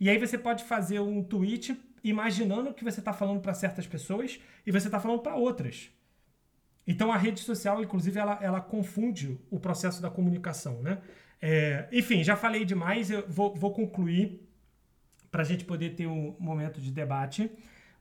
E 0.00 0.10
aí 0.10 0.18
você 0.18 0.36
pode 0.36 0.64
fazer 0.64 0.98
um 0.98 1.22
tweet 1.22 1.80
imaginando 2.02 2.74
que 2.74 2.82
você 2.82 2.98
está 2.98 3.12
falando 3.12 3.40
para 3.40 3.54
certas 3.54 3.86
pessoas 3.86 4.40
e 4.66 4.72
você 4.72 4.88
está 4.88 4.98
falando 4.98 5.20
para 5.20 5.36
outras. 5.36 5.88
Então 6.84 7.12
a 7.12 7.16
rede 7.16 7.38
social, 7.38 7.80
inclusive, 7.80 8.18
ela, 8.18 8.40
ela 8.42 8.60
confunde 8.60 9.38
o 9.52 9.60
processo 9.60 10.02
da 10.02 10.10
comunicação, 10.10 10.82
né? 10.82 10.98
É, 11.40 11.86
enfim, 11.92 12.24
já 12.24 12.34
falei 12.34 12.64
demais, 12.64 13.08
eu 13.08 13.24
vou, 13.28 13.54
vou 13.54 13.72
concluir 13.72 14.45
para 15.36 15.42
a 15.42 15.44
gente 15.44 15.66
poder 15.66 15.90
ter 15.90 16.06
um 16.06 16.34
momento 16.40 16.80
de 16.80 16.90
debate. 16.90 17.50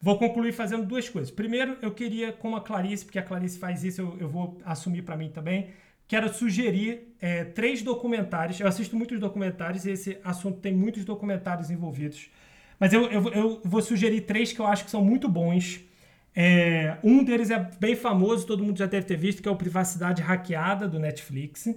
Vou 0.01 0.17
concluir 0.17 0.53
fazendo 0.53 0.85
duas 0.85 1.09
coisas. 1.09 1.29
Primeiro, 1.29 1.77
eu 1.81 1.91
queria, 1.91 2.31
como 2.31 2.55
a 2.55 2.61
Clarice, 2.61 3.03
porque 3.03 3.19
a 3.19 3.21
Clarice 3.21 3.59
faz 3.59 3.83
isso, 3.83 3.99
eu, 3.99 4.17
eu 4.21 4.29
vou 4.29 4.57
assumir 4.63 5.01
para 5.01 5.17
mim 5.17 5.27
também, 5.27 5.67
quero 6.07 6.33
sugerir 6.33 7.13
é, 7.19 7.43
três 7.43 7.81
documentários. 7.81 8.57
Eu 8.61 8.67
assisto 8.69 8.95
muitos 8.95 9.19
documentários 9.19 9.85
e 9.85 9.91
esse 9.91 10.17
assunto 10.23 10.61
tem 10.61 10.73
muitos 10.73 11.03
documentários 11.03 11.69
envolvidos. 11.69 12.29
Mas 12.79 12.93
eu, 12.93 13.03
eu, 13.11 13.27
eu 13.33 13.61
vou 13.65 13.81
sugerir 13.81 14.21
três 14.21 14.53
que 14.53 14.61
eu 14.61 14.67
acho 14.67 14.85
que 14.85 14.91
são 14.91 15.03
muito 15.03 15.27
bons 15.27 15.83
é, 16.33 16.97
um 17.03 17.21
deles 17.21 17.49
é 17.49 17.69
bem 17.79 17.95
famoso, 17.97 18.45
todo 18.45 18.63
mundo 18.63 18.77
já 18.77 18.85
deve 18.85 19.05
ter 19.05 19.17
visto, 19.17 19.41
que 19.41 19.47
é 19.47 19.51
o 19.51 19.55
Privacidade 19.55 20.21
Hackeada 20.21 20.87
do 20.87 20.99
Netflix. 20.99 21.67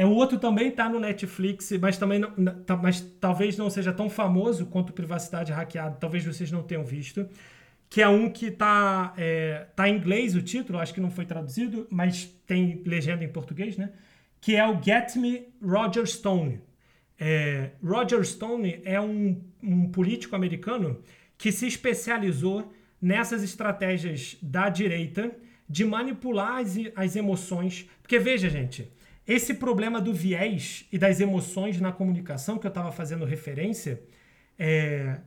É, 0.00 0.06
o 0.06 0.12
outro 0.12 0.38
também 0.38 0.68
está 0.68 0.88
no 0.88 0.98
Netflix, 0.98 1.70
mas 1.72 1.98
também 1.98 2.18
não, 2.18 2.30
tá, 2.64 2.74
mas 2.74 3.02
talvez 3.20 3.58
não 3.58 3.68
seja 3.68 3.92
tão 3.92 4.08
famoso 4.08 4.64
quanto 4.64 4.94
Privacidade 4.94 5.52
Hackeada, 5.52 5.94
talvez 6.00 6.24
vocês 6.24 6.50
não 6.50 6.62
tenham 6.62 6.82
visto. 6.82 7.28
Que 7.86 8.00
é 8.00 8.08
um 8.08 8.30
que 8.30 8.46
está 8.46 9.12
é, 9.18 9.66
tá 9.76 9.90
em 9.90 9.96
inglês 9.98 10.34
o 10.34 10.40
título, 10.40 10.78
acho 10.78 10.94
que 10.94 11.02
não 11.02 11.10
foi 11.10 11.26
traduzido, 11.26 11.86
mas 11.90 12.24
tem 12.46 12.82
legenda 12.86 13.24
em 13.24 13.28
português, 13.28 13.76
né? 13.76 13.90
Que 14.40 14.56
é 14.56 14.66
o 14.66 14.82
Get 14.82 15.16
Me 15.16 15.48
Roger 15.62 16.06
Stone. 16.06 16.62
É, 17.18 17.72
Roger 17.84 18.24
Stone 18.24 18.80
é 18.86 18.98
um, 18.98 19.38
um 19.62 19.90
político 19.90 20.34
americano 20.34 21.02
que 21.36 21.52
se 21.52 21.66
especializou 21.66 22.72
nessas 23.02 23.42
estratégias 23.42 24.38
da 24.40 24.70
direita 24.70 25.30
de 25.68 25.84
manipular 25.84 26.56
as, 26.56 26.74
as 26.96 27.16
emoções. 27.16 27.86
Porque 28.00 28.18
veja, 28.18 28.48
gente, 28.48 28.90
esse 29.32 29.54
problema 29.54 30.00
do 30.00 30.12
viés 30.12 30.86
e 30.92 30.98
das 30.98 31.20
emoções 31.20 31.80
na 31.80 31.92
comunicação 31.92 32.58
que 32.58 32.66
eu 32.66 32.70
estava 32.70 32.90
fazendo 32.90 33.24
referência, 33.24 34.02
é, 34.58 35.18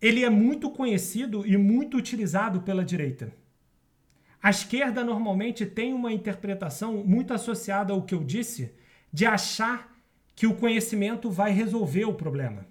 ele 0.00 0.24
é 0.24 0.30
muito 0.30 0.70
conhecido 0.70 1.46
e 1.46 1.56
muito 1.56 1.96
utilizado 1.96 2.60
pela 2.60 2.84
direita. 2.84 3.32
A 4.42 4.50
esquerda 4.50 5.02
normalmente 5.02 5.64
tem 5.64 5.92
uma 5.92 6.12
interpretação 6.12 7.04
muito 7.04 7.32
associada 7.32 7.92
ao 7.92 8.02
que 8.02 8.14
eu 8.14 8.22
disse, 8.22 8.74
de 9.12 9.24
achar 9.24 9.96
que 10.34 10.46
o 10.46 10.54
conhecimento 10.54 11.30
vai 11.30 11.50
resolver 11.52 12.04
o 12.04 12.14
problema 12.14 12.66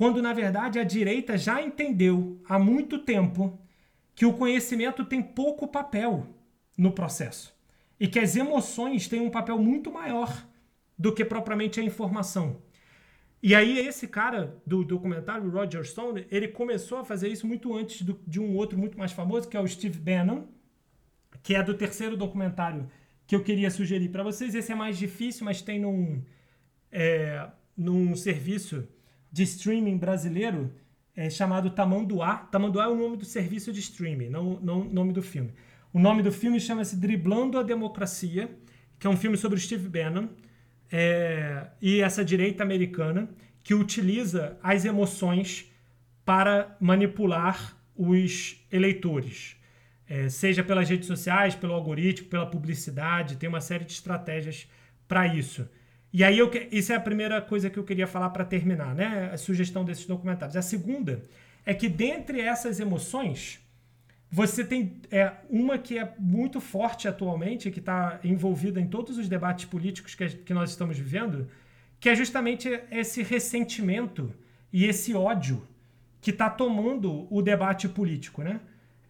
quando 0.00 0.22
na 0.22 0.32
verdade 0.32 0.78
a 0.78 0.84
direita 0.84 1.36
já 1.36 1.60
entendeu 1.62 2.40
há 2.48 2.58
muito 2.58 2.98
tempo 3.00 3.58
que 4.14 4.24
o 4.24 4.32
conhecimento 4.32 5.04
tem 5.04 5.22
pouco 5.22 5.68
papel 5.68 6.26
no 6.76 6.92
processo 6.92 7.54
e 8.00 8.08
que 8.08 8.18
as 8.18 8.34
emoções 8.34 9.06
têm 9.06 9.20
um 9.20 9.30
papel 9.30 9.58
muito 9.58 9.92
maior 9.92 10.46
do 10.98 11.14
que 11.14 11.24
propriamente 11.24 11.78
a 11.78 11.82
informação. 11.82 12.62
E 13.42 13.54
aí 13.54 13.78
esse 13.78 14.08
cara 14.08 14.56
do 14.66 14.82
documentário, 14.84 15.50
Roger 15.50 15.84
Stone, 15.84 16.26
ele 16.30 16.48
começou 16.48 16.98
a 16.98 17.04
fazer 17.04 17.28
isso 17.28 17.46
muito 17.46 17.74
antes 17.74 18.02
do, 18.02 18.18
de 18.26 18.40
um 18.40 18.56
outro 18.56 18.78
muito 18.78 18.98
mais 18.98 19.12
famoso, 19.12 19.48
que 19.48 19.56
é 19.56 19.60
o 19.60 19.68
Steve 19.68 19.98
Bannon, 19.98 20.44
que 21.42 21.54
é 21.54 21.62
do 21.62 21.74
terceiro 21.74 22.16
documentário 22.16 22.88
que 23.26 23.36
eu 23.36 23.42
queria 23.42 23.70
sugerir 23.70 24.08
para 24.08 24.22
vocês. 24.22 24.54
Esse 24.54 24.72
é 24.72 24.74
mais 24.74 24.98
difícil, 24.98 25.44
mas 25.44 25.62
tem 25.62 25.80
num, 25.80 26.22
é, 26.90 27.48
num 27.76 28.14
serviço 28.14 28.86
de 29.30 29.42
streaming 29.44 29.96
brasileiro 29.96 30.72
é, 31.14 31.30
chamado 31.30 31.70
Tamanduá. 31.70 32.48
Tamanduá 32.50 32.84
é 32.84 32.88
o 32.88 32.96
nome 32.96 33.16
do 33.16 33.24
serviço 33.24 33.72
de 33.72 33.80
streaming, 33.80 34.28
não 34.28 34.54
o 34.54 34.84
nome 34.84 35.12
do 35.12 35.22
filme. 35.22 35.52
O 35.92 35.98
nome 35.98 36.22
do 36.22 36.30
filme 36.30 36.60
chama-se 36.60 36.96
Driblando 36.96 37.58
a 37.58 37.64
Democracia, 37.64 38.48
que 38.96 39.08
é 39.08 39.10
um 39.10 39.16
filme 39.16 39.36
sobre 39.36 39.58
Steve 39.58 39.88
Bannon 39.88 40.28
é, 40.90 41.66
e 41.82 42.00
essa 42.00 42.24
direita 42.24 42.62
americana 42.62 43.28
que 43.64 43.74
utiliza 43.74 44.56
as 44.62 44.84
emoções 44.84 45.70
para 46.24 46.76
manipular 46.80 47.76
os 47.96 48.64
eleitores. 48.70 49.56
É, 50.08 50.28
seja 50.28 50.62
pelas 50.62 50.88
redes 50.88 51.08
sociais, 51.08 51.56
pelo 51.56 51.72
algoritmo, 51.72 52.28
pela 52.28 52.46
publicidade, 52.46 53.36
tem 53.36 53.48
uma 53.48 53.60
série 53.60 53.84
de 53.84 53.92
estratégias 53.92 54.68
para 55.08 55.26
isso. 55.26 55.68
E 56.12 56.22
aí, 56.22 56.38
eu, 56.38 56.50
isso 56.70 56.92
é 56.92 56.96
a 56.96 57.00
primeira 57.00 57.40
coisa 57.40 57.68
que 57.68 57.78
eu 57.78 57.84
queria 57.84 58.06
falar 58.06 58.30
para 58.30 58.44
terminar, 58.44 58.94
né? 58.94 59.30
A 59.32 59.36
sugestão 59.36 59.84
desses 59.84 60.06
documentários. 60.06 60.56
A 60.56 60.62
segunda 60.62 61.22
é 61.64 61.74
que, 61.74 61.88
dentre 61.88 62.40
essas 62.40 62.80
emoções, 62.80 63.60
você 64.30 64.64
tem 64.64 65.00
é, 65.10 65.32
uma 65.48 65.76
que 65.76 65.98
é 65.98 66.14
muito 66.18 66.60
forte 66.60 67.08
atualmente, 67.08 67.70
que 67.70 67.80
está 67.80 68.20
envolvida 68.22 68.80
em 68.80 68.86
todos 68.86 69.18
os 69.18 69.28
debates 69.28 69.64
políticos 69.64 70.14
que, 70.14 70.28
que 70.28 70.54
nós 70.54 70.70
estamos 70.70 70.96
vivendo, 70.96 71.48
que 71.98 72.08
é 72.08 72.14
justamente 72.14 72.68
esse 72.90 73.22
ressentimento 73.22 74.32
e 74.72 74.86
esse 74.86 75.14
ódio 75.14 75.66
que 76.20 76.30
está 76.30 76.48
tomando 76.48 77.26
o 77.28 77.42
debate 77.42 77.88
político, 77.88 78.42
né? 78.42 78.60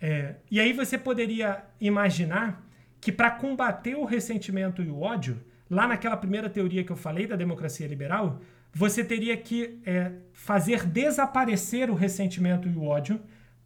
É, 0.01 0.37
e 0.51 0.59
aí 0.59 0.73
você 0.73 0.97
poderia 0.97 1.63
imaginar 1.79 2.65
que 3.01 3.13
para 3.13 3.31
combater 3.31 3.97
o 3.97 4.05
ressentimento 4.05 4.83
e 4.83 4.89
o 4.89 5.01
ódio, 5.01 5.39
lá 5.69 5.87
naquela 5.87 6.17
primeira 6.17 6.49
teoria 6.49 6.83
que 6.83 6.91
eu 6.91 6.97
falei 6.97 7.27
da 7.27 7.37
democracia 7.37 7.87
liberal, 7.87 8.41
você 8.73 9.05
teria 9.05 9.37
que 9.37 9.79
é, 9.85 10.13
fazer 10.33 10.87
desaparecer 10.87 11.91
o 11.91 11.95
ressentimento 11.95 12.69
e 12.69 12.73
o 12.73 12.85
ódio, 12.85 13.21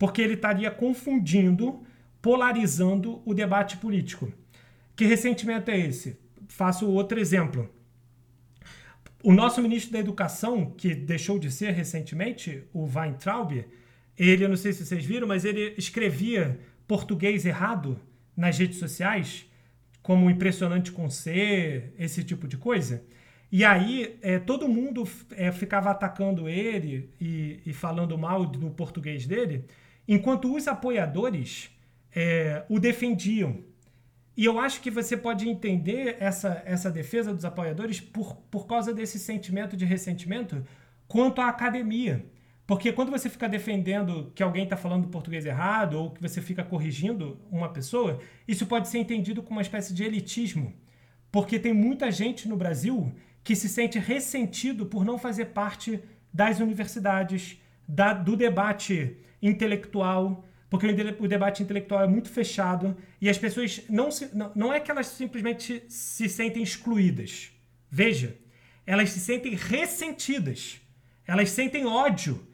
porque 0.05 0.21
ele 0.21 0.35
estaria 0.35 0.71
confundindo, 0.71 1.83
polarizando 2.21 3.23
o 3.25 3.33
debate 3.33 3.79
político. 3.79 4.31
Que 4.95 5.07
ressentimento 5.07 5.71
é 5.71 5.79
esse? 5.79 6.21
Faço 6.47 6.91
outro 6.91 7.19
exemplo. 7.19 7.71
O 9.23 9.33
nosso 9.33 9.63
ministro 9.63 9.95
da 9.95 9.99
Educação, 9.99 10.75
que 10.77 10.95
deixou 10.95 11.39
de 11.39 11.51
ser 11.51 11.71
recentemente, 11.71 12.65
o 12.71 12.85
Weintraub, 12.85 13.65
ele, 14.19 14.45
eu 14.45 14.49
não 14.51 14.59
sei 14.59 14.75
se 14.75 14.85
vocês 14.85 15.07
viram, 15.07 15.27
mas 15.27 15.43
ele 15.43 15.75
escrevia 15.79 16.61
português 16.87 17.47
errado 17.47 17.99
nas 18.37 18.59
redes 18.59 18.79
sociais, 18.79 19.51
como 20.03 20.29
impressionante 20.29 20.93
com 20.93 21.09
C, 21.09 21.95
esse 21.99 22.23
tipo 22.23 22.47
de 22.47 22.59
coisa. 22.59 23.03
E 23.51 23.65
aí 23.65 24.19
é, 24.21 24.39
todo 24.39 24.69
mundo 24.69 25.09
é, 25.31 25.51
ficava 25.51 25.91
atacando 25.91 26.47
ele 26.47 27.09
e, 27.19 27.63
e, 27.65 27.73
falando 27.73 28.19
mal 28.19 28.45
do 28.45 28.69
português 28.69 29.27
dele, 29.27 29.65
enquanto 30.07 30.55
os 30.55 30.69
apoiadores 30.69 31.71
é, 32.15 32.65
o 32.69 32.79
defendiam. 32.79 33.59
E 34.37 34.45
eu 34.45 34.59
acho 34.59 34.81
que 34.81 34.91
você 34.91 35.17
pode 35.17 35.49
entender 35.49 36.17
essa, 36.19 36.63
essa 36.67 36.91
defesa 36.91 37.33
dos 37.33 37.45
apoiadores 37.45 38.01
por, 38.01 38.37
por 38.51 38.67
causa 38.67 38.93
desse 38.93 39.19
sentimento 39.19 39.77
de 39.77 39.85
ressentimento 39.85 40.65
quanto 41.07 41.41
à 41.41 41.49
academia. 41.49 42.25
Porque 42.67 42.93
quando 42.93 43.11
você 43.11 43.29
fica 43.29 43.49
defendendo 43.49 44.33
que 44.35 44.43
alguém 44.43 44.65
está 44.65 44.77
falando 44.77 45.09
português 45.09 45.45
errado 45.45 45.95
ou 45.95 46.11
que 46.11 46.21
você 46.21 46.41
fica 46.41 46.65
corrigindo 46.65 47.39
uma 47.51 47.69
pessoa, 47.69 48.19
isso 48.49 48.67
pode 48.67 48.89
ser 48.89 48.99
entendido 48.99 49.43
como 49.43 49.59
uma 49.59 49.63
espécie 49.63 49.93
de 49.93 50.03
elitismo. 50.03 50.73
Porque 51.31 51.59
tem 51.59 51.75
muita 51.75 52.11
gente 52.11 52.49
no 52.49 52.57
Brasil 52.57 53.13
que 53.43 53.55
se 53.55 53.69
sente 53.69 53.99
ressentido 53.99 54.87
por 54.87 55.05
não 55.05 55.19
fazer 55.19 55.47
parte 55.47 56.03
das 56.33 56.59
universidades, 56.59 57.61
da, 57.87 58.15
do 58.15 58.35
debate 58.35 59.19
intelectual, 59.49 60.45
porque 60.71 60.87
o, 60.87 61.29
debate 61.29 61.63
intelectual 61.63 62.03
é 62.03 62.07
muito 62.07 62.29
fechado 62.29 62.97
e 63.21 63.29
as 63.29 63.39
pessoas 63.39 63.83
não, 63.89 64.11
se, 64.11 64.35
não, 64.35 64.51
não 64.55 64.73
é 64.73 64.81
que 64.81 64.91
elas 64.91 65.07
simplesmente 65.07 65.85
se 65.89 66.29
sentem 66.29 66.63
excluídas. 66.63 67.53
Veja, 67.91 68.37
elas 68.87 69.11
se 69.11 69.21
sentem 69.21 69.55
ressentidas, 69.55 70.81
elas 71.27 71.51
sentem 71.51 71.87
ódio 71.87 72.47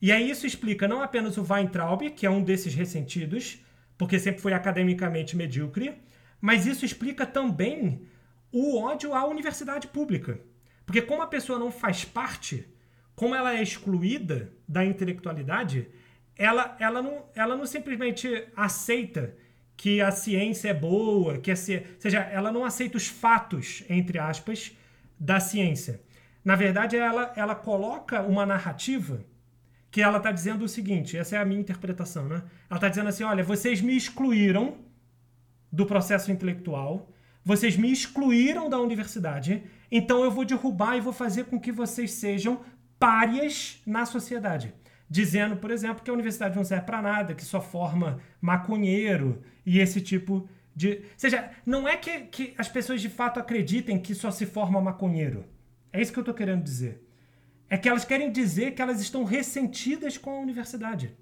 e 0.00 0.12
aí 0.12 0.30
isso 0.30 0.46
explica 0.46 0.86
não 0.86 1.02
apenas 1.02 1.36
o 1.36 1.42
Weintraub, 1.42 2.10
que 2.10 2.26
é 2.26 2.30
um 2.30 2.42
desses 2.42 2.74
ressentidos, 2.74 3.58
porque 3.96 4.18
sempre 4.18 4.40
foi 4.40 4.52
academicamente 4.52 5.36
medíocre, 5.36 5.94
mas 6.40 6.66
isso 6.66 6.84
explica 6.84 7.26
também 7.26 8.06
o 8.52 8.78
ódio 8.78 9.14
à 9.14 9.26
universidade 9.26 9.88
pública. 9.88 10.40
Porque 10.84 11.02
como 11.02 11.22
a 11.22 11.26
pessoa 11.26 11.58
não 11.58 11.72
faz 11.72 12.04
parte, 12.04 12.68
como 13.14 13.34
ela 13.34 13.56
é 13.56 13.62
excluída 13.62 14.52
da 14.68 14.84
intelectualidade, 14.84 15.88
ela, 16.36 16.76
ela, 16.78 17.02
não, 17.02 17.24
ela 17.34 17.56
não 17.56 17.66
simplesmente 17.66 18.46
aceita 18.54 19.34
que 19.76 20.00
a 20.00 20.10
ciência 20.10 20.70
é 20.70 20.74
boa, 20.74 21.38
que 21.38 21.50
a 21.50 21.56
ci... 21.56 21.76
ou 21.76 22.00
seja, 22.00 22.20
ela 22.20 22.50
não 22.50 22.64
aceita 22.64 22.96
os 22.96 23.08
fatos, 23.08 23.84
entre 23.88 24.18
aspas, 24.18 24.76
da 25.18 25.38
ciência. 25.40 26.00
Na 26.44 26.54
verdade, 26.54 26.96
ela, 26.96 27.32
ela 27.36 27.54
coloca 27.54 28.22
uma 28.22 28.46
narrativa 28.46 29.24
que 29.90 30.00
ela 30.00 30.18
está 30.18 30.30
dizendo 30.30 30.64
o 30.64 30.68
seguinte: 30.68 31.16
essa 31.16 31.36
é 31.36 31.38
a 31.38 31.44
minha 31.44 31.60
interpretação, 31.60 32.28
né? 32.28 32.42
Ela 32.70 32.76
está 32.78 32.88
dizendo 32.88 33.08
assim: 33.08 33.24
olha, 33.24 33.42
vocês 33.42 33.80
me 33.80 33.96
excluíram 33.96 34.78
do 35.72 35.84
processo 35.84 36.30
intelectual, 36.30 37.10
vocês 37.44 37.76
me 37.76 37.90
excluíram 37.90 38.68
da 38.68 38.78
universidade, 38.78 39.62
então 39.90 40.22
eu 40.22 40.30
vou 40.30 40.44
derrubar 40.44 40.96
e 40.96 41.00
vou 41.00 41.12
fazer 41.12 41.44
com 41.44 41.60
que 41.60 41.72
vocês 41.72 42.12
sejam 42.12 42.60
párias 42.98 43.80
na 43.86 44.06
sociedade. 44.06 44.72
Dizendo, 45.08 45.56
por 45.56 45.70
exemplo, 45.70 46.02
que 46.02 46.10
a 46.10 46.14
universidade 46.14 46.56
não 46.56 46.64
serve 46.64 46.84
para 46.84 47.00
nada, 47.00 47.34
que 47.34 47.44
só 47.44 47.60
forma 47.60 48.18
maconheiro 48.40 49.42
e 49.64 49.78
esse 49.78 50.00
tipo 50.00 50.48
de. 50.74 50.94
Ou 50.94 51.02
seja, 51.16 51.50
não 51.64 51.86
é 51.86 51.96
que, 51.96 52.20
que 52.22 52.54
as 52.58 52.68
pessoas 52.68 53.00
de 53.00 53.08
fato 53.08 53.38
acreditem 53.38 53.98
que 53.98 54.14
só 54.14 54.30
se 54.30 54.44
forma 54.46 54.80
maconheiro. 54.80 55.44
É 55.92 56.02
isso 56.02 56.12
que 56.12 56.18
eu 56.18 56.22
estou 56.22 56.34
querendo 56.34 56.62
dizer 56.62 57.06
é 57.68 57.76
que 57.76 57.88
elas 57.88 58.04
querem 58.04 58.30
dizer 58.30 58.74
que 58.74 58.82
elas 58.82 59.00
estão 59.00 59.24
ressentidas 59.24 60.16
com 60.16 60.30
a 60.30 60.40
universidade, 60.40 61.16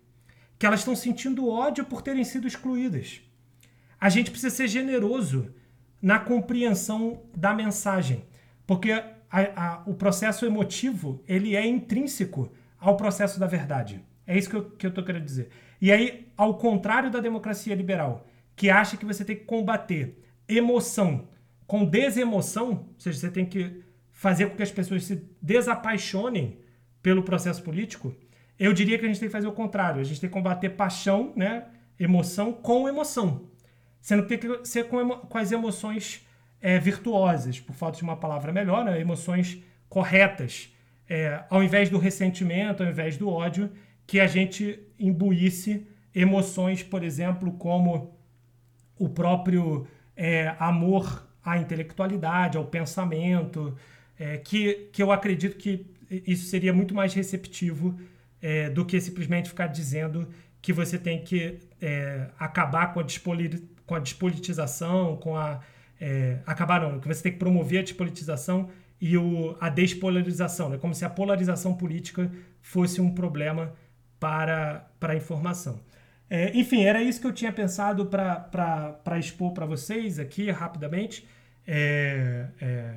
que 0.59 0.67
elas 0.67 0.81
estão 0.81 0.95
sentindo 0.95 1.49
ódio 1.49 1.85
por 1.85 2.03
terem 2.03 2.25
sido 2.25 2.47
excluídas. 2.47 3.23
A 4.01 4.09
gente 4.09 4.31
precisa 4.31 4.55
ser 4.55 4.69
generoso 4.69 5.55
na 6.01 6.19
compreensão 6.19 7.23
da 7.35 7.55
mensagem, 7.55 8.25
porque 8.67 8.93
a, 8.93 9.07
a, 9.31 9.83
o 9.87 9.95
processo 9.95 10.45
emotivo 10.45 11.23
ele 11.27 11.57
é 11.57 11.67
intrínseco 11.67 12.53
ao 12.85 12.97
processo 12.97 13.41
da 13.41 13.47
verdade. 13.47 14.05
É 14.27 14.37
isso 14.37 14.51
que 14.51 14.57
eu, 14.57 14.71
que 14.71 14.87
eu 14.87 14.93
tô 14.93 15.03
querendo 15.03 15.25
dizer. 15.25 15.49
E 15.81 15.91
aí, 15.91 16.29
ao 16.37 16.59
contrário 16.59 17.11
da 17.11 17.19
democracia 17.19 17.75
liberal, 17.75 18.27
que 18.55 18.69
acha 18.71 18.97
que 18.97 19.07
você 19.07 19.25
tem 19.25 19.37
que 19.37 19.45
combater 19.45 20.23
emoção 20.47 21.29
com 21.67 21.85
desemoção, 21.85 22.69
ou 22.69 22.95
seja, 22.99 23.19
você 23.19 23.31
tem 23.31 23.47
que 23.47 23.83
fazer 24.13 24.47
com 24.47 24.57
que 24.57 24.63
as 24.63 24.71
pessoas 24.71 25.05
se 25.05 25.27
desapaixonem 25.41 26.59
pelo 27.03 27.23
processo 27.23 27.63
político, 27.63 28.15
eu 28.59 28.73
diria 28.73 28.99
que 28.99 29.05
a 29.05 29.09
gente 29.09 29.19
tem 29.19 29.29
que 29.29 29.33
fazer 29.33 29.49
o 29.49 29.53
contrário. 29.53 30.01
A 30.01 30.05
gente 30.05 30.21
tem 30.21 30.29
que 30.29 30.35
combater 30.35 30.71
paixão, 30.71 31.33
né, 31.35 31.65
emoção 31.99 32.53
com 32.53 32.87
emoção. 32.87 33.49
Sendo 34.01 34.27
que 34.27 34.37
tem 34.37 34.51
que 34.51 34.69
ser 34.69 34.89
com, 34.89 35.01
emo 35.01 35.17
com 35.17 35.39
as 35.39 35.51
emoções 35.51 36.25
é, 36.61 36.79
virtuosas, 36.79 37.59
por 37.59 37.75
falta 37.75 37.97
de 37.97 38.03
uma 38.03 38.17
palavra 38.17 38.53
melhor, 38.53 38.85
né, 38.85 39.01
emoções 39.01 39.59
corretas. 39.89 40.74
É, 41.09 41.45
ao 41.51 41.63
invés 41.63 41.91
do 41.91 41.99
ressentimento, 41.99 42.83
ao 42.83 42.89
invés 42.89 43.17
do 43.17 43.29
ódio, 43.29 43.71
que 44.07 44.21
a 44.21 44.27
gente 44.27 44.81
imbuísse 44.99 45.87
emoções, 46.15 46.83
por 46.83 47.03
exemplo, 47.03 47.53
como 47.53 48.17
o 48.99 49.09
próprio 49.09 49.87
é, 50.17 50.55
amor 50.59 51.27
à 51.45 51.59
intelectualidade, 51.59 52.57
ao 52.57 52.65
pensamento, 52.65 53.77
é, 54.19 54.39
que, 54.39 54.89
que 54.93 55.03
eu 55.03 55.11
acredito 55.11 55.57
que 55.57 55.87
isso 56.11 56.47
seria 56.47 56.73
muito 56.73 56.95
mais 56.95 57.13
receptivo 57.15 57.99
é, 58.41 58.71
do 58.71 58.85
que 58.85 59.01
simplesmente 59.01 59.49
ficar 59.49 59.67
dizendo 59.67 60.29
que 60.61 60.73
você 60.73 60.99
tem 60.99 61.23
que 61.23 61.59
é, 61.81 62.29
acabar 62.39 62.93
com 62.93 63.01
a, 63.01 63.05
com 63.87 63.95
a 63.95 63.99
despolitização, 63.99 65.17
com 65.17 65.37
a. 65.37 65.61
É, 66.01 66.39
acabar 66.45 66.81
não, 66.81 66.99
que 66.99 67.07
você 67.07 67.23
tem 67.23 67.33
que 67.33 67.39
promover 67.39 67.81
a 67.81 67.83
despolitização 67.83 68.69
e 69.05 69.19
o, 69.19 69.55
a 69.61 69.69
despolarização, 69.69 70.71
né? 70.71 70.79
como 70.79 70.95
se 70.95 71.05
a 71.05 71.11
polarização 71.11 71.75
política 71.75 72.33
fosse 72.63 73.03
um 73.03 73.11
problema 73.11 73.75
para, 74.19 74.89
para 74.99 75.13
a 75.13 75.17
informação. 75.17 75.79
É, 76.31 76.57
enfim, 76.57 76.85
era 76.85 77.03
isso 77.03 77.21
que 77.21 77.27
eu 77.27 77.33
tinha 77.33 77.53
pensado 77.53 78.07
para 78.07 79.19
expor 79.19 79.53
para 79.53 79.67
vocês 79.67 80.19
aqui 80.19 80.51
rapidamente. 80.51 81.29
É, 81.67 82.47
é, 82.59 82.95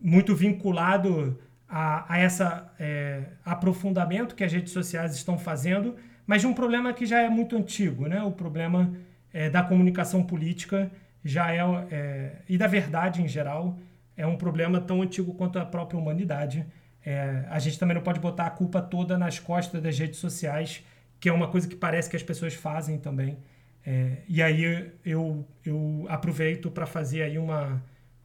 muito 0.00 0.34
vinculado 0.34 1.38
a, 1.68 2.12
a 2.12 2.18
essa 2.18 2.74
é, 2.76 3.26
aprofundamento 3.44 4.34
que 4.34 4.42
as 4.42 4.52
redes 4.52 4.72
sociais 4.72 5.14
estão 5.14 5.38
fazendo, 5.38 5.94
mas 6.26 6.40
de 6.40 6.48
um 6.48 6.54
problema 6.54 6.92
que 6.92 7.06
já 7.06 7.20
é 7.20 7.28
muito 7.28 7.56
antigo, 7.56 8.08
né? 8.08 8.20
O 8.20 8.32
problema 8.32 8.92
é, 9.32 9.48
da 9.48 9.62
comunicação 9.62 10.24
política 10.24 10.90
já 11.24 11.54
é, 11.54 11.60
é, 11.92 12.32
e 12.48 12.58
da 12.58 12.66
verdade 12.66 13.22
em 13.22 13.28
geral 13.28 13.78
é 14.16 14.26
um 14.26 14.36
problema 14.36 14.80
tão 14.80 15.02
antigo 15.02 15.34
quanto 15.34 15.58
a 15.58 15.64
própria 15.64 15.98
humanidade. 15.98 16.66
É, 17.04 17.44
a 17.48 17.58
gente 17.58 17.78
também 17.78 17.94
não 17.94 18.02
pode 18.02 18.18
botar 18.18 18.46
a 18.46 18.50
culpa 18.50 18.80
toda 18.80 19.16
nas 19.18 19.38
costas 19.38 19.80
das 19.82 19.98
redes 19.98 20.18
sociais, 20.18 20.84
que 21.20 21.28
é 21.28 21.32
uma 21.32 21.48
coisa 21.48 21.68
que 21.68 21.76
parece 21.76 22.08
que 22.08 22.16
as 22.16 22.22
pessoas 22.22 22.54
fazem 22.54 22.98
também. 22.98 23.38
É, 23.84 24.18
e 24.28 24.42
aí 24.42 24.90
eu, 25.04 25.46
eu 25.64 26.06
aproveito 26.08 26.70
para 26.70 26.86
fazer 26.86 27.22
aí 27.22 27.38
uma, 27.38 27.82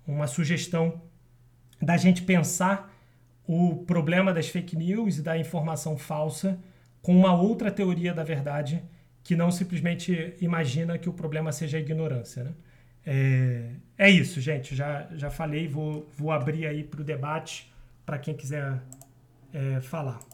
uma 0.08 0.26
sugestão 0.26 1.02
da 1.80 1.98
gente 1.98 2.24
pensar 2.24 2.92
o 3.46 3.84
problema 3.86 4.34
das 4.34 4.48
fake 4.48 4.76
news 4.76 5.18
e 5.18 5.22
da 5.22 5.38
informação 5.38 5.98
falsa 5.98 6.58
com 7.02 7.16
uma 7.16 7.36
outra 7.36 7.72
teoria 7.72 8.14
da 8.14 8.24
verdade 8.24 8.82
que 9.24 9.36
não 9.36 9.52
simplesmente 9.52 10.36
imagina 10.42 10.98
que 10.98 11.10
o 11.10 11.14
problema 11.14 11.52
seja 11.52 11.78
a 11.78 11.80
ignorância. 11.80 12.44
Né? 12.44 12.52
É, 13.06 13.72
é 13.98 14.10
isso, 14.10 14.40
gente. 14.40 14.76
Já, 14.76 15.08
já 15.14 15.30
falei, 15.30 15.68
vou, 15.68 16.10
vou 16.18 16.32
abrir 16.32 16.66
aí 16.66 16.84
para 16.84 17.02
o 17.02 17.04
debate 17.04 17.72
para 18.06 18.18
quem 18.18 18.36
quiser 18.36 18.82
é, 19.54 19.82
falar. 19.82 20.20